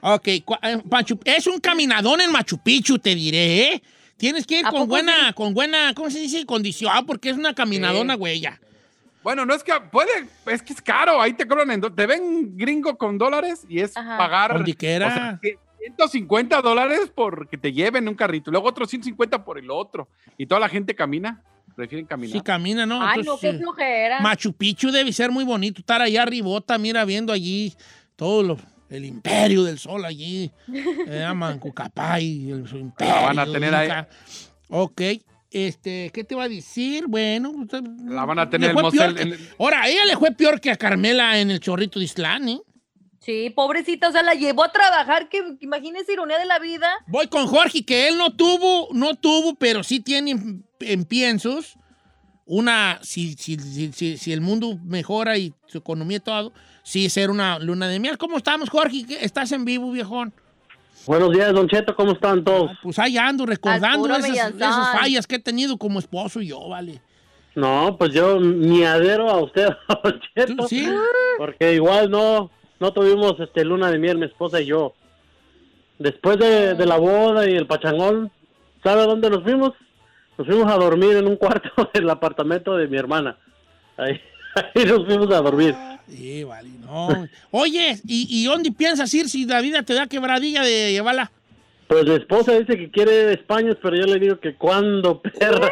ok, 0.00 0.26
eh, 0.28 0.42
Machu- 0.88 1.20
es 1.24 1.46
un 1.46 1.58
caminadón 1.60 2.20
en 2.20 2.30
Machu 2.32 2.58
Picchu, 2.58 2.98
te 2.98 3.14
diré, 3.14 3.62
¿eh? 3.74 3.82
Tienes 4.16 4.46
que 4.46 4.60
ir 4.60 4.66
¿A 4.66 4.70
con 4.70 4.86
buena, 4.88 5.32
con 5.32 5.54
buena, 5.54 5.92
¿cómo 5.94 6.08
se 6.10 6.20
dice? 6.20 6.46
Condición, 6.46 7.04
porque 7.06 7.30
es 7.30 7.36
una 7.36 7.54
caminadona, 7.54 8.14
güey, 8.14 8.40
ya. 8.40 8.60
Bueno, 9.22 9.44
no 9.46 9.54
es 9.54 9.64
que 9.64 9.72
puede, 9.90 10.10
es 10.46 10.62
que 10.62 10.72
es 10.74 10.82
caro. 10.82 11.20
Ahí 11.20 11.32
te 11.32 11.48
cobran 11.48 11.70
en 11.70 11.80
te 11.80 12.06
ven 12.06 12.56
gringo 12.56 12.96
con 12.96 13.16
dólares 13.18 13.64
y 13.68 13.80
es 13.80 13.96
Ajá. 13.96 14.18
pagar 14.18 14.52
Donde 14.52 14.74
quiera. 14.74 15.06
o 15.08 15.10
sea, 15.10 15.40
150 15.86 16.62
dólares 16.62 17.10
por 17.14 17.48
que 17.48 17.58
te 17.58 17.72
lleven 17.72 18.08
un 18.08 18.14
carrito, 18.14 18.50
luego 18.50 18.68
otros 18.68 18.88
150 18.90 19.44
por 19.44 19.58
el 19.58 19.70
otro. 19.70 20.08
Y 20.38 20.46
toda 20.46 20.60
la 20.60 20.68
gente 20.68 20.94
camina, 20.94 21.42
prefieren 21.76 22.06
caminar. 22.06 22.32
Sí, 22.32 22.40
camina, 22.40 22.86
¿no? 22.86 23.02
Ay, 23.02 23.16
no, 23.18 23.20
Entonces, 23.22 23.50
qué 23.52 23.56
sí. 23.58 23.62
flojera. 23.62 24.20
Machu 24.20 24.52
Picchu 24.52 24.90
debe 24.90 25.12
ser 25.12 25.30
muy 25.30 25.44
bonito, 25.44 25.80
estar 25.80 26.00
allá 26.00 26.22
arribota, 26.22 26.78
mira, 26.78 27.04
viendo 27.04 27.32
allí 27.32 27.74
todo 28.16 28.42
lo- 28.42 28.58
el 28.90 29.04
imperio 29.04 29.64
del 29.64 29.78
sol 29.78 30.04
allí. 30.04 30.50
Se 31.06 31.18
llaman 31.18 31.58
Cucapay, 31.58 32.50
el, 32.50 32.68
su 32.68 32.76
imperio. 32.78 33.12
van 33.14 33.38
a 33.38 33.46
tener 33.46 33.74
ahí. 33.74 33.90
Ok. 34.68 35.00
Este, 35.50 36.10
¿qué 36.12 36.24
te 36.24 36.34
va 36.34 36.44
a 36.44 36.48
decir? 36.48 37.06
Bueno, 37.06 37.50
usted- 37.50 37.82
La 38.06 38.24
van 38.24 38.40
a 38.40 38.50
tener 38.50 38.70
el 38.70 38.76
mosel 38.76 39.14
que- 39.14 39.22
en 39.22 39.32
el- 39.34 39.48
Ahora, 39.58 39.88
ella 39.88 40.04
le 40.04 40.16
fue 40.16 40.32
peor 40.32 40.60
que 40.60 40.70
a 40.70 40.76
Carmela 40.76 41.38
en 41.38 41.50
el 41.50 41.60
chorrito 41.60 41.98
de 42.00 42.04
Islán, 42.06 42.48
¿eh? 42.48 42.60
Sí, 43.24 43.50
pobrecita, 43.50 44.08
o 44.08 44.12
sea, 44.12 44.22
la 44.22 44.34
llevó 44.34 44.64
a 44.64 44.72
trabajar, 44.72 45.28
que 45.28 45.42
imagínese 45.60 46.12
ironía 46.12 46.38
de 46.38 46.44
la 46.46 46.58
vida. 46.58 46.88
Voy 47.06 47.26
con 47.28 47.46
Jorge, 47.46 47.84
que 47.84 48.08
él 48.08 48.18
no 48.18 48.34
tuvo, 48.36 48.88
no 48.92 49.14
tuvo, 49.14 49.54
pero 49.54 49.82
sí 49.82 50.00
tiene 50.00 50.32
en, 50.32 50.64
en 50.80 51.04
piensos 51.04 51.76
una, 52.46 52.98
si, 53.02 53.32
si, 53.34 53.56
si, 53.58 53.92
si- 53.92 54.18
si 54.18 54.32
el 54.32 54.42
mundo 54.42 54.78
mejora 54.84 55.38
y 55.38 55.54
su 55.66 55.78
economía 55.78 56.18
y 56.18 56.20
todo, 56.20 56.52
sí 56.82 57.08
ser 57.08 57.30
una 57.30 57.58
luna 57.58 57.88
de 57.88 57.98
miel. 57.98 58.18
¿Cómo 58.18 58.36
estamos, 58.36 58.68
Jorge? 58.68 59.06
¿Qué- 59.06 59.24
¿Estás 59.24 59.52
en 59.52 59.64
vivo, 59.64 59.90
viejón? 59.90 60.34
Buenos 61.06 61.32
días, 61.32 61.52
Don 61.54 61.68
Cheto, 61.68 61.94
¿cómo 61.96 62.12
están 62.12 62.44
todos? 62.44 62.70
Pues 62.82 62.98
ahí 62.98 63.16
ando 63.16 63.44
recordando 63.46 64.14
esas, 64.16 64.52
fallas 64.92 65.26
que 65.26 65.36
he 65.36 65.38
tenido 65.38 65.76
como 65.78 65.98
esposo 65.98 66.40
y 66.42 66.48
yo, 66.48 66.68
vale. 66.68 67.00
No, 67.54 67.96
pues 67.98 68.12
yo 68.12 68.38
ni 68.40 68.84
adero 68.84 69.30
a 69.30 69.42
usted, 69.42 69.68
Don 70.02 70.20
Cheto. 70.34 70.56
¿Tú 70.56 70.68
sí? 70.68 70.86
Porque 71.38 71.74
igual 71.74 72.10
no, 72.10 72.50
no 72.84 72.92
tuvimos 72.92 73.40
este 73.40 73.64
luna 73.64 73.90
de 73.90 73.98
miel, 73.98 74.18
mi 74.18 74.26
esposa 74.26 74.60
y 74.60 74.66
yo. 74.66 74.92
Después 75.98 76.36
de, 76.38 76.84
la 76.84 76.98
boda 76.98 77.48
y 77.48 77.54
el 77.54 77.66
pachangón, 77.66 78.30
¿sabe 78.82 79.00
a 79.00 79.06
dónde 79.06 79.30
nos 79.30 79.42
fuimos? 79.42 79.72
Nos 80.36 80.46
fuimos 80.46 80.70
a 80.70 80.76
dormir 80.76 81.16
en 81.16 81.26
un 81.26 81.36
cuarto 81.36 81.70
del 81.94 82.10
apartamento 82.10 82.76
de 82.76 82.86
mi 82.86 82.98
hermana. 82.98 83.38
Ahí, 83.96 84.20
ahí 84.74 84.84
nos 84.84 85.06
fuimos 85.06 85.30
a 85.30 85.40
dormir. 85.40 85.74
Sí, 86.06 86.44
vale, 86.44 86.68
no. 86.80 87.26
Oye, 87.52 87.98
¿y, 88.06 88.26
¿y 88.28 88.44
dónde 88.44 88.70
piensas 88.70 89.14
ir 89.14 89.30
si 89.30 89.46
la 89.46 89.62
vida 89.62 89.82
te 89.82 89.94
da 89.94 90.06
quebradilla 90.06 90.62
de 90.62 90.92
llevarla? 90.92 91.32
Pues 91.88 92.04
mi 92.06 92.14
esposa 92.14 92.52
dice 92.52 92.76
que 92.78 92.90
quiere 92.90 93.32
España, 93.34 93.76
pero 93.82 93.94
yo 93.96 94.06
le 94.06 94.18
digo 94.18 94.40
que 94.40 94.54
cuando 94.56 95.20
perras. 95.20 95.70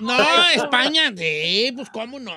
No, 0.00 0.16
España, 0.54 1.12
sí, 1.16 1.72
pues 1.74 1.88
cómo 1.90 2.18
no. 2.18 2.32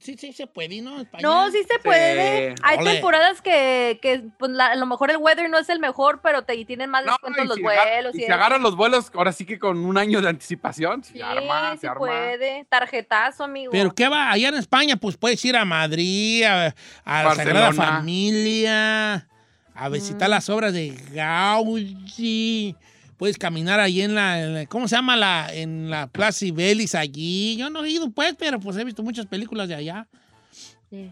Sí, 0.00 0.16
sí 0.16 0.32
se 0.32 0.46
puede, 0.46 0.80
¿no? 0.82 1.00
España. 1.00 1.22
No, 1.22 1.50
sí 1.50 1.58
se 1.68 1.78
puede. 1.80 2.54
Hay 2.62 2.78
Ole. 2.78 2.92
temporadas 2.92 3.40
que, 3.42 3.98
que 4.02 4.22
pues, 4.38 4.50
la- 4.52 4.66
a 4.68 4.76
lo 4.76 4.86
mejor 4.86 5.10
el 5.10 5.18
weather 5.18 5.48
no 5.50 5.58
es 5.58 5.68
el 5.68 5.78
mejor, 5.78 6.20
pero 6.22 6.42
te 6.42 6.54
y 6.54 6.64
tienen 6.64 6.90
más 6.90 7.04
No, 7.04 7.12
descuentos 7.12 7.46
los 7.46 7.56
si 7.56 7.62
vuelos. 7.62 8.14
y 8.14 8.24
eso. 8.24 8.34
agarran 8.34 8.62
los 8.62 8.76
vuelos, 8.76 9.10
ahora 9.14 9.32
sí 9.32 9.44
que 9.44 9.58
con 9.58 9.84
un 9.84 9.98
año 9.98 10.20
de 10.20 10.28
anticipación, 10.28 11.04
se 11.04 11.12
Sí, 11.14 11.20
arma, 11.22 11.72
sí 11.72 11.78
se 11.78 11.86
arma. 11.88 11.98
puede. 11.98 12.64
Tarjetazo, 12.68 13.44
amigo. 13.44 13.72
Pero 13.72 13.94
¿qué 13.94 14.08
va? 14.08 14.30
Allá 14.30 14.48
en 14.48 14.54
España, 14.56 14.96
pues 14.96 15.16
puedes 15.16 15.44
ir 15.44 15.56
a 15.56 15.64
Madrid, 15.64 16.44
a, 16.44 16.74
a 17.04 17.22
la 17.24 17.34
Sagrada. 17.34 17.72
Familia, 17.72 19.28
a 19.74 19.88
visitar 19.88 20.28
las 20.30 20.48
obras 20.48 20.72
de 20.72 20.90
Gaudí. 21.12 22.76
Puedes 23.16 23.38
caminar 23.38 23.80
ahí 23.80 24.00
en 24.02 24.14
la, 24.14 24.40
en 24.42 24.54
la- 24.54 24.66
¿cómo 24.66 24.88
se 24.88 24.96
llama? 24.96 25.16
la 25.16 25.48
En 25.52 25.88
la 25.90 26.06
Plaza 26.08 26.40
Cibelis 26.40 26.94
allí. 26.94 27.56
Yo 27.56 27.70
no 27.70 27.84
he 27.84 27.90
ido, 27.90 28.10
pues, 28.10 28.34
pero 28.38 28.58
pues 28.60 28.76
he 28.76 28.84
visto 28.84 29.02
muchas 29.02 29.26
películas 29.26 29.68
de 29.68 29.74
allá. 29.76 30.06
Sí. 30.90 31.10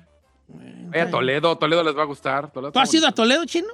Vaya, 0.49 1.11
Toledo, 1.11 1.57
Toledo 1.57 1.83
les 1.85 1.97
va 1.97 2.03
a 2.03 2.07
gustar. 2.07 2.51
Toledo 2.53 2.73
¿Tú 2.73 2.79
has 2.81 2.93
ido 2.93 3.07
a. 3.07 3.13
Toledo, 3.13 3.45
chino? 3.47 3.69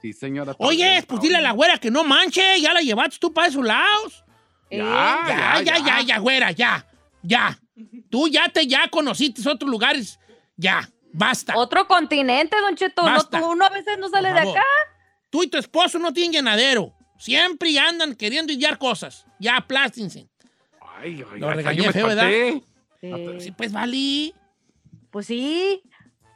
Sí, 0.00 0.12
señora. 0.12 0.54
Oye, 0.58 0.84
Toledo, 0.84 1.06
pues 1.08 1.20
dile 1.22 1.36
a 1.36 1.40
la 1.40 1.52
güera 1.52 1.78
que 1.78 1.90
no 1.90 2.04
manche, 2.04 2.42
ya 2.60 2.72
la 2.72 2.80
llevaste 2.80 3.16
tú 3.18 3.32
para 3.32 3.48
esos 3.48 3.64
lados. 3.64 4.24
Eh, 4.70 4.78
Ya, 4.78 5.24
Ya, 5.28 5.62
ya, 5.62 5.78
ya, 5.84 6.00
ya, 6.02 6.18
güera, 6.18 6.50
ya, 6.52 6.86
ya. 7.22 7.58
Tú 8.10 8.28
ya 8.28 8.48
te 8.50 8.66
ya 8.66 8.86
conociste 8.88 9.48
otros 9.48 9.68
lugares. 9.70 10.20
Ya, 10.56 10.88
basta. 11.14 11.56
Otro 11.56 11.86
continente, 11.86 12.56
Don 12.60 12.76
Cheto. 12.76 13.02
Basta. 13.02 13.42
uno 13.46 13.64
a 13.64 13.70
veces 13.70 13.98
no 13.98 14.08
sale 14.08 14.32
de 14.32 14.40
acá. 14.40 14.64
Tú 15.30 15.42
y 15.42 15.46
tu 15.48 15.56
esposo 15.56 15.98
no 15.98 16.12
tienen 16.12 16.32
llenadero. 16.32 16.92
Siempre 17.18 17.78
andan 17.78 18.14
queriendo 18.14 18.52
idear 18.52 18.76
cosas. 18.78 19.24
Ya 19.38 19.56
aplástense. 19.56 20.28
Ay, 20.98 21.22
oiga, 21.22 21.36
Lo 21.38 21.52
regañé 21.52 21.92
feo, 21.92 22.06
¿verdad? 22.06 22.30
espanté. 22.30 23.40
Sí, 23.40 23.50
pues 23.52 23.72
vale. 23.72 24.32
Pues 25.10 25.26
sí. 25.26 25.82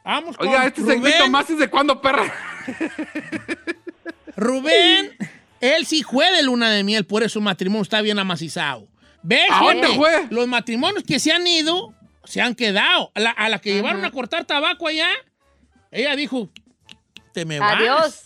Vamos 0.03 0.37
con 0.37 0.47
Oiga, 0.47 0.65
este 0.65 0.81
segmento 0.81 1.17
Rubén. 1.19 1.31
más 1.31 1.49
es 1.49 1.57
de 1.57 1.69
cuándo, 1.69 2.01
perra. 2.01 2.33
Rubén, 4.35 5.15
él 5.59 5.85
sí 5.85 6.03
fue 6.03 6.31
de 6.31 6.43
luna 6.43 6.69
de 6.71 6.83
miel, 6.83 7.05
por 7.05 7.23
eso 7.23 7.33
su 7.33 7.41
matrimonio 7.41 7.83
está 7.83 8.01
bien 8.01 8.17
amacizado. 8.19 8.87
¿Ves? 9.21 9.49
¿A 9.51 9.63
dónde 9.63 9.87
fue? 9.89 10.27
Los 10.29 10.47
matrimonios 10.47 11.03
que 11.03 11.19
se 11.19 11.31
han 11.31 11.45
ido, 11.45 11.93
se 12.29 12.41
han 12.41 12.53
quedado. 12.55 13.11
A 13.15 13.19
la, 13.19 13.31
a 13.31 13.49
la 13.49 13.59
que 13.59 13.73
llevaron 13.73 14.05
a 14.05 14.11
cortar 14.11 14.45
tabaco 14.45 14.87
allá, 14.87 15.09
ella 15.91 16.15
dijo, 16.15 16.49
te 17.33 17.43
me 17.45 17.59
vas. 17.59 17.75
Adiós. 17.75 18.23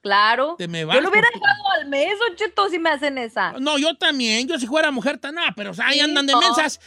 Claro. 0.00 0.56
Te 0.58 0.66
me 0.66 0.84
vas 0.84 0.96
Yo 0.96 1.00
lo 1.00 1.10
hubiera 1.10 1.28
dejado 1.32 1.70
al 1.80 1.88
mes, 1.88 2.14
Cheto, 2.34 2.68
si 2.68 2.78
me 2.78 2.90
hacen 2.90 3.18
esa. 3.18 3.52
No, 3.60 3.78
yo 3.78 3.94
también. 3.96 4.48
Yo 4.48 4.58
si 4.58 4.66
fuera 4.66 4.90
mujer 4.90 5.18
tan 5.18 5.36
nada, 5.36 5.52
pero 5.54 5.70
o 5.70 5.74
sea, 5.74 5.86
ahí 5.88 5.94
Sí, 5.94 6.00
andan 6.00 6.26
de 6.26 6.32
no. 6.32 6.40
mensas. 6.40 6.80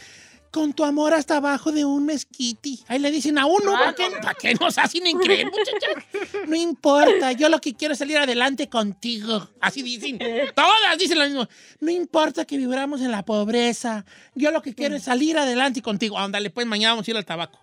Con 0.56 0.72
tu 0.72 0.84
amor 0.84 1.12
hasta 1.12 1.36
abajo 1.36 1.70
de 1.70 1.84
un 1.84 2.06
mezquiti. 2.06 2.82
Ahí 2.88 2.98
le 2.98 3.10
dicen 3.10 3.36
a 3.36 3.44
uno, 3.44 3.72
¿para 3.72 3.92
qué, 3.92 4.08
¿para 4.22 4.32
qué 4.32 4.54
nos 4.54 4.78
hacen 4.78 5.06
en 5.06 5.18
creer, 5.18 5.44
muchachas? 5.50 6.48
No 6.48 6.56
importa, 6.56 7.32
yo 7.32 7.50
lo 7.50 7.60
que 7.60 7.74
quiero 7.74 7.92
es 7.92 7.98
salir 7.98 8.16
adelante 8.16 8.66
contigo. 8.66 9.50
Así 9.60 9.82
dicen. 9.82 10.18
Todas 10.54 10.96
dicen 10.98 11.18
lo 11.18 11.26
mismo. 11.26 11.46
No 11.80 11.90
importa 11.90 12.46
que 12.46 12.56
vibramos 12.56 13.02
en 13.02 13.10
la 13.10 13.22
pobreza. 13.22 14.06
Yo 14.34 14.50
lo 14.50 14.62
que 14.62 14.74
quiero 14.74 14.96
es 14.96 15.02
salir 15.02 15.36
adelante 15.36 15.82
contigo. 15.82 16.18
Ándale, 16.18 16.48
pues 16.48 16.66
mañana 16.66 16.94
vamos 16.94 17.06
a 17.06 17.10
ir 17.10 17.18
al 17.18 17.26
tabaco. 17.26 17.60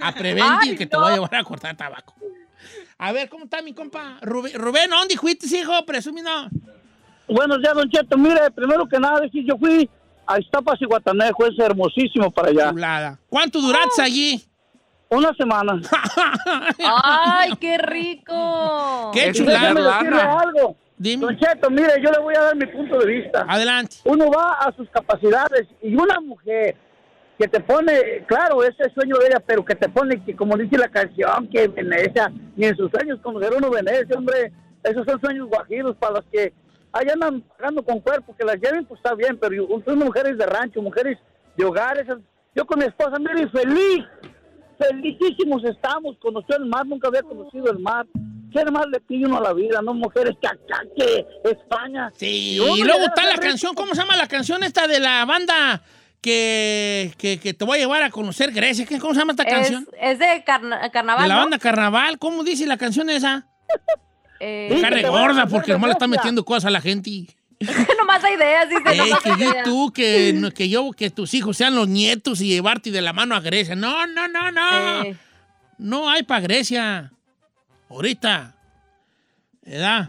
A 0.00 0.12
prevenir 0.12 0.50
Ay, 0.62 0.74
que 0.74 0.86
te 0.86 0.96
voy 0.96 1.12
a 1.12 1.14
llevar 1.14 1.36
a 1.36 1.44
cortar 1.44 1.76
tabaco. 1.76 2.16
A 2.98 3.12
ver, 3.12 3.28
¿cómo 3.28 3.44
está 3.44 3.62
mi 3.62 3.72
compa? 3.72 4.18
Rubén, 4.20 4.54
Rubén 4.54 4.90
¿dónde 4.90 5.16
fuiste, 5.16 5.46
hijo? 5.56 5.86
Presumido. 5.86 6.48
Buenos 7.28 7.60
días, 7.60 7.72
Don 7.72 7.88
Cheto. 7.88 8.18
Mire, 8.18 8.50
primero 8.50 8.88
que 8.88 8.98
nada, 8.98 9.20
decir, 9.20 9.44
yo 9.46 9.56
fui 9.56 9.88
a 10.26 10.38
Iztapas 10.38 10.80
y 10.80 10.86
Guatanejo, 10.86 11.46
es 11.46 11.58
hermosísimo 11.58 12.30
para 12.30 12.48
allá. 12.48 12.70
Chulada. 12.70 13.18
¿Cuánto 13.28 13.60
duraste 13.60 14.02
allí? 14.02 14.42
Una 15.08 15.34
semana. 15.34 15.80
¡Ay, 16.78 17.52
qué 17.60 17.76
rico! 17.78 19.10
¡Qué 19.12 19.32
chulada! 19.32 19.74
decirle 19.74 20.22
algo. 20.22 20.76
Dime. 20.96 21.26
Don 21.26 21.36
Cheto, 21.36 21.68
mire, 21.68 22.00
yo 22.02 22.10
le 22.10 22.20
voy 22.20 22.34
a 22.34 22.42
dar 22.42 22.56
mi 22.56 22.66
punto 22.66 22.98
de 22.98 23.06
vista. 23.06 23.44
Adelante. 23.48 23.96
Uno 24.04 24.30
va 24.30 24.52
a 24.52 24.72
sus 24.76 24.88
capacidades 24.88 25.66
y 25.82 25.94
una 25.94 26.20
mujer 26.20 26.76
que 27.38 27.48
te 27.48 27.60
pone, 27.60 28.24
claro, 28.26 28.62
ese 28.62 28.84
es 28.84 28.92
sueño 28.94 29.16
de 29.18 29.26
ella, 29.26 29.42
pero 29.44 29.64
que 29.64 29.74
te 29.74 29.88
pone, 29.88 30.22
que 30.24 30.36
como 30.36 30.56
dice 30.56 30.78
la 30.78 30.88
canción, 30.88 31.48
que 31.48 31.66
Venecia, 31.66 32.32
ni 32.56 32.66
en 32.66 32.76
sus 32.76 32.90
sueños 32.90 33.18
conocer 33.20 33.52
uno 33.52 33.68
Venecia, 33.68 34.16
hombre, 34.16 34.52
esos 34.84 35.04
son 35.04 35.20
sueños 35.20 35.48
guajiros 35.48 35.96
para 35.96 36.14
los 36.14 36.24
que 36.26 36.52
ahí 36.92 37.06
andan 37.12 37.40
pagando 37.42 37.82
con 37.84 38.00
cuerpo, 38.00 38.34
que 38.36 38.44
las 38.44 38.56
lleven, 38.56 38.84
pues 38.86 38.98
está 38.98 39.14
bien, 39.14 39.38
pero 39.38 39.54
yo- 39.54 39.82
son 39.84 39.98
mujeres 39.98 40.36
de 40.38 40.46
rancho, 40.46 40.80
mujeres 40.82 41.18
de 41.56 41.64
hogares. 41.64 42.06
Yo 42.54 42.66
con 42.66 42.78
mi 42.78 42.84
esposa, 42.84 43.18
mire, 43.18 43.48
feliz, 43.48 44.04
felicísimos 44.78 45.64
estamos, 45.64 46.16
conoció 46.18 46.56
el 46.56 46.66
mar, 46.66 46.86
nunca 46.86 47.08
había 47.08 47.22
conocido 47.22 47.70
el 47.70 47.78
mar. 47.78 48.06
¿Qué 48.52 48.62
más 48.66 48.86
le 48.88 49.00
pide 49.00 49.24
uno 49.26 49.38
a 49.38 49.40
la 49.40 49.52
vida? 49.54 49.80
No 49.82 49.94
mujeres 49.94 50.34
que 50.40 50.46
acá, 50.46 50.82
que 50.94 51.26
España. 51.44 52.10
Sí, 52.16 52.58
y 52.60 52.82
luego 52.84 53.04
está 53.04 53.24
la 53.24 53.32
rico. 53.32 53.42
canción, 53.44 53.74
¿cómo 53.74 53.94
se 53.94 54.02
llama 54.02 54.16
la 54.16 54.28
canción 54.28 54.62
esta 54.62 54.86
de 54.86 55.00
la 55.00 55.24
banda 55.24 55.82
que, 56.20 57.12
que, 57.16 57.40
que 57.40 57.54
te 57.54 57.64
voy 57.64 57.78
a 57.78 57.80
llevar 57.80 58.02
a 58.02 58.10
conocer 58.10 58.52
Grecia? 58.52 58.84
¿Qué- 58.84 58.98
¿Cómo 58.98 59.14
se 59.14 59.20
llama 59.20 59.32
esta 59.32 59.44
Es, 59.44 59.54
canción? 59.54 59.88
es 59.98 60.18
de 60.18 60.42
carna- 60.44 60.90
carnaval, 60.90 61.22
De 61.22 61.28
la 61.28 61.34
¿no? 61.36 61.40
banda 61.40 61.58
Carnaval, 61.58 62.18
¿cómo 62.18 62.44
dice 62.44 62.66
la 62.66 62.76
canción 62.76 63.08
esa? 63.08 63.46
Eh, 64.44 64.76
Carne 64.80 65.08
gorda, 65.08 65.46
porque 65.46 65.70
nomás 65.72 65.88
le 65.88 65.92
está 65.92 66.08
metiendo 66.08 66.44
cosas 66.44 66.64
a 66.64 66.70
la 66.70 66.80
gente. 66.80 67.28
nomás 67.98 68.24
hay 68.24 68.34
ideas, 68.34 68.68
dice. 68.68 68.82
Que 68.82 68.96
yo 68.96 69.52
tú, 69.62 69.92
que, 69.94 70.68
yo, 70.68 70.90
que 70.90 71.10
tus 71.10 71.32
hijos 71.34 71.56
sean 71.56 71.76
los 71.76 71.86
nietos 71.86 72.40
y 72.40 72.48
llevarte 72.48 72.90
de 72.90 73.00
la 73.02 73.12
mano 73.12 73.36
a 73.36 73.40
Grecia. 73.40 73.76
No, 73.76 74.04
no, 74.08 74.26
no, 74.26 74.50
no. 74.50 75.02
Eh, 75.04 75.16
No 75.78 76.10
hay 76.10 76.24
para 76.24 76.40
Grecia. 76.40 77.12
Ahorita. 77.88 78.56
¿Verdad? 79.64 80.08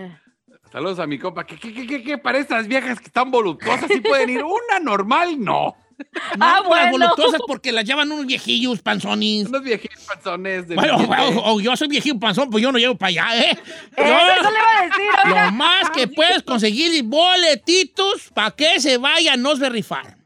Saludos 0.71 0.97
a 0.97 1.05
mi 1.05 1.19
compa. 1.19 1.45
¿Qué, 1.45 1.55
qué, 1.59 1.71
qué, 1.71 1.85
qué, 1.85 2.01
qué 2.03 2.17
para 2.17 2.39
estas 2.39 2.67
viejas 2.67 2.99
que 2.99 3.05
están 3.05 3.29
voluptuosas? 3.29 3.85
¿Sí 3.87 4.01
pueden 4.01 4.31
ir? 4.31 4.43
Una 4.43 4.79
normal, 4.81 5.39
no. 5.39 5.75
No, 6.37 6.45
Ah, 6.45 6.59
pues 6.65 6.81
las 6.81 6.89
bueno. 6.91 7.05
voluptuosas 7.05 7.41
porque 7.47 7.71
las 7.71 7.85
llevan 7.85 8.11
unos 8.11 8.25
viejillos 8.25 8.81
panzones. 8.81 9.47
Unos 9.47 9.61
viejitos 9.63 9.99
panzones 10.03 10.67
de 10.67 10.75
Bueno, 10.75 10.97
o- 10.97 11.53
o 11.55 11.59
yo 11.61 11.75
soy 11.75 11.87
viejillo 11.87 12.19
panzón, 12.19 12.49
pues 12.49 12.61
yo 12.63 12.71
no 12.71 12.77
llevo 12.79 12.95
para 12.95 13.09
allá, 13.09 13.37
¿eh? 13.43 13.51
eh, 13.97 14.37
eso 14.39 14.51
le 14.51 14.57
iba 14.59 14.79
a 14.79 14.83
decir, 14.83 15.09
oiga. 15.25 15.45
Lo 15.45 15.51
más 15.51 15.89
que 15.91 16.07
puedes 16.07 16.43
conseguir 16.43 17.03
boletitos 17.03 18.29
para 18.33 18.51
que 18.51 18.79
se 18.79 18.97
vayan, 18.97 19.41
no 19.41 19.55
se 19.55 19.69
rifar. 19.69 20.17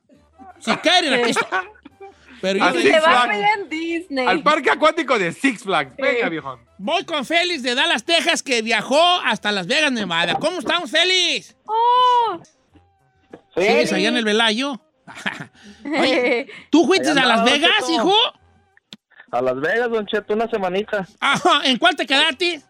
Si 0.59 0.71
quieren, 0.77 1.13
aquí 1.13 1.31
está. 1.31 1.63
Pero 2.41 2.59
yo 2.59 2.81
Se 2.81 2.87
Six 2.91 3.03
va 3.03 3.23
a 3.23 3.53
en 3.53 3.69
Disney. 3.69 4.25
Al 4.27 4.43
parque 4.43 4.69
acuático 4.69 5.17
de 5.17 5.31
Six 5.31 5.63
Flags. 5.63 5.95
Venga, 5.97 6.29
viejón. 6.29 6.59
voy 6.77 7.03
con 7.03 7.25
Félix 7.25 7.63
de 7.63 7.73
Dallas, 7.73 8.03
Texas, 8.03 8.43
que 8.43 8.61
viajó 8.61 9.01
hasta 9.25 9.51
Las 9.51 9.65
Vegas, 9.67 9.91
Nevada. 9.91 10.35
¿Cómo 10.35 10.59
estamos, 10.59 10.91
Félix? 10.91 11.55
Oh. 11.65 12.39
¿Sigues 13.55 13.91
allá 13.91 14.09
en 14.09 14.17
el 14.17 14.25
Velayo? 14.25 14.79
Oye, 15.85 16.47
¿tú 16.69 16.85
fuiste 16.85 17.09
a 17.09 17.13
Las 17.13 17.43
Vegas, 17.43 17.71
Cheto. 17.79 17.91
hijo? 17.91 18.15
A 19.31 19.41
Las 19.41 19.59
Vegas, 19.59 19.89
Don 19.89 20.05
Cheto, 20.05 20.33
una 20.33 20.49
semanita. 20.49 21.07
Ajá, 21.19 21.61
¿en 21.65 21.77
cuál 21.77 21.95
te 21.95 22.05
quedaste? 22.05 22.61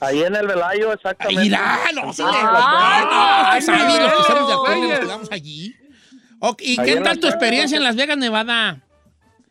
Ahí 0.00 0.22
en 0.22 0.36
el 0.36 0.46
Velayo, 0.46 0.92
exactamente. 0.92 1.42
Mira, 1.42 1.78
no, 1.94 2.12
sí, 2.12 2.22
Ah, 2.24 3.50
no, 3.52 3.58
tú 3.58 3.66
sabes, 3.66 4.00
los 4.00 4.12
que 4.12 4.20
estamos 4.20 4.48
de 4.48 4.54
acuerdo, 4.54 4.82
nos 4.88 4.98
quedamos 5.00 5.32
allí. 5.32 5.76
¿Y 6.60 6.80
Ahí 6.80 6.86
qué 6.86 7.00
tal 7.00 7.18
tu 7.18 7.26
experiencia 7.26 7.76
en 7.76 7.82
Las 7.82 7.96
Vegas, 7.96 8.16
Nevada? 8.16 8.80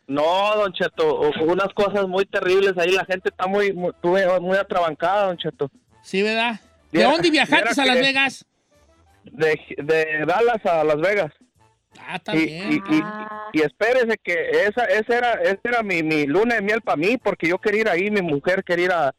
No, 0.08 0.56
Don 0.56 0.72
Cheto, 0.72 1.32
unas 1.42 1.74
cosas 1.74 2.08
muy 2.08 2.26
terribles. 2.26 2.78
Ahí 2.78 2.92
la 2.92 3.04
gente 3.04 3.28
está 3.30 3.46
muy, 3.46 3.74
muy, 3.74 4.58
atrabancada, 4.58 5.26
Don 5.26 5.38
Cheto. 5.38 5.70
Sí, 6.02 6.24
¿verdad? 6.24 6.62
¿De 6.94 7.04
dónde 7.04 7.30
viajaste 7.30 7.82
a 7.82 7.86
Las 7.86 8.00
Vegas? 8.00 8.46
De, 9.26 9.60
de 9.78 10.26
Dallas 10.26 10.66
a 10.66 10.86
Las 10.86 11.02
Vegas. 11.02 11.34
Ah, 12.00 12.20
Y, 12.34 12.38
y, 12.40 12.76
y, 12.90 13.02
Ah. 13.04 13.48
y 13.54 13.62
espérese 13.62 14.18
que 14.24 14.50
esa, 14.68 14.86
esa 14.86 15.18
era, 15.18 15.34
esa 15.42 15.60
era 15.64 15.84
mi, 15.84 16.04
mi 16.04 16.26
luna 16.26 16.56
de 16.56 16.62
miel 16.62 16.82
para 16.82 16.98
mí, 16.98 17.18
porque 17.18 17.48
yo 17.48 17.58
quería 17.60 17.82
ir 17.82 17.90
ahí, 17.90 18.12
mi 18.12 18.22
mujer 18.22 18.64
quería 18.64 18.86
ir 18.86 18.92
a, 18.92 19.16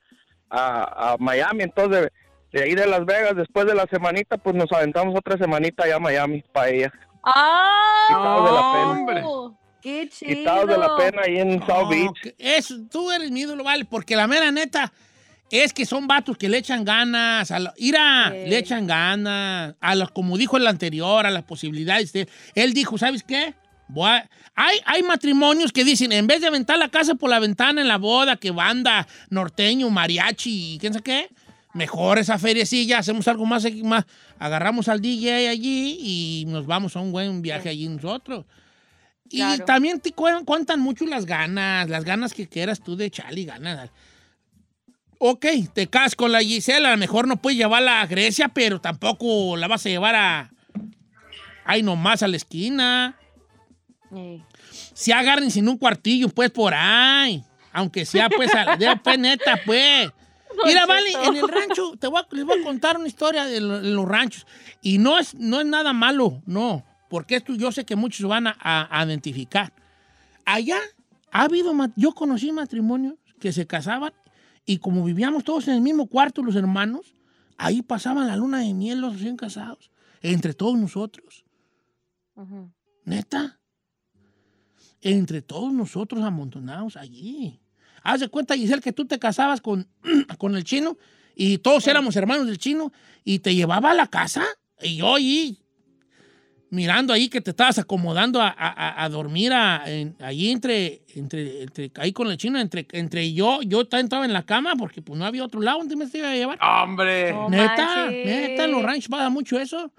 a, 0.50 1.12
a 1.12 1.16
Miami, 1.18 1.64
entonces 1.64 2.08
de 2.52 2.62
ahí 2.62 2.74
de 2.74 2.86
Las 2.86 3.04
Vegas, 3.04 3.36
después 3.36 3.66
de 3.66 3.74
la 3.74 3.86
semanita, 3.90 4.38
pues 4.38 4.56
nos 4.56 4.72
aventamos 4.72 5.14
otra 5.16 5.36
semanita 5.36 5.84
allá 5.84 5.96
a 5.96 6.00
Miami 6.00 6.42
para 6.52 6.68
ella. 6.70 6.92
¡Ah! 7.22 8.06
Quitados 8.08 8.44
de 8.48 8.56
la 8.56 8.72
pena. 8.72 8.90
Hombre. 8.90 9.56
¡Qué 9.82 10.08
chido! 10.08 10.34
Quitados 10.34 10.66
de 10.66 10.78
la 10.78 10.96
pena 10.96 11.22
ahí 11.24 11.38
en 11.38 11.64
South 11.66 11.88
Beach. 11.90 12.34
Eso, 12.38 12.74
tú 12.90 13.10
eres 13.12 13.30
mi 13.30 13.40
ídolo, 13.42 13.62
vale, 13.64 13.84
porque 13.84 14.16
la 14.16 14.26
mera 14.26 14.50
neta 14.50 14.92
es 15.50 15.72
que 15.72 15.86
son 15.86 16.06
vatos 16.06 16.36
que 16.36 16.48
le 16.48 16.58
echan 16.58 16.84
ganas, 16.84 17.50
a 17.50 17.58
la- 17.58 17.74
ira, 17.76 18.30
Sí. 18.32 18.50
le 18.50 18.58
echan 18.58 18.86
ganas, 18.86 19.74
a 19.80 19.94
los, 19.94 20.10
como 20.10 20.36
dijo 20.36 20.56
el 20.56 20.66
anterior, 20.66 21.24
a 21.26 21.30
las 21.30 21.44
posibilidades. 21.44 22.12
de- 22.12 22.28
él 22.54 22.72
dijo, 22.74 22.98
¿sabes 22.98 23.22
qué? 23.22 23.54
Voy 23.88 24.10
a- 24.10 24.28
hay, 24.54 24.78
hay 24.84 25.02
matrimonios 25.02 25.72
que 25.72 25.84
dicen, 25.84 26.12
en 26.12 26.26
vez 26.26 26.40
de 26.42 26.46
aventar 26.48 26.78
la 26.78 26.90
casa 26.90 27.14
por 27.14 27.30
la 27.30 27.38
ventana 27.38 27.80
en 27.80 27.88
la 27.88 27.96
boda, 27.96 28.36
que 28.36 28.50
banda, 28.50 29.06
norteño, 29.30 29.88
mariachi 29.88 30.74
y 30.74 30.78
quién 30.78 30.92
sabe 30.92 31.02
qué, 31.04 31.30
mejor 31.72 32.18
esa 32.18 32.38
feriecilla, 32.38 32.98
hacemos 32.98 33.26
algo 33.28 33.46
más, 33.46 33.64
más, 33.84 34.04
agarramos 34.38 34.88
al 34.88 35.00
DJ 35.00 35.48
allí 35.48 35.98
y 36.00 36.44
nos 36.48 36.66
vamos 36.66 36.96
a 36.96 37.00
un 37.00 37.12
buen 37.12 37.40
viaje 37.40 37.68
allí 37.70 37.88
nosotros. 37.88 38.44
Y 39.30 39.42
también 39.66 40.00
te 40.00 40.12
cu- 40.12 40.44
cuentan 40.44 40.80
mucho 40.80 41.04
las 41.06 41.26
ganas, 41.26 41.88
las 41.88 42.04
ganas 42.04 42.32
que 42.32 42.46
quieras 42.46 42.80
tú 42.80 42.96
de 42.96 43.06
echarle 43.06 43.44
ganas. 43.44 43.90
Ok, 45.18 45.46
te 45.72 45.88
casas 45.88 46.14
con 46.14 46.30
la 46.30 46.40
Gisela, 46.40 46.88
a 46.88 46.92
lo 46.92 46.96
mejor 46.98 47.26
no 47.26 47.36
puedes 47.36 47.58
llevarla 47.58 48.00
a 48.00 48.06
Grecia, 48.06 48.48
pero 48.48 48.80
tampoco 48.80 49.56
la 49.56 49.66
vas 49.66 49.84
a 49.84 49.88
llevar 49.88 50.14
a... 50.14 50.50
Ay, 51.64 51.82
nomás 51.82 52.22
a 52.22 52.28
la 52.28 52.36
esquina. 52.36 53.16
Eh. 54.14 54.40
Si 54.94 55.10
agarren 55.12 55.50
sin 55.50 55.68
un 55.68 55.76
cuartillo, 55.76 56.28
pues 56.28 56.50
por 56.50 56.72
ahí. 56.74 57.42
Aunque 57.72 58.06
sea, 58.06 58.30
pues, 58.30 58.54
a- 58.54 58.76
de, 58.76 58.96
pues 59.02 59.18
neta, 59.18 59.60
pues. 59.66 60.08
Mira, 60.64 60.86
vale, 60.86 61.10
en 61.24 61.36
el 61.36 61.46
rancho, 61.48 61.92
te 61.98 62.06
voy 62.06 62.20
a- 62.22 62.34
les 62.34 62.44
voy 62.44 62.60
a 62.60 62.64
contar 62.64 62.96
una 62.96 63.06
historia 63.08 63.44
de, 63.44 63.60
lo- 63.60 63.80
de 63.82 63.90
los 63.90 64.06
ranchos. 64.08 64.46
Y 64.82 64.98
no 64.98 65.18
es, 65.18 65.34
no 65.34 65.60
es 65.60 65.66
nada 65.66 65.92
malo, 65.92 66.40
no. 66.46 66.84
Porque 67.10 67.36
esto 67.36 67.54
yo 67.54 67.70
sé 67.72 67.84
que 67.84 67.96
muchos 67.96 68.26
van 68.28 68.46
a, 68.46 68.56
a- 68.60 69.04
identificar. 69.04 69.72
Allá 70.44 70.78
ha 71.32 71.42
habido, 71.42 71.74
yo 71.96 72.12
conocí 72.12 72.50
matrimonios 72.52 73.14
que 73.40 73.52
se 73.52 73.66
casaban 73.66 74.12
y 74.68 74.76
como 74.76 75.02
vivíamos 75.02 75.44
todos 75.44 75.66
en 75.68 75.76
el 75.76 75.80
mismo 75.80 76.08
cuarto, 76.08 76.42
los 76.42 76.54
hermanos, 76.54 77.16
ahí 77.56 77.80
pasaban 77.80 78.26
la 78.26 78.36
luna 78.36 78.58
de 78.58 78.74
miel 78.74 79.00
los 79.00 79.14
recién 79.14 79.34
casados, 79.34 79.90
entre 80.20 80.52
todos 80.52 80.78
nosotros. 80.78 81.46
Neta. 83.04 83.58
entre 85.00 85.40
todos 85.40 85.72
nosotros 85.72 86.22
amontonados 86.22 86.98
allí. 86.98 87.58
Haz 88.02 88.20
de 88.20 88.28
cuenta, 88.28 88.56
Giselle, 88.56 88.82
que 88.82 88.92
tú 88.92 89.06
te 89.06 89.18
casabas 89.18 89.62
con, 89.62 89.88
con 90.38 90.54
el 90.54 90.64
chino 90.64 90.98
y 91.34 91.56
todos 91.58 91.86
éramos 91.88 92.14
hermanos 92.16 92.46
del 92.46 92.58
chino 92.58 92.92
y 93.24 93.38
te 93.38 93.54
llevaba 93.54 93.92
a 93.92 93.94
la 93.94 94.08
casa 94.08 94.44
y 94.82 94.96
yo 94.96 95.14
ahí 95.14 95.62
mirando 96.70 97.12
ahí 97.14 97.28
que 97.28 97.40
te 97.40 97.50
estabas 97.50 97.78
acomodando 97.78 98.42
a, 98.42 98.48
a- 98.48 99.02
a 99.04 99.08
dormir 99.08 99.52
a- 99.52 99.82
en- 99.86 100.14
ahí 100.20 100.50
entre, 100.50 101.02
entre, 101.14 101.62
entre- 101.62 101.90
ahí 101.96 102.12
con 102.12 102.30
el 102.30 102.36
chino, 102.36 102.58
entre, 102.60 102.86
entre 102.92 103.32
yo, 103.32 103.62
yo 103.62 103.80
estaba 103.82 104.24
en 104.24 104.32
la 104.32 104.42
cama 104.44 104.74
porque 104.76 105.00
pues 105.00 105.18
no 105.18 105.24
había 105.24 105.44
otro 105.44 105.60
lado 105.60 105.78
donde 105.78 105.96
me 105.96 106.06
se 106.06 106.18
iba 106.18 106.30
a 106.30 106.34
llevar. 106.34 106.58
¡Hombre! 106.62 107.32
neta, 107.48 107.76
manches. 108.04 108.26
neta, 108.26 108.64
en 108.64 108.70
los 108.72 108.82
ranchos 108.82 109.08
pasa 109.08 109.28
mucho 109.30 109.58
eso. 109.58 109.90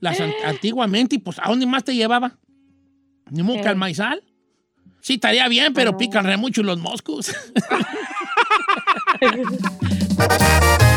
Las 0.00 0.18
an- 0.20 0.32
antiguamente, 0.46 1.16
y 1.16 1.18
pues, 1.18 1.38
¿a 1.38 1.48
dónde 1.48 1.66
más 1.66 1.84
te 1.84 1.94
llevaba? 1.94 2.38
Ni 3.30 3.42
modo 3.42 3.60
que 3.60 3.68
al 3.68 3.76
maizal. 3.76 4.22
Sí, 5.02 5.14
estaría 5.14 5.46
bien, 5.48 5.72
pero 5.74 5.96
pican 5.96 6.24
re 6.24 6.36
mucho 6.38 6.62
los 6.62 6.78
moscos. 6.78 7.32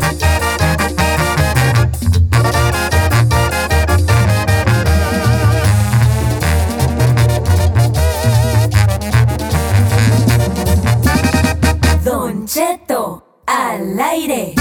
Cheto, 12.54 13.42
al 13.48 14.00
aire. 14.00 14.54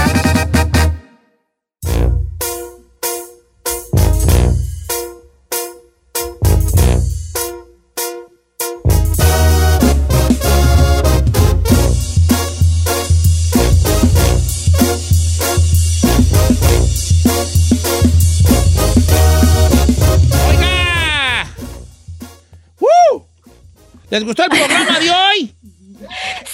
¿Les 24.09 24.23
gustó 24.23 24.43
el 24.45 24.49
programa 24.49 24.99
de 24.99 25.11
hoy? 25.11 25.62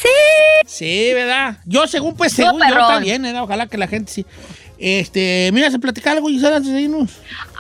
Sí. 0.02 0.08
Sí, 0.66 1.14
¿verdad? 1.14 1.58
Yo, 1.66 1.88
según, 1.88 2.16
pues, 2.16 2.34
según 2.34 2.62
yo, 2.68 3.00
bien, 3.00 3.26
¿eh? 3.26 3.40
Ojalá 3.40 3.68
que 3.68 3.78
la 3.78 3.88
gente 3.88 4.12
sí. 4.12 4.26
Este, 4.78 5.50
mira, 5.52 5.70
se 5.70 5.78
platicar 5.78 6.16
algo, 6.16 6.30
Gisela, 6.30 6.58
antes 6.58 6.72
de 6.72 6.82
irnos. 6.82 7.12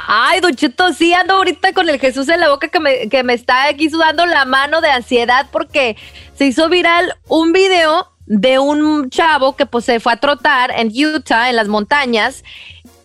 Ay, 0.07 0.39
Don 0.39 0.55
Cheto, 0.55 0.93
sí 0.93 1.13
ando 1.13 1.35
ahorita 1.35 1.73
con 1.73 1.89
el 1.89 1.99
Jesús 1.99 2.29
en 2.29 2.39
la 2.39 2.49
boca 2.49 2.69
que 2.69 2.79
me, 2.79 3.09
que 3.09 3.23
me 3.23 3.33
está 3.33 3.67
aquí 3.67 3.89
sudando 3.89 4.25
la 4.25 4.45
mano 4.45 4.79
de 4.79 4.89
ansiedad 4.89 5.47
porque 5.51 5.97
se 6.37 6.45
hizo 6.45 6.69
viral 6.69 7.13
un 7.27 7.51
video 7.51 8.07
de 8.25 8.57
un 8.59 9.09
chavo 9.09 9.57
que 9.57 9.65
pues 9.65 9.85
se 9.85 9.99
fue 9.99 10.13
a 10.13 10.17
trotar 10.17 10.71
en 10.71 10.91
Utah, 10.95 11.49
en 11.49 11.57
las 11.57 11.67
montañas, 11.67 12.45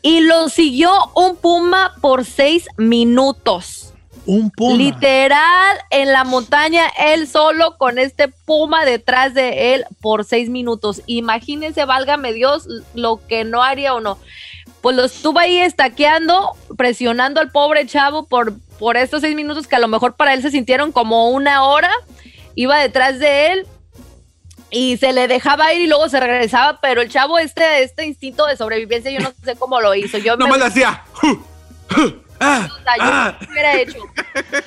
y 0.00 0.20
lo 0.20 0.48
siguió 0.48 0.92
un 1.16 1.36
puma 1.36 1.94
por 2.00 2.24
seis 2.24 2.68
minutos. 2.76 3.93
Un 4.26 4.50
puma. 4.50 4.76
Literal, 4.76 5.76
en 5.90 6.12
la 6.12 6.24
montaña, 6.24 6.84
él 6.98 7.28
solo 7.28 7.76
con 7.76 7.98
este 7.98 8.28
puma 8.28 8.84
detrás 8.84 9.34
de 9.34 9.74
él 9.74 9.84
por 10.00 10.24
seis 10.24 10.48
minutos. 10.48 11.02
Imagínense, 11.06 11.84
válgame 11.84 12.32
Dios, 12.32 12.66
lo 12.94 13.20
que 13.26 13.44
no 13.44 13.62
haría 13.62 13.94
o 13.94 14.00
no. 14.00 14.18
Pues 14.80 14.96
lo 14.96 15.04
estuvo 15.04 15.38
ahí 15.38 15.56
estaqueando, 15.58 16.50
presionando 16.76 17.40
al 17.40 17.50
pobre 17.50 17.86
chavo 17.86 18.26
por, 18.26 18.54
por 18.78 18.96
estos 18.96 19.20
seis 19.22 19.34
minutos 19.34 19.66
que 19.66 19.76
a 19.76 19.80
lo 19.80 19.88
mejor 19.88 20.14
para 20.16 20.32
él 20.34 20.42
se 20.42 20.50
sintieron 20.50 20.92
como 20.92 21.30
una 21.30 21.64
hora. 21.64 21.90
Iba 22.54 22.78
detrás 22.78 23.18
de 23.18 23.52
él 23.52 23.66
y 24.70 24.96
se 24.96 25.12
le 25.12 25.28
dejaba 25.28 25.72
ir 25.74 25.82
y 25.82 25.86
luego 25.86 26.08
se 26.08 26.18
regresaba, 26.20 26.80
pero 26.80 27.00
el 27.02 27.08
chavo, 27.10 27.38
este, 27.38 27.82
este 27.82 28.04
instinto 28.06 28.46
de 28.46 28.56
sobrevivencia, 28.56 29.10
yo 29.10 29.20
no 29.20 29.32
sé 29.44 29.54
cómo 29.56 29.80
lo 29.80 29.94
hizo. 29.94 30.18
Yo 30.18 30.36
me- 30.38 30.44
Nomás 30.44 30.58
le 30.58 30.64
hacía. 32.40 32.72
o 32.72 32.82
sea, 32.82 32.96
yo 32.98 33.04
no 33.04 33.24
lo 33.46 33.50
hubiera 33.52 33.80
hecho. 33.80 33.98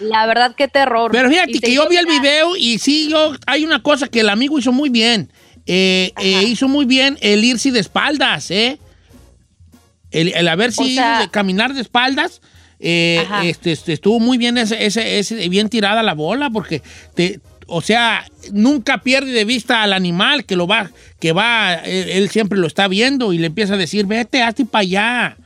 La 0.01 0.25
verdad, 0.25 0.55
qué 0.55 0.67
terror. 0.67 1.11
Pero 1.11 1.29
fíjate 1.29 1.59
que 1.59 1.73
yo 1.73 1.87
vi 1.89 1.97
el 1.97 2.05
video 2.05 2.55
y 2.57 2.79
sí, 2.79 3.09
yo, 3.09 3.33
hay 3.45 3.65
una 3.65 3.81
cosa 3.83 4.07
que 4.07 4.21
el 4.21 4.29
amigo 4.29 4.57
hizo 4.59 4.71
muy 4.71 4.89
bien. 4.89 5.31
Eh, 5.65 6.13
eh, 6.21 6.43
hizo 6.47 6.67
muy 6.69 6.85
bien 6.85 7.17
el 7.21 7.43
irse 7.43 7.71
de 7.71 7.79
espaldas, 7.81 8.49
¿eh? 8.51 8.79
El, 10.11 10.33
el 10.33 10.47
haber 10.47 10.71
sido 10.71 10.87
sea- 11.01 11.19
de 11.19 11.29
caminar 11.29 11.73
de 11.73 11.81
espaldas. 11.81 12.41
eh, 12.79 13.25
este, 13.43 13.71
este, 13.71 13.93
estuvo 13.93 14.19
muy 14.19 14.37
bien 14.37 14.57
ese, 14.57 14.85
ese, 14.85 15.19
ese- 15.19 15.49
bien 15.49 15.67
tirada 15.67 16.03
la 16.03 16.13
bola 16.13 16.49
porque 16.49 16.81
te, 17.15 17.41
o 17.65 17.81
sea, 17.81 18.23
nunca 18.53 18.99
pierde 18.99 19.31
de 19.31 19.43
vista 19.45 19.81
al 19.83 19.91
animal 19.93 20.45
que 20.45 20.55
lo 20.55 20.67
va, 20.67 20.89
que 21.19 21.33
va, 21.33 21.73
él, 21.73 22.09
él 22.11 22.29
siempre 22.29 22.57
lo 22.59 22.67
está 22.67 22.87
viendo 22.87 23.33
y 23.33 23.39
le 23.39 23.47
empieza 23.47 23.73
a 23.73 23.77
decir, 23.77 24.05
vete, 24.05 24.41
hazte 24.43 24.63
para 24.65 24.81
allá, 24.83 25.37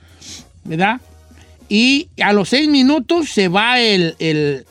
¿verdad? 0.65 1.01
Y 1.73 2.09
a 2.21 2.33
los 2.33 2.49
seis 2.49 2.67
minutos 2.67 3.29
se 3.29 3.47
va 3.47 3.79
el, 3.79 4.17
el 4.19 4.65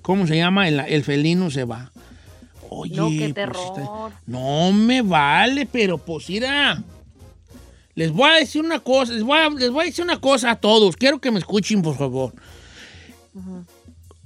¿cómo 0.00 0.26
se 0.26 0.34
llama? 0.34 0.66
El, 0.66 0.80
el 0.80 1.04
felino 1.04 1.50
se 1.50 1.64
va. 1.64 1.92
Oye, 2.70 2.96
No, 2.96 3.10
qué 3.10 3.18
pues, 3.18 3.34
terror. 3.34 4.12
no 4.26 4.72
me 4.72 5.02
vale, 5.02 5.66
pero 5.66 5.98
pues 5.98 6.30
mira, 6.30 6.82
les 7.94 8.10
voy 8.12 8.30
a 8.30 8.36
decir 8.36 8.62
una 8.62 8.78
cosa, 8.80 9.12
les 9.12 9.22
voy 9.24 9.38
a, 9.38 9.50
les 9.50 9.70
voy 9.70 9.82
a 9.82 9.84
decir 9.84 10.02
una 10.02 10.18
cosa 10.22 10.52
a 10.52 10.56
todos, 10.56 10.96
quiero 10.96 11.20
que 11.20 11.30
me 11.30 11.38
escuchen, 11.38 11.82
por 11.82 11.98
favor. 11.98 12.32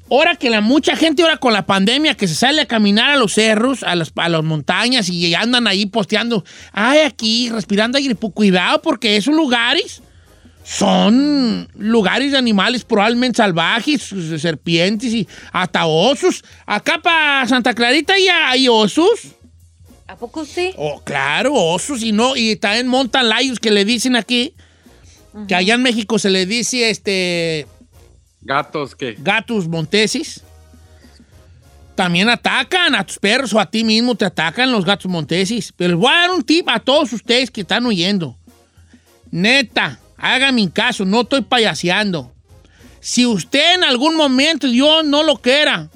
Ahora 0.08 0.36
que 0.36 0.50
la 0.50 0.60
mucha 0.60 0.94
gente 0.94 1.22
ahora 1.22 1.38
con 1.38 1.52
la 1.52 1.66
pandemia 1.66 2.14
que 2.14 2.28
se 2.28 2.36
sale 2.36 2.62
a 2.62 2.66
caminar 2.66 3.10
a 3.10 3.16
los 3.16 3.32
cerros, 3.34 3.82
a 3.82 3.96
las, 3.96 4.12
a 4.14 4.28
las 4.28 4.44
montañas 4.44 5.08
y 5.08 5.34
andan 5.34 5.66
ahí 5.66 5.86
posteando, 5.86 6.44
ay, 6.70 7.00
aquí 7.00 7.50
respirando 7.50 7.98
aire, 7.98 8.14
pues, 8.14 8.32
cuidado 8.32 8.80
porque 8.80 9.16
esos 9.16 9.34
lugares 9.34 10.02
son 10.68 11.66
lugares 11.78 12.32
de 12.32 12.36
animales 12.36 12.84
probablemente 12.84 13.38
salvajes, 13.38 14.14
serpientes 14.38 15.14
y 15.14 15.26
hasta 15.50 15.86
osos. 15.86 16.44
Acá 16.66 17.00
para 17.02 17.48
Santa 17.48 17.72
Clarita 17.72 18.12
ya 18.18 18.50
hay 18.50 18.68
osos. 18.68 19.08
¿A 20.06 20.16
poco 20.16 20.44
sí? 20.44 20.74
Oh, 20.76 21.00
claro, 21.02 21.54
osos 21.54 22.02
y 22.02 22.12
no, 22.12 22.36
y 22.36 22.56
también 22.56 22.86
montan 22.86 23.30
layos 23.30 23.58
que 23.58 23.70
le 23.70 23.86
dicen 23.86 24.14
aquí, 24.14 24.52
que 25.48 25.54
allá 25.54 25.72
en 25.72 25.82
México 25.82 26.18
se 26.18 26.28
le 26.28 26.44
dice 26.44 26.90
este 26.90 27.66
Gatos, 28.42 28.94
¿qué? 28.94 29.16
gatos 29.18 29.66
monteses. 29.68 30.42
También 31.94 32.28
atacan 32.28 32.94
a 32.94 33.06
tus 33.06 33.18
perros 33.18 33.54
o 33.54 33.58
a 33.58 33.70
ti 33.70 33.84
mismo 33.84 34.14
te 34.16 34.26
atacan 34.26 34.70
los 34.70 34.84
gatos 34.84 35.10
monteses. 35.10 35.72
Pero 35.74 35.92
les 35.92 35.98
voy 35.98 36.12
a 36.12 36.16
dar 36.16 36.30
un 36.30 36.42
tip 36.42 36.68
a 36.68 36.78
todos 36.78 37.10
ustedes 37.14 37.50
que 37.50 37.62
están 37.62 37.86
oyendo. 37.86 38.36
Neta, 39.30 39.98
hágame 40.18 40.70
caso, 40.70 41.04
no 41.04 41.22
estoy 41.22 41.42
payaseando. 41.42 42.32
Si 43.00 43.24
usted 43.24 43.76
en 43.76 43.84
algún 43.84 44.16
momento, 44.16 44.66
Dios 44.68 45.04
no 45.04 45.22
lo 45.22 45.36
quiera, 45.38 45.88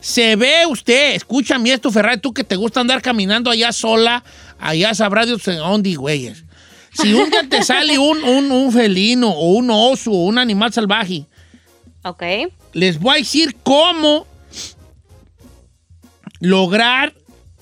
se 0.00 0.36
ve 0.36 0.64
usted, 0.68 1.14
escúchame 1.14 1.72
esto, 1.72 1.90
Ferrari, 1.90 2.20
tú 2.20 2.32
que 2.32 2.44
te 2.44 2.56
gusta 2.56 2.80
andar 2.80 3.02
caminando 3.02 3.50
allá 3.50 3.72
sola, 3.72 4.24
allá 4.58 4.94
sabrá 4.94 5.26
Dios 5.26 5.42
dónde, 5.44 5.94
güeyes. 5.96 6.44
Si 6.92 7.12
un 7.12 7.28
día 7.28 7.46
te 7.48 7.62
sale 7.62 7.98
un, 7.98 8.24
un, 8.24 8.50
un 8.50 8.72
felino 8.72 9.28
o 9.30 9.50
un 9.52 9.68
oso 9.70 10.10
o 10.12 10.24
un 10.24 10.38
animal 10.38 10.72
salvaje, 10.72 11.26
Ok. 12.02 12.22
les 12.72 12.98
voy 12.98 13.16
a 13.16 13.18
decir 13.18 13.54
cómo 13.62 14.26
lograr 16.40 17.12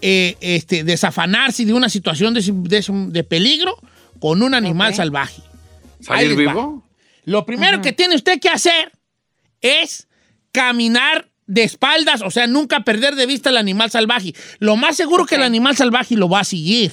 eh, 0.03 0.37
este, 0.41 0.85
desafanarse 0.85 1.65
de 1.65 1.73
una 1.73 1.89
situación 1.89 2.35
de, 2.35 2.43
de- 2.43 2.85
de 3.11 3.25
peligro 3.25 3.77
con 4.25 4.43
un 4.43 4.55
animal 4.55 4.95
salvaje. 4.95 5.43
¿Salir 6.01 6.31
va. 6.33 6.53
vivo? 6.55 6.83
Lo 7.27 7.45
primero 7.45 7.83
que 7.83 7.93
tiene 7.93 8.15
usted 8.15 8.41
que 8.41 8.49
hacer 8.49 8.91
es 9.61 10.09
caminar 10.51 11.29
de 11.47 11.63
espaldas, 11.63 12.23
o 12.23 12.31
sea, 12.31 12.47
nunca 12.47 12.85
perder 12.85 13.17
de 13.17 13.27
vista 13.27 13.51
al 13.51 13.59
animal 13.59 13.91
salvaje. 13.91 14.33
Lo 14.61 14.77
más 14.77 14.97
seguro 14.97 15.27
que 15.27 15.35
el 15.35 15.43
animal 15.43 15.77
salvaje 15.77 16.17
lo 16.17 16.31
va 16.31 16.41
a 16.41 16.45
seguir. 16.45 16.91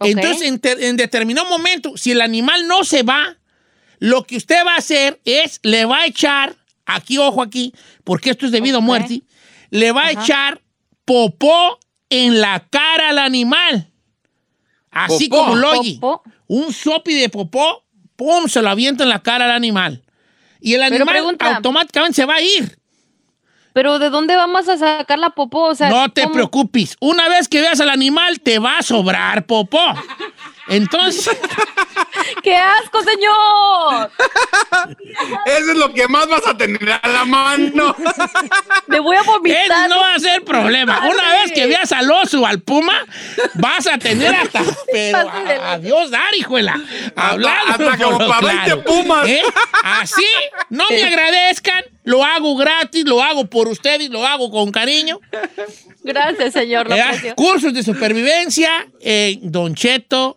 Entonces, 0.00 0.42
en, 0.42 0.60
ter- 0.60 0.80
en 0.80 0.96
determinado 0.96 1.48
momento, 1.48 1.96
si 1.96 2.12
el 2.12 2.20
animal 2.20 2.68
no 2.68 2.84
se 2.84 3.02
va, 3.02 3.36
lo 3.98 4.22
que 4.22 4.36
usted 4.36 4.64
va 4.64 4.74
a 4.74 4.78
hacer 4.78 5.20
es, 5.24 5.58
le 5.64 5.86
va 5.86 6.02
a 6.02 6.06
echar, 6.06 6.54
aquí, 6.86 7.18
ojo 7.18 7.42
aquí, 7.42 7.74
porque 8.04 8.30
esto 8.30 8.46
es 8.46 8.52
debido 8.52 8.78
Ok. 8.78 8.82
a 8.84 8.86
muerte, 8.86 9.22
le 9.70 9.90
va 9.90 10.04
a 10.06 10.12
echar 10.12 10.62
popó 11.04 11.80
en 12.10 12.40
la 12.40 12.64
cara 12.70 13.08
al 13.08 13.18
animal. 13.18 13.87
Así 14.90 15.28
Popó. 15.28 15.44
como 15.44 15.56
lo 15.56 15.70
oye. 15.80 15.98
Popó. 16.00 16.22
Un 16.46 16.72
sopi 16.72 17.14
de 17.14 17.28
popó, 17.28 17.84
pum, 18.16 18.48
se 18.48 18.62
lo 18.62 18.70
avienta 18.70 19.02
en 19.04 19.10
la 19.10 19.22
cara 19.22 19.44
al 19.44 19.50
animal. 19.50 20.02
Y 20.60 20.74
el 20.74 20.82
animal 20.82 21.08
pregunta. 21.08 21.56
automáticamente 21.56 22.16
se 22.16 22.24
va 22.24 22.36
a 22.36 22.42
ir. 22.42 22.78
Pero 23.74 23.98
¿de 24.00 24.10
dónde 24.10 24.34
vamos 24.34 24.68
a 24.68 24.76
sacar 24.76 25.18
la 25.20 25.30
popó? 25.30 25.64
O 25.64 25.74
sea, 25.74 25.88
no 25.88 26.08
te 26.10 26.22
¿cómo? 26.22 26.34
preocupes. 26.34 26.96
Una 27.00 27.28
vez 27.28 27.46
que 27.46 27.60
veas 27.60 27.80
al 27.80 27.90
animal, 27.90 28.40
te 28.40 28.58
va 28.58 28.78
a 28.78 28.82
sobrar 28.82 29.46
popó. 29.46 29.78
Entonces, 30.68 31.28
¿Qué 31.28 32.42
¡Qué 32.42 32.56
asco, 32.56 33.02
señor! 33.02 34.10
Eso 35.46 35.72
es 35.72 35.76
lo 35.76 35.92
que 35.92 36.08
más 36.08 36.28
vas 36.28 36.46
a 36.46 36.56
tener 36.56 36.90
a 36.90 37.08
la 37.08 37.24
mano. 37.24 37.94
Me 38.86 39.00
voy 39.00 39.16
a 39.16 39.22
vomitar. 39.22 39.62
Ese 39.64 39.88
no 39.88 39.98
va 39.98 40.14
a 40.14 40.18
ser 40.18 40.44
problema. 40.44 41.00
Una 41.08 41.32
vez 41.34 41.52
que 41.52 41.66
veas 41.66 41.92
al 41.92 42.10
oso 42.10 42.40
o 42.40 42.46
al 42.46 42.60
puma, 42.60 43.04
vas 43.54 43.86
a 43.86 43.98
tener 43.98 44.34
hasta. 44.34 44.62
Pero 44.92 45.18
a- 45.18 45.72
adiós, 45.72 46.10
dar, 46.10 46.34
hijuela. 46.34 46.80
Hablando 47.16 47.72
hasta 47.72 48.04
como 48.04 48.18
por 48.18 48.26
lo 48.26 48.28
para 48.28 48.64
20 48.64 48.76
pumas. 48.78 49.28
¿Eh? 49.28 49.42
Así, 49.82 50.26
no 50.70 50.84
me 50.90 51.02
agradezcan. 51.02 51.84
Lo 52.04 52.24
hago 52.24 52.56
gratis, 52.56 53.04
lo 53.04 53.22
hago 53.22 53.44
por 53.44 53.68
ustedes, 53.68 54.08
lo 54.08 54.26
hago 54.26 54.50
con 54.50 54.72
cariño. 54.72 55.20
Gracias, 56.02 56.54
señor. 56.54 56.90
Eh. 56.90 57.34
Cursos 57.36 57.74
de 57.74 57.82
supervivencia 57.82 58.86
en 59.00 59.52
Don 59.52 59.74
Cheto 59.74 60.36